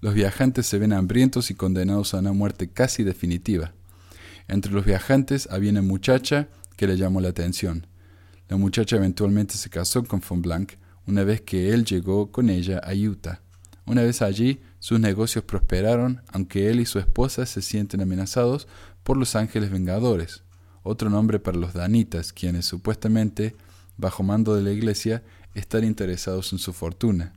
Los 0.00 0.14
viajantes 0.14 0.66
se 0.66 0.78
ven 0.78 0.94
hambrientos 0.94 1.50
y 1.50 1.54
condenados 1.54 2.14
a 2.14 2.20
una 2.20 2.32
muerte 2.32 2.70
casi 2.70 3.04
definitiva. 3.04 3.74
Entre 4.48 4.72
los 4.72 4.86
viajantes 4.86 5.46
había 5.50 5.70
una 5.72 5.82
muchacha 5.82 6.48
que 6.78 6.86
le 6.86 6.96
llamó 6.96 7.20
la 7.20 7.28
atención. 7.28 7.86
La 8.48 8.56
muchacha 8.56 8.96
eventualmente 8.96 9.58
se 9.58 9.68
casó 9.68 10.02
con 10.04 10.22
von 10.26 10.40
Blanc 10.40 10.72
una 11.06 11.22
vez 11.22 11.42
que 11.42 11.74
él 11.74 11.84
llegó 11.84 12.32
con 12.32 12.48
ella 12.48 12.78
a 12.78 12.94
Utah. 12.94 13.42
Una 13.86 14.02
vez 14.02 14.22
allí, 14.22 14.60
sus 14.78 15.00
negocios 15.00 15.44
prosperaron, 15.44 16.22
aunque 16.32 16.70
él 16.70 16.80
y 16.80 16.86
su 16.86 16.98
esposa 16.98 17.46
se 17.46 17.62
sienten 17.62 18.00
amenazados 18.00 18.68
por 19.02 19.16
los 19.16 19.34
ángeles 19.36 19.70
vengadores, 19.70 20.44
otro 20.82 21.10
nombre 21.10 21.38
para 21.38 21.58
los 21.58 21.72
danitas, 21.72 22.32
quienes 22.32 22.66
supuestamente, 22.66 23.56
bajo 23.96 24.22
mando 24.22 24.54
de 24.54 24.62
la 24.62 24.72
iglesia, 24.72 25.22
estar 25.54 25.84
interesados 25.84 26.52
en 26.52 26.58
su 26.58 26.72
fortuna. 26.72 27.34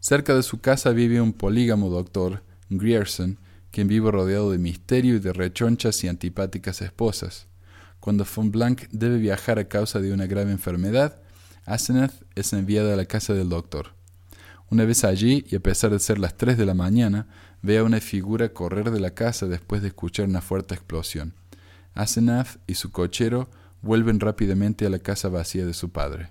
Cerca 0.00 0.34
de 0.34 0.42
su 0.42 0.60
casa 0.60 0.90
vive 0.90 1.20
un 1.20 1.32
polígamo 1.32 1.88
doctor, 1.88 2.42
Grierson, 2.70 3.38
quien 3.70 3.88
vive 3.88 4.10
rodeado 4.10 4.50
de 4.50 4.58
misterio 4.58 5.16
y 5.16 5.18
de 5.18 5.32
rechonchas 5.32 6.04
y 6.04 6.08
antipáticas 6.08 6.80
esposas. 6.82 7.48
Cuando 8.00 8.24
von 8.24 8.52
Blanc 8.52 8.82
debe 8.90 9.18
viajar 9.18 9.58
a 9.58 9.66
causa 9.66 10.00
de 10.00 10.12
una 10.12 10.26
grave 10.26 10.52
enfermedad, 10.52 11.22
Asenath 11.64 12.12
es 12.34 12.52
enviada 12.52 12.92
a 12.92 12.96
la 12.96 13.06
casa 13.06 13.32
del 13.32 13.48
doctor. 13.48 13.94
Una 14.70 14.84
vez 14.84 15.04
allí, 15.04 15.44
y 15.48 15.56
a 15.56 15.60
pesar 15.60 15.90
de 15.90 15.98
ser 15.98 16.18
las 16.18 16.36
tres 16.36 16.56
de 16.58 16.66
la 16.66 16.74
mañana, 16.74 17.26
ve 17.62 17.78
a 17.78 17.84
una 17.84 18.00
figura 18.00 18.52
correr 18.52 18.90
de 18.90 19.00
la 19.00 19.14
casa 19.14 19.46
después 19.46 19.82
de 19.82 19.88
escuchar 19.88 20.26
una 20.26 20.40
fuerte 20.40 20.74
explosión. 20.74 21.34
Asenath 21.94 22.58
y 22.66 22.74
su 22.74 22.90
cochero 22.90 23.48
vuelven 23.82 24.20
rápidamente 24.20 24.86
a 24.86 24.90
la 24.90 24.98
casa 24.98 25.28
vacía 25.28 25.64
de 25.64 25.74
su 25.74 25.90
padre. 25.90 26.30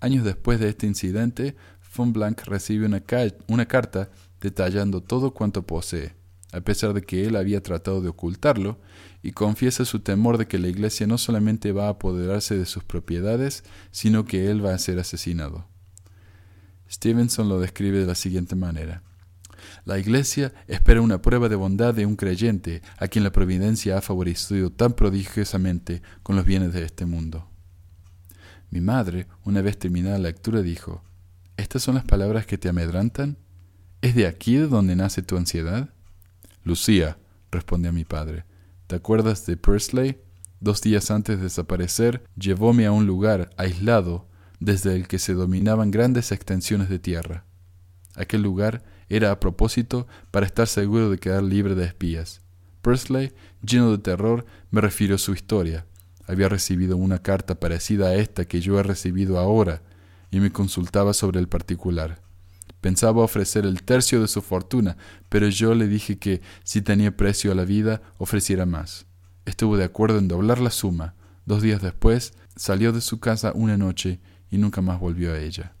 Años 0.00 0.24
después 0.24 0.60
de 0.60 0.68
este 0.68 0.86
incidente, 0.86 1.56
von 1.96 2.12
Blanc 2.12 2.42
recibe 2.44 2.86
una, 2.86 3.02
una 3.46 3.66
carta 3.66 4.10
detallando 4.40 5.02
todo 5.02 5.32
cuanto 5.32 5.62
posee, 5.62 6.14
a 6.52 6.60
pesar 6.60 6.94
de 6.94 7.02
que 7.02 7.24
él 7.24 7.36
había 7.36 7.62
tratado 7.62 8.00
de 8.00 8.08
ocultarlo, 8.08 8.78
y 9.22 9.32
confiesa 9.32 9.84
su 9.84 10.00
temor 10.00 10.36
de 10.36 10.46
que 10.46 10.58
la 10.58 10.68
iglesia 10.68 11.06
no 11.06 11.16
solamente 11.16 11.72
va 11.72 11.86
a 11.86 11.90
apoderarse 11.90 12.58
de 12.58 12.66
sus 12.66 12.84
propiedades, 12.84 13.64
sino 13.90 14.24
que 14.24 14.50
él 14.50 14.64
va 14.64 14.74
a 14.74 14.78
ser 14.78 14.98
asesinado. 14.98 15.66
Stevenson 16.90 17.48
lo 17.48 17.60
describe 17.60 17.98
de 17.98 18.06
la 18.06 18.14
siguiente 18.14 18.56
manera. 18.56 19.02
La 19.84 19.98
Iglesia 19.98 20.52
espera 20.66 21.00
una 21.00 21.20
prueba 21.22 21.48
de 21.48 21.56
bondad 21.56 21.94
de 21.94 22.06
un 22.06 22.16
creyente 22.16 22.82
a 22.98 23.08
quien 23.08 23.24
la 23.24 23.32
providencia 23.32 23.98
ha 23.98 24.00
favorecido 24.00 24.70
tan 24.70 24.92
prodigiosamente 24.92 26.02
con 26.22 26.36
los 26.36 26.44
bienes 26.44 26.72
de 26.72 26.84
este 26.84 27.06
mundo. 27.06 27.48
Mi 28.70 28.80
madre, 28.80 29.26
una 29.44 29.62
vez 29.62 29.78
terminada 29.78 30.18
la 30.18 30.28
lectura, 30.28 30.62
dijo, 30.62 31.02
¿Estas 31.56 31.82
son 31.82 31.94
las 31.94 32.04
palabras 32.04 32.46
que 32.46 32.58
te 32.58 32.68
amedrantan? 32.68 33.38
¿Es 34.02 34.14
de 34.14 34.26
aquí 34.26 34.56
de 34.56 34.66
donde 34.66 34.96
nace 34.96 35.22
tu 35.22 35.36
ansiedad? 35.36 35.90
Lucía, 36.64 37.18
respondió 37.50 37.92
mi 37.92 38.04
padre. 38.04 38.44
¿Te 38.86 38.96
acuerdas 38.96 39.46
de 39.46 39.56
Pursley? 39.56 40.18
Dos 40.60 40.80
días 40.80 41.10
antes 41.10 41.36
de 41.36 41.44
desaparecer, 41.44 42.24
llevóme 42.36 42.86
a 42.86 42.92
un 42.92 43.06
lugar 43.06 43.50
aislado 43.56 44.28
desde 44.64 44.96
el 44.96 45.06
que 45.06 45.18
se 45.18 45.34
dominaban 45.34 45.90
grandes 45.90 46.32
extensiones 46.32 46.88
de 46.88 46.98
tierra. 46.98 47.44
Aquel 48.14 48.42
lugar 48.42 48.82
era 49.08 49.30
a 49.30 49.38
propósito 49.38 50.06
para 50.30 50.46
estar 50.46 50.66
seguro 50.66 51.10
de 51.10 51.18
quedar 51.18 51.42
libre 51.42 51.74
de 51.74 51.84
espías. 51.84 52.40
Pursley, 52.80 53.34
lleno 53.62 53.90
de 53.90 53.98
terror, 53.98 54.46
me 54.70 54.80
refirió 54.80 55.18
su 55.18 55.34
historia. 55.34 55.86
Había 56.26 56.48
recibido 56.48 56.96
una 56.96 57.18
carta 57.20 57.60
parecida 57.60 58.08
a 58.08 58.14
esta 58.14 58.46
que 58.46 58.60
yo 58.60 58.78
he 58.78 58.82
recibido 58.82 59.38
ahora, 59.38 59.82
y 60.30 60.40
me 60.40 60.50
consultaba 60.50 61.12
sobre 61.12 61.40
el 61.40 61.48
particular. 61.48 62.22
Pensaba 62.80 63.22
ofrecer 63.22 63.66
el 63.66 63.82
tercio 63.82 64.20
de 64.20 64.28
su 64.28 64.40
fortuna, 64.40 64.96
pero 65.28 65.48
yo 65.48 65.74
le 65.74 65.88
dije 65.88 66.18
que, 66.18 66.40
si 66.64 66.80
tenía 66.80 67.16
precio 67.16 67.52
a 67.52 67.54
la 67.54 67.64
vida, 67.64 68.00
ofreciera 68.18 68.64
más. 68.64 69.06
Estuvo 69.44 69.76
de 69.76 69.84
acuerdo 69.84 70.18
en 70.18 70.28
doblar 70.28 70.60
la 70.60 70.70
suma. 70.70 71.14
Dos 71.44 71.62
días 71.62 71.82
después, 71.82 72.32
salió 72.56 72.92
de 72.92 73.02
su 73.02 73.20
casa 73.20 73.52
una 73.54 73.76
noche 73.76 74.20
y 74.54 74.58
nunca 74.58 74.80
más 74.80 75.00
volvió 75.00 75.32
a 75.32 75.40
ella. 75.40 75.72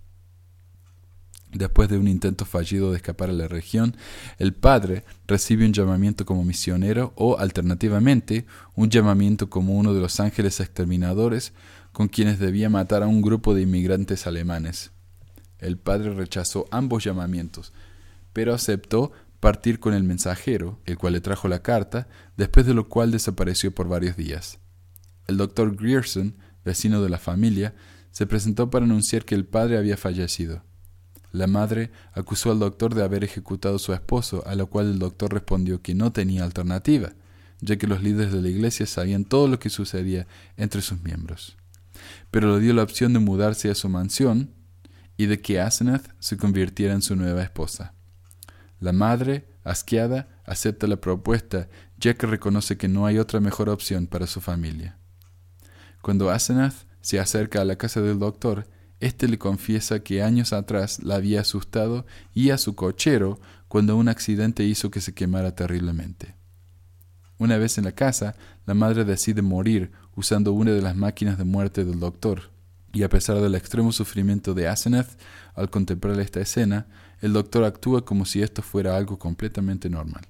Después 1.52 1.88
de 1.88 1.96
un 1.96 2.08
intento 2.08 2.44
fallido 2.44 2.90
de 2.90 2.96
escapar 2.96 3.30
a 3.30 3.32
la 3.32 3.46
región, 3.46 3.96
el 4.38 4.52
padre 4.52 5.04
recibe 5.28 5.64
un 5.64 5.72
llamamiento 5.72 6.26
como 6.26 6.44
misionero 6.44 7.12
o, 7.14 7.38
alternativamente, 7.38 8.46
un 8.74 8.90
llamamiento 8.90 9.48
como 9.48 9.74
uno 9.74 9.94
de 9.94 10.00
los 10.00 10.18
ángeles 10.18 10.58
exterminadores 10.58 11.52
con 11.92 12.08
quienes 12.08 12.40
debía 12.40 12.68
matar 12.68 13.04
a 13.04 13.06
un 13.06 13.22
grupo 13.22 13.54
de 13.54 13.62
inmigrantes 13.62 14.26
alemanes. 14.26 14.90
El 15.60 15.78
padre 15.78 16.12
rechazó 16.12 16.66
ambos 16.72 17.04
llamamientos, 17.04 17.72
pero 18.32 18.52
aceptó 18.52 19.12
partir 19.38 19.78
con 19.78 19.94
el 19.94 20.02
mensajero, 20.02 20.80
el 20.84 20.98
cual 20.98 21.12
le 21.12 21.20
trajo 21.20 21.46
la 21.46 21.62
carta, 21.62 22.08
después 22.36 22.66
de 22.66 22.74
lo 22.74 22.88
cual 22.88 23.12
desapareció 23.12 23.72
por 23.72 23.86
varios 23.86 24.16
días. 24.16 24.58
El 25.28 25.36
doctor 25.36 25.76
Grierson, 25.76 26.34
vecino 26.64 27.00
de 27.00 27.10
la 27.10 27.18
familia, 27.18 27.74
se 28.14 28.26
presentó 28.28 28.70
para 28.70 28.84
anunciar 28.84 29.24
que 29.24 29.34
el 29.34 29.44
padre 29.44 29.76
había 29.76 29.96
fallecido. 29.96 30.62
La 31.32 31.48
madre 31.48 31.90
acusó 32.12 32.52
al 32.52 32.60
doctor 32.60 32.94
de 32.94 33.02
haber 33.02 33.24
ejecutado 33.24 33.74
a 33.74 33.80
su 33.80 33.92
esposo, 33.92 34.44
a 34.46 34.54
lo 34.54 34.68
cual 34.68 34.86
el 34.86 35.00
doctor 35.00 35.34
respondió 35.34 35.82
que 35.82 35.96
no 35.96 36.12
tenía 36.12 36.44
alternativa, 36.44 37.14
ya 37.60 37.76
que 37.76 37.88
los 37.88 38.04
líderes 38.04 38.32
de 38.32 38.40
la 38.40 38.50
iglesia 38.50 38.86
sabían 38.86 39.24
todo 39.24 39.48
lo 39.48 39.58
que 39.58 39.68
sucedía 39.68 40.28
entre 40.56 40.80
sus 40.80 41.02
miembros. 41.02 41.56
Pero 42.30 42.54
le 42.54 42.62
dio 42.62 42.72
la 42.72 42.84
opción 42.84 43.12
de 43.14 43.18
mudarse 43.18 43.68
a 43.68 43.74
su 43.74 43.88
mansión 43.88 44.54
y 45.16 45.26
de 45.26 45.40
que 45.40 45.60
Asenath 45.60 46.06
se 46.20 46.36
convirtiera 46.36 46.94
en 46.94 47.02
su 47.02 47.16
nueva 47.16 47.42
esposa. 47.42 47.94
La 48.78 48.92
madre, 48.92 49.48
asqueada, 49.64 50.28
acepta 50.46 50.86
la 50.86 51.00
propuesta, 51.00 51.68
ya 51.98 52.14
que 52.14 52.28
reconoce 52.28 52.76
que 52.76 52.86
no 52.86 53.06
hay 53.06 53.18
otra 53.18 53.40
mejor 53.40 53.70
opción 53.70 54.06
para 54.06 54.28
su 54.28 54.40
familia. 54.40 54.98
Cuando 56.00 56.30
Asenath 56.30 56.93
se 57.04 57.20
acerca 57.20 57.60
a 57.60 57.66
la 57.66 57.76
casa 57.76 58.00
del 58.00 58.18
doctor, 58.18 58.66
éste 58.98 59.28
le 59.28 59.36
confiesa 59.36 60.00
que 60.00 60.22
años 60.22 60.54
atrás 60.54 61.02
la 61.02 61.16
había 61.16 61.42
asustado 61.42 62.06
y 62.32 62.48
a 62.48 62.56
su 62.56 62.74
cochero 62.74 63.38
cuando 63.68 63.94
un 63.94 64.08
accidente 64.08 64.64
hizo 64.64 64.90
que 64.90 65.02
se 65.02 65.12
quemara 65.12 65.54
terriblemente. 65.54 66.34
Una 67.36 67.58
vez 67.58 67.76
en 67.76 67.84
la 67.84 67.92
casa, 67.92 68.36
la 68.64 68.72
madre 68.72 69.04
decide 69.04 69.42
morir 69.42 69.92
usando 70.16 70.54
una 70.54 70.70
de 70.70 70.80
las 70.80 70.96
máquinas 70.96 71.36
de 71.36 71.44
muerte 71.44 71.84
del 71.84 72.00
doctor. 72.00 72.50
Y 72.94 73.02
a 73.02 73.10
pesar 73.10 73.38
del 73.38 73.54
extremo 73.54 73.92
sufrimiento 73.92 74.54
de 74.54 74.66
Asenath, 74.66 75.20
al 75.54 75.68
contemplar 75.68 76.18
esta 76.20 76.40
escena, 76.40 76.86
el 77.20 77.34
doctor 77.34 77.64
actúa 77.64 78.06
como 78.06 78.24
si 78.24 78.40
esto 78.40 78.62
fuera 78.62 78.96
algo 78.96 79.18
completamente 79.18 79.90
normal. 79.90 80.26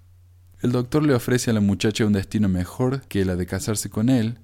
El 0.61 0.73
doctor 0.73 1.05
le 1.05 1.15
ofrece 1.15 1.53
a 1.53 1.55
la 1.55 1.61
muchacha 1.61 2.05
un 2.05 2.15
destino 2.15 2.49
mejor 2.49 3.03
que 3.03 3.25
la 3.25 3.37
de 3.37 3.47
casarse 3.47 3.91
con 3.91 4.09
él 4.09 4.41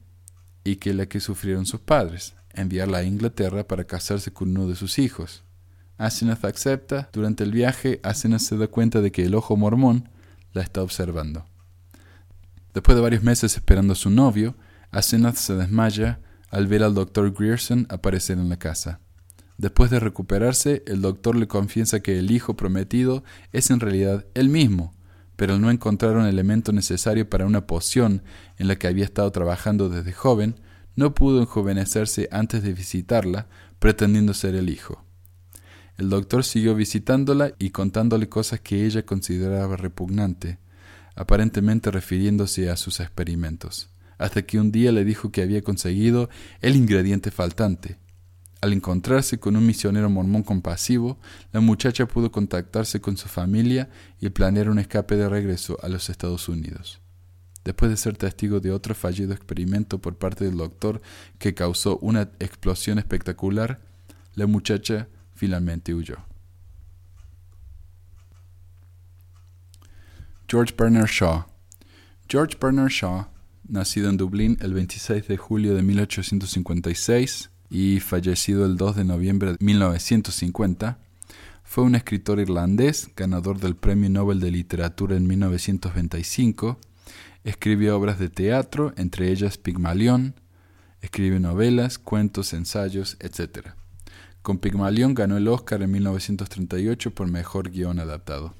y 0.65 0.77
que 0.77 0.95
la 0.95 1.07
que 1.07 1.21
sufrieron 1.21 1.67
sus 1.67 1.81
padres, 1.81 2.35
enviarla 2.53 2.99
a 2.99 3.03
Inglaterra 3.05 3.67
para 3.67 3.85
casarse 3.85 4.33
con 4.33 4.51
uno 4.51 4.69
de 4.69 4.77
sus 4.77 4.99
hijos. 4.99 5.45
Asenath 5.99 6.45
acepta. 6.45 7.11
Durante 7.13 7.45
el 7.45 7.53
viaje, 7.53 8.01
Asenath 8.03 8.41
se 8.41 8.57
da 8.57 8.69
cuenta 8.69 9.01
de 9.01 9.13
que 9.13 9.25
el 9.25 9.35
ojo 9.35 9.57
mormón 9.57 10.09
la 10.53 10.63
está 10.63 10.83
observando. 10.83 11.45
Después 12.73 12.97
de 12.97 13.03
varios 13.03 13.23
meses 13.23 13.55
esperando 13.55 13.93
a 13.93 13.97
su 13.97 14.11
novio, 14.11 14.55
Asenath 14.91 15.37
se 15.37 15.55
desmaya 15.55 16.21
al 16.51 16.67
ver 16.67 16.83
al 16.83 16.95
doctor 16.95 17.33
Grierson 17.33 17.87
aparecer 17.91 18.39
en 18.39 18.49
la 18.49 18.59
casa. 18.59 19.01
Después 19.59 19.91
de 19.91 20.01
recuperarse, 20.01 20.83
el 20.87 21.03
doctor 21.03 21.37
le 21.37 21.47
confiesa 21.47 22.01
que 22.01 22.19
el 22.19 22.31
hijo 22.31 22.55
prometido 22.57 23.23
es 23.53 23.71
en 23.71 23.81
realidad 23.81 24.25
él 24.35 24.49
mismo, 24.49 24.95
pero 25.41 25.59
no 25.59 25.71
encontrar 25.71 26.19
un 26.19 26.27
elemento 26.27 26.71
necesario 26.71 27.31
para 27.31 27.47
una 27.47 27.67
poción 27.67 28.23
en 28.59 28.69
la 28.69 28.77
que 28.77 28.89
había 28.89 29.07
estado 29.07 29.33
trabajando 29.33 29.89
desde 29.89 30.13
joven, 30.13 30.57
no 30.97 31.15
pudo 31.15 31.41
enjuvenecerse 31.41 32.29
antes 32.31 32.63
de 32.63 32.75
visitarla, 32.75 33.47
pretendiendo 33.79 34.35
ser 34.35 34.55
el 34.55 34.69
hijo. 34.69 35.03
El 35.97 36.11
doctor 36.11 36.45
siguió 36.45 36.75
visitándola 36.75 37.55
y 37.59 37.71
contándole 37.71 38.29
cosas 38.29 38.61
que 38.61 38.85
ella 38.85 39.07
consideraba 39.07 39.79
repugnante, 39.79 40.59
aparentemente 41.17 41.91
refiriéndose 41.91 42.69
a 42.69 42.77
sus 42.77 43.01
experimentos, 43.01 43.89
hasta 44.19 44.43
que 44.43 44.61
un 44.61 44.71
día 44.71 44.93
le 44.93 45.07
dijo 45.07 45.33
que 45.33 45.41
había 45.41 45.63
conseguido 45.63 46.29
el 46.61 46.77
ingrediente 46.77 47.31
faltante. 47.31 47.97
Al 48.61 48.73
encontrarse 48.73 49.39
con 49.39 49.57
un 49.57 49.67
misionero 49.67 50.11
mormón 50.11 50.43
compasivo, 50.43 51.19
la 51.53 51.61
muchacha 51.61 52.07
pudo 52.07 52.31
contactarse 52.31 53.01
con 53.01 53.17
su 53.17 53.29
familia 53.29 53.89
y 54.21 54.29
planear 54.31 54.69
un 54.69 54.79
escape 54.79 55.17
de 55.17 55.29
regreso 55.29 55.79
a 55.83 55.89
los 55.89 56.11
Estados 56.11 56.49
Unidos 56.49 57.01
después 57.65 57.91
de 57.91 57.97
ser 57.97 58.17
testigo 58.17 58.61
de 58.61 58.73
otro 58.73 58.95
fallido 58.95 59.33
experimento 59.33 59.99
por 59.99 60.17
parte 60.17 60.45
del 60.45 60.57
doctor 60.57 61.01
que 61.39 61.55
causó 61.55 61.99
una 61.99 62.23
explosión 62.39 62.99
espectacular, 62.99 63.81
la 64.35 64.47
muchacha 64.47 65.09
finalmente 65.35 65.95
huyó. 65.95 66.17
George 70.49 70.75
Bernard 70.77 71.09
Shaw 71.09 71.45
George 72.29 72.57
Bernard 72.61 72.91
Shaw, 72.91 73.27
nacido 73.69 74.09
en 74.09 74.17
Dublín 74.17 74.59
el 74.61 74.75
26 74.75 75.29
de 75.29 75.37
julio 75.37 75.75
de 75.75 75.83
1856 75.83 77.51
y 77.71 78.01
fallecido 78.01 78.67
el 78.67 78.77
2 78.77 78.97
de 78.97 79.05
noviembre 79.05 79.53
de 79.53 79.57
1950, 79.61 80.99
fue 81.63 81.85
un 81.85 81.95
escritor 81.95 82.41
irlandés, 82.41 83.11
ganador 83.17 83.61
del 83.61 83.77
Premio 83.77 84.11
Nobel 84.11 84.41
de 84.41 84.51
Literatura 84.51 85.17
en 85.17 85.27
1925 85.27 86.79
Escribe 87.43 87.91
obras 87.91 88.19
de 88.19 88.29
teatro, 88.29 88.93
entre 88.97 89.31
ellas 89.31 89.57
Pigmalión, 89.57 90.35
escribe 91.01 91.41
novelas, 91.41 91.99
cuentos, 91.99 92.53
ensayos, 92.53 93.17
etc. 93.21 93.69
Con 94.43 94.59
Pigmalión 94.59 95.15
ganó 95.15 95.39
el 95.39 95.49
Oscar 95.49 95.83
en 95.83 95.91
1938 95.91 97.15
por 97.15 97.29
mejor 97.29 97.71
guion 97.71 97.99
adaptado. 97.99 98.55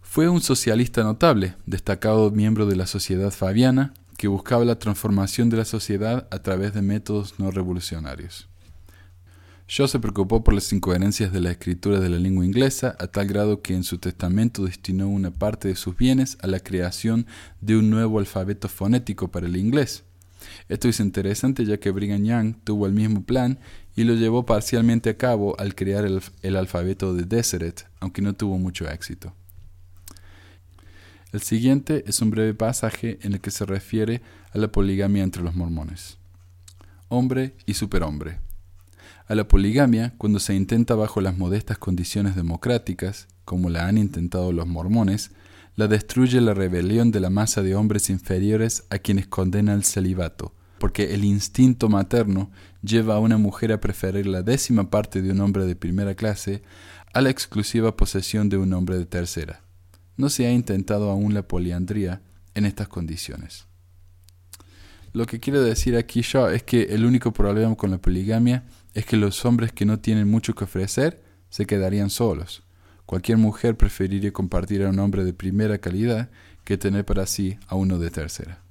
Fue 0.00 0.30
un 0.30 0.40
socialista 0.40 1.02
notable, 1.02 1.54
destacado 1.66 2.30
miembro 2.30 2.64
de 2.64 2.76
la 2.76 2.86
Sociedad 2.86 3.30
Fabiana, 3.30 3.92
que 4.22 4.28
buscaba 4.28 4.64
la 4.64 4.78
transformación 4.78 5.50
de 5.50 5.56
la 5.56 5.64
sociedad 5.64 6.28
a 6.30 6.38
través 6.38 6.72
de 6.74 6.80
métodos 6.80 7.40
no 7.40 7.50
revolucionarios. 7.50 8.48
Shaw 9.66 9.88
se 9.88 9.98
preocupó 9.98 10.44
por 10.44 10.54
las 10.54 10.72
incoherencias 10.72 11.32
de 11.32 11.40
la 11.40 11.50
escritura 11.50 11.98
de 11.98 12.08
la 12.08 12.20
lengua 12.20 12.44
inglesa 12.44 12.94
a 13.00 13.08
tal 13.08 13.26
grado 13.26 13.62
que 13.62 13.74
en 13.74 13.82
su 13.82 13.98
testamento 13.98 14.64
destinó 14.64 15.08
una 15.08 15.32
parte 15.32 15.66
de 15.66 15.74
sus 15.74 15.96
bienes 15.96 16.38
a 16.40 16.46
la 16.46 16.60
creación 16.60 17.26
de 17.60 17.76
un 17.76 17.90
nuevo 17.90 18.20
alfabeto 18.20 18.68
fonético 18.68 19.26
para 19.26 19.48
el 19.48 19.56
inglés. 19.56 20.04
Esto 20.68 20.88
es 20.88 21.00
interesante 21.00 21.64
ya 21.64 21.78
que 21.78 21.90
Brigham 21.90 22.22
Young 22.22 22.54
tuvo 22.62 22.86
el 22.86 22.92
mismo 22.92 23.24
plan 23.24 23.58
y 23.96 24.04
lo 24.04 24.14
llevó 24.14 24.46
parcialmente 24.46 25.10
a 25.10 25.16
cabo 25.16 25.58
al 25.58 25.74
crear 25.74 26.04
el, 26.04 26.22
el 26.42 26.54
alfabeto 26.54 27.12
de 27.12 27.24
Deseret, 27.24 27.88
aunque 27.98 28.22
no 28.22 28.34
tuvo 28.34 28.56
mucho 28.56 28.88
éxito. 28.88 29.34
El 31.32 31.40
siguiente 31.40 32.04
es 32.06 32.20
un 32.20 32.30
breve 32.30 32.52
pasaje 32.52 33.18
en 33.22 33.32
el 33.32 33.40
que 33.40 33.50
se 33.50 33.64
refiere 33.64 34.20
a 34.52 34.58
la 34.58 34.70
poligamia 34.70 35.22
entre 35.22 35.42
los 35.42 35.54
mormones. 35.54 36.18
Hombre 37.08 37.54
y 37.64 37.72
superhombre. 37.72 38.38
A 39.28 39.34
la 39.34 39.48
poligamia, 39.48 40.12
cuando 40.18 40.38
se 40.40 40.54
intenta 40.54 40.94
bajo 40.94 41.22
las 41.22 41.38
modestas 41.38 41.78
condiciones 41.78 42.36
democráticas, 42.36 43.28
como 43.46 43.70
la 43.70 43.86
han 43.86 43.96
intentado 43.96 44.52
los 44.52 44.66
mormones, 44.66 45.30
la 45.74 45.88
destruye 45.88 46.38
la 46.42 46.52
rebelión 46.52 47.10
de 47.12 47.20
la 47.20 47.30
masa 47.30 47.62
de 47.62 47.76
hombres 47.76 48.10
inferiores 48.10 48.84
a 48.90 48.98
quienes 48.98 49.26
condena 49.26 49.72
el 49.72 49.84
celibato, 49.84 50.52
porque 50.78 51.14
el 51.14 51.24
instinto 51.24 51.88
materno 51.88 52.50
lleva 52.82 53.14
a 53.14 53.20
una 53.20 53.38
mujer 53.38 53.72
a 53.72 53.80
preferir 53.80 54.26
la 54.26 54.42
décima 54.42 54.90
parte 54.90 55.22
de 55.22 55.30
un 55.30 55.40
hombre 55.40 55.64
de 55.64 55.76
primera 55.76 56.14
clase 56.14 56.62
a 57.14 57.22
la 57.22 57.30
exclusiva 57.30 57.96
posesión 57.96 58.50
de 58.50 58.58
un 58.58 58.74
hombre 58.74 58.98
de 58.98 59.06
tercera. 59.06 59.62
No 60.22 60.30
se 60.30 60.46
ha 60.46 60.52
intentado 60.52 61.10
aún 61.10 61.34
la 61.34 61.48
poliandría 61.48 62.22
en 62.54 62.64
estas 62.64 62.86
condiciones. 62.86 63.66
Lo 65.12 65.26
que 65.26 65.40
quiero 65.40 65.60
decir 65.60 65.96
aquí 65.96 66.22
yo 66.22 66.48
es 66.48 66.62
que 66.62 66.94
el 66.94 67.04
único 67.04 67.32
problema 67.32 67.74
con 67.74 67.90
la 67.90 67.98
poligamia 67.98 68.62
es 68.94 69.04
que 69.04 69.16
los 69.16 69.44
hombres 69.44 69.72
que 69.72 69.84
no 69.84 69.98
tienen 69.98 70.30
mucho 70.30 70.54
que 70.54 70.62
ofrecer 70.62 71.24
se 71.50 71.66
quedarían 71.66 72.08
solos. 72.08 72.62
Cualquier 73.04 73.36
mujer 73.36 73.76
preferiría 73.76 74.32
compartir 74.32 74.84
a 74.84 74.90
un 74.90 75.00
hombre 75.00 75.24
de 75.24 75.32
primera 75.32 75.78
calidad 75.78 76.30
que 76.62 76.78
tener 76.78 77.04
para 77.04 77.26
sí 77.26 77.58
a 77.66 77.74
uno 77.74 77.98
de 77.98 78.10
tercera. 78.12 78.62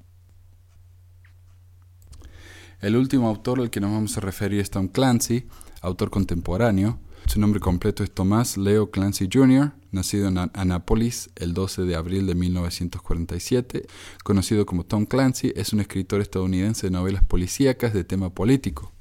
El 2.79 2.95
último 2.95 3.27
autor 3.27 3.59
al 3.59 3.69
que 3.69 3.81
nos 3.81 3.91
vamos 3.91 4.17
a 4.17 4.21
referir 4.21 4.61
es 4.61 4.69
Tom 4.69 4.87
Clancy, 4.87 5.49
autor 5.81 6.11
contemporáneo. 6.11 7.01
Su 7.27 7.39
nombre 7.39 7.59
completo 7.59 8.03
es 8.03 8.11
Tomás 8.11 8.57
Leo 8.57 8.91
Clancy 8.91 9.29
Jr., 9.31 9.71
nacido 9.91 10.27
en 10.27 10.37
Annapolis 10.53 11.29
el 11.35 11.53
12 11.53 11.83
de 11.83 11.95
abril 11.95 12.27
de 12.27 12.35
1947. 12.35 13.85
Conocido 14.23 14.65
como 14.65 14.85
Tom 14.85 15.05
Clancy, 15.05 15.53
es 15.55 15.71
un 15.71 15.79
escritor 15.79 16.19
estadounidense 16.19 16.87
de 16.87 16.91
novelas 16.91 17.23
policíacas 17.23 17.93
de 17.93 18.03
tema 18.03 18.33
político, 18.33 18.91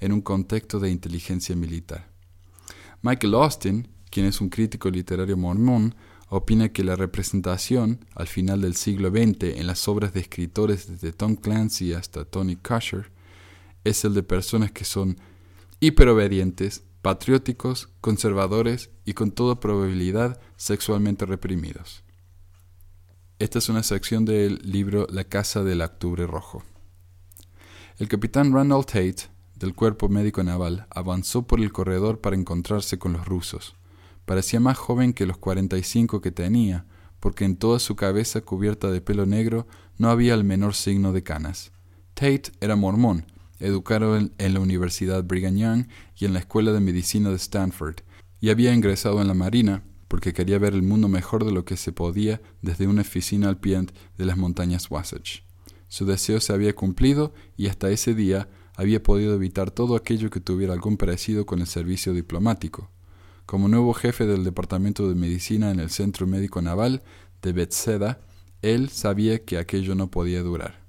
en 0.00 0.12
un 0.12 0.20
contexto 0.20 0.80
de 0.80 0.90
inteligencia 0.90 1.56
militar. 1.56 2.10
Michael 3.00 3.34
Austin, 3.34 3.88
quien 4.10 4.26
es 4.26 4.40
un 4.40 4.50
crítico 4.50 4.90
literario 4.90 5.36
mormón, 5.36 5.94
opina 6.28 6.70
que 6.70 6.84
la 6.84 6.96
representación 6.96 8.04
al 8.14 8.26
final 8.26 8.62
del 8.62 8.74
siglo 8.74 9.10
XX 9.10 9.58
en 9.58 9.66
las 9.66 9.86
obras 9.88 10.12
de 10.12 10.20
escritores 10.20 10.88
desde 10.88 11.12
Tom 11.12 11.36
Clancy 11.36 11.92
hasta 11.92 12.24
Tony 12.24 12.56
Kushner 12.56 13.10
es 13.84 14.04
el 14.04 14.14
de 14.14 14.22
personas 14.22 14.72
que 14.72 14.84
son 14.84 15.18
hiperobedientes, 15.80 16.84
patrióticos, 17.02 17.88
conservadores 18.00 18.90
y 19.04 19.14
con 19.14 19.32
toda 19.32 19.58
probabilidad 19.58 20.40
sexualmente 20.56 21.26
reprimidos. 21.26 22.04
Esta 23.40 23.58
es 23.58 23.68
una 23.68 23.82
sección 23.82 24.24
del 24.24 24.60
libro 24.62 25.08
La 25.10 25.24
Casa 25.24 25.64
del 25.64 25.82
Octubre 25.82 26.28
Rojo. 26.28 26.62
El 27.98 28.08
capitán 28.08 28.52
Randall 28.52 28.86
Tate, 28.86 29.28
del 29.56 29.74
Cuerpo 29.74 30.08
Médico 30.08 30.44
Naval, 30.44 30.86
avanzó 30.90 31.42
por 31.42 31.60
el 31.60 31.72
corredor 31.72 32.20
para 32.20 32.36
encontrarse 32.36 32.98
con 33.00 33.12
los 33.12 33.26
rusos. 33.26 33.74
Parecía 34.24 34.60
más 34.60 34.78
joven 34.78 35.12
que 35.12 35.26
los 35.26 35.38
45 35.38 36.20
que 36.20 36.30
tenía, 36.30 36.86
porque 37.18 37.44
en 37.44 37.56
toda 37.56 37.80
su 37.80 37.96
cabeza 37.96 38.42
cubierta 38.42 38.92
de 38.92 39.00
pelo 39.00 39.26
negro 39.26 39.66
no 39.98 40.08
había 40.08 40.34
el 40.34 40.44
menor 40.44 40.74
signo 40.74 41.12
de 41.12 41.24
canas. 41.24 41.72
Tate 42.14 42.52
era 42.60 42.76
mormón, 42.76 43.26
educado 43.62 44.16
en, 44.16 44.32
la 44.38 44.60
Universidad 44.60 45.24
Brigham 45.24 45.56
Young 45.56 45.86
y 46.16 46.24
en 46.24 46.32
la 46.32 46.40
Escuela 46.40 46.72
de 46.72 46.80
Medicina 46.80 47.30
de 47.30 47.36
Stanford, 47.36 47.96
y 48.40 48.50
había 48.50 48.74
ingresado 48.74 49.22
en 49.22 49.28
la 49.28 49.34
Marina 49.34 49.84
porque 50.08 50.34
quería 50.34 50.58
ver 50.58 50.74
el 50.74 50.82
mundo 50.82 51.08
mejor 51.08 51.44
de 51.46 51.52
lo 51.52 51.64
que 51.64 51.78
se 51.78 51.90
podía 51.90 52.42
desde 52.60 52.86
una 52.86 53.00
oficina 53.00 53.48
al 53.48 53.58
pie 53.58 53.86
de 54.18 54.26
las 54.26 54.36
montañas 54.36 54.90
Wasatch. 54.90 55.40
Su 55.88 56.04
deseo 56.04 56.38
se 56.40 56.52
había 56.52 56.74
cumplido 56.74 57.32
y 57.56 57.68
hasta 57.68 57.88
ese 57.90 58.14
día 58.14 58.48
había 58.76 59.02
podido 59.02 59.34
evitar 59.34 59.70
todo 59.70 59.96
aquello 59.96 60.28
que 60.28 60.40
tuviera 60.40 60.74
algún 60.74 60.98
parecido 60.98 61.46
con 61.46 61.60
el 61.60 61.66
servicio 61.66 62.12
diplomático. 62.12 62.90
Como 63.46 63.68
nuevo 63.68 63.94
jefe 63.94 64.26
del 64.26 64.44
Departamento 64.44 65.08
de 65.08 65.14
Medicina 65.14 65.70
en 65.70 65.80
el 65.80 65.88
Centro 65.88 66.26
Médico 66.26 66.60
Naval 66.60 67.02
de 67.40 67.52
Bethesda, 67.52 68.20
él 68.60 68.90
sabía 68.90 69.44
que 69.44 69.58
aquello 69.58 69.94
no 69.94 70.10
podía 70.10 70.42
durar. 70.42 70.81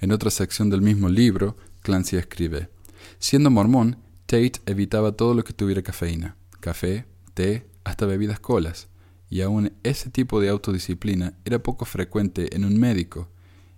En 0.00 0.12
otra 0.12 0.30
sección 0.30 0.70
del 0.70 0.82
mismo 0.82 1.08
libro, 1.08 1.56
Clancy 1.82 2.16
escribe, 2.16 2.70
Siendo 3.18 3.50
mormón, 3.50 3.98
Tate 4.26 4.60
evitaba 4.66 5.12
todo 5.12 5.34
lo 5.34 5.42
que 5.42 5.52
tuviera 5.52 5.82
cafeína, 5.82 6.36
café, 6.60 7.06
té, 7.34 7.66
hasta 7.84 8.06
bebidas 8.06 8.40
colas, 8.40 8.88
y 9.30 9.40
aún 9.40 9.72
ese 9.82 10.10
tipo 10.10 10.40
de 10.40 10.50
autodisciplina 10.50 11.34
era 11.44 11.62
poco 11.62 11.84
frecuente 11.84 12.54
en 12.54 12.64
un 12.64 12.78
médico, 12.78 13.28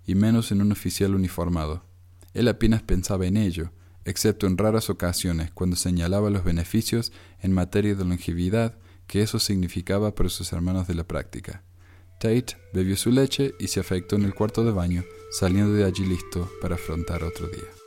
y 0.06 0.14
menos 0.14 0.50
en 0.52 0.60
un 0.60 0.72
oficial 0.72 1.14
uniformado. 1.14 1.84
Él 2.34 2.48
apenas 2.48 2.82
pensaba 2.82 3.26
en 3.26 3.36
ello, 3.36 3.72
excepto 4.04 4.46
en 4.46 4.58
raras 4.58 4.90
ocasiones 4.90 5.50
cuando 5.52 5.76
señalaba 5.76 6.30
los 6.30 6.44
beneficios 6.44 7.12
en 7.40 7.52
materia 7.52 7.94
de 7.94 8.04
longevidad 8.04 8.76
que 9.06 9.22
eso 9.22 9.38
significaba 9.38 10.14
para 10.14 10.28
sus 10.28 10.52
hermanos 10.52 10.86
de 10.86 10.94
la 10.94 11.04
práctica. 11.04 11.62
Tate 12.20 12.58
bebió 12.74 12.98
su 12.98 13.10
leche 13.10 13.54
y 13.58 13.68
se 13.68 13.80
afectó 13.80 14.16
en 14.16 14.24
el 14.24 14.34
cuarto 14.34 14.62
de 14.62 14.72
baño, 14.72 15.04
saliendo 15.30 15.72
de 15.72 15.84
allí 15.84 16.04
listo 16.04 16.50
para 16.60 16.74
afrontar 16.74 17.24
otro 17.24 17.48
día. 17.48 17.80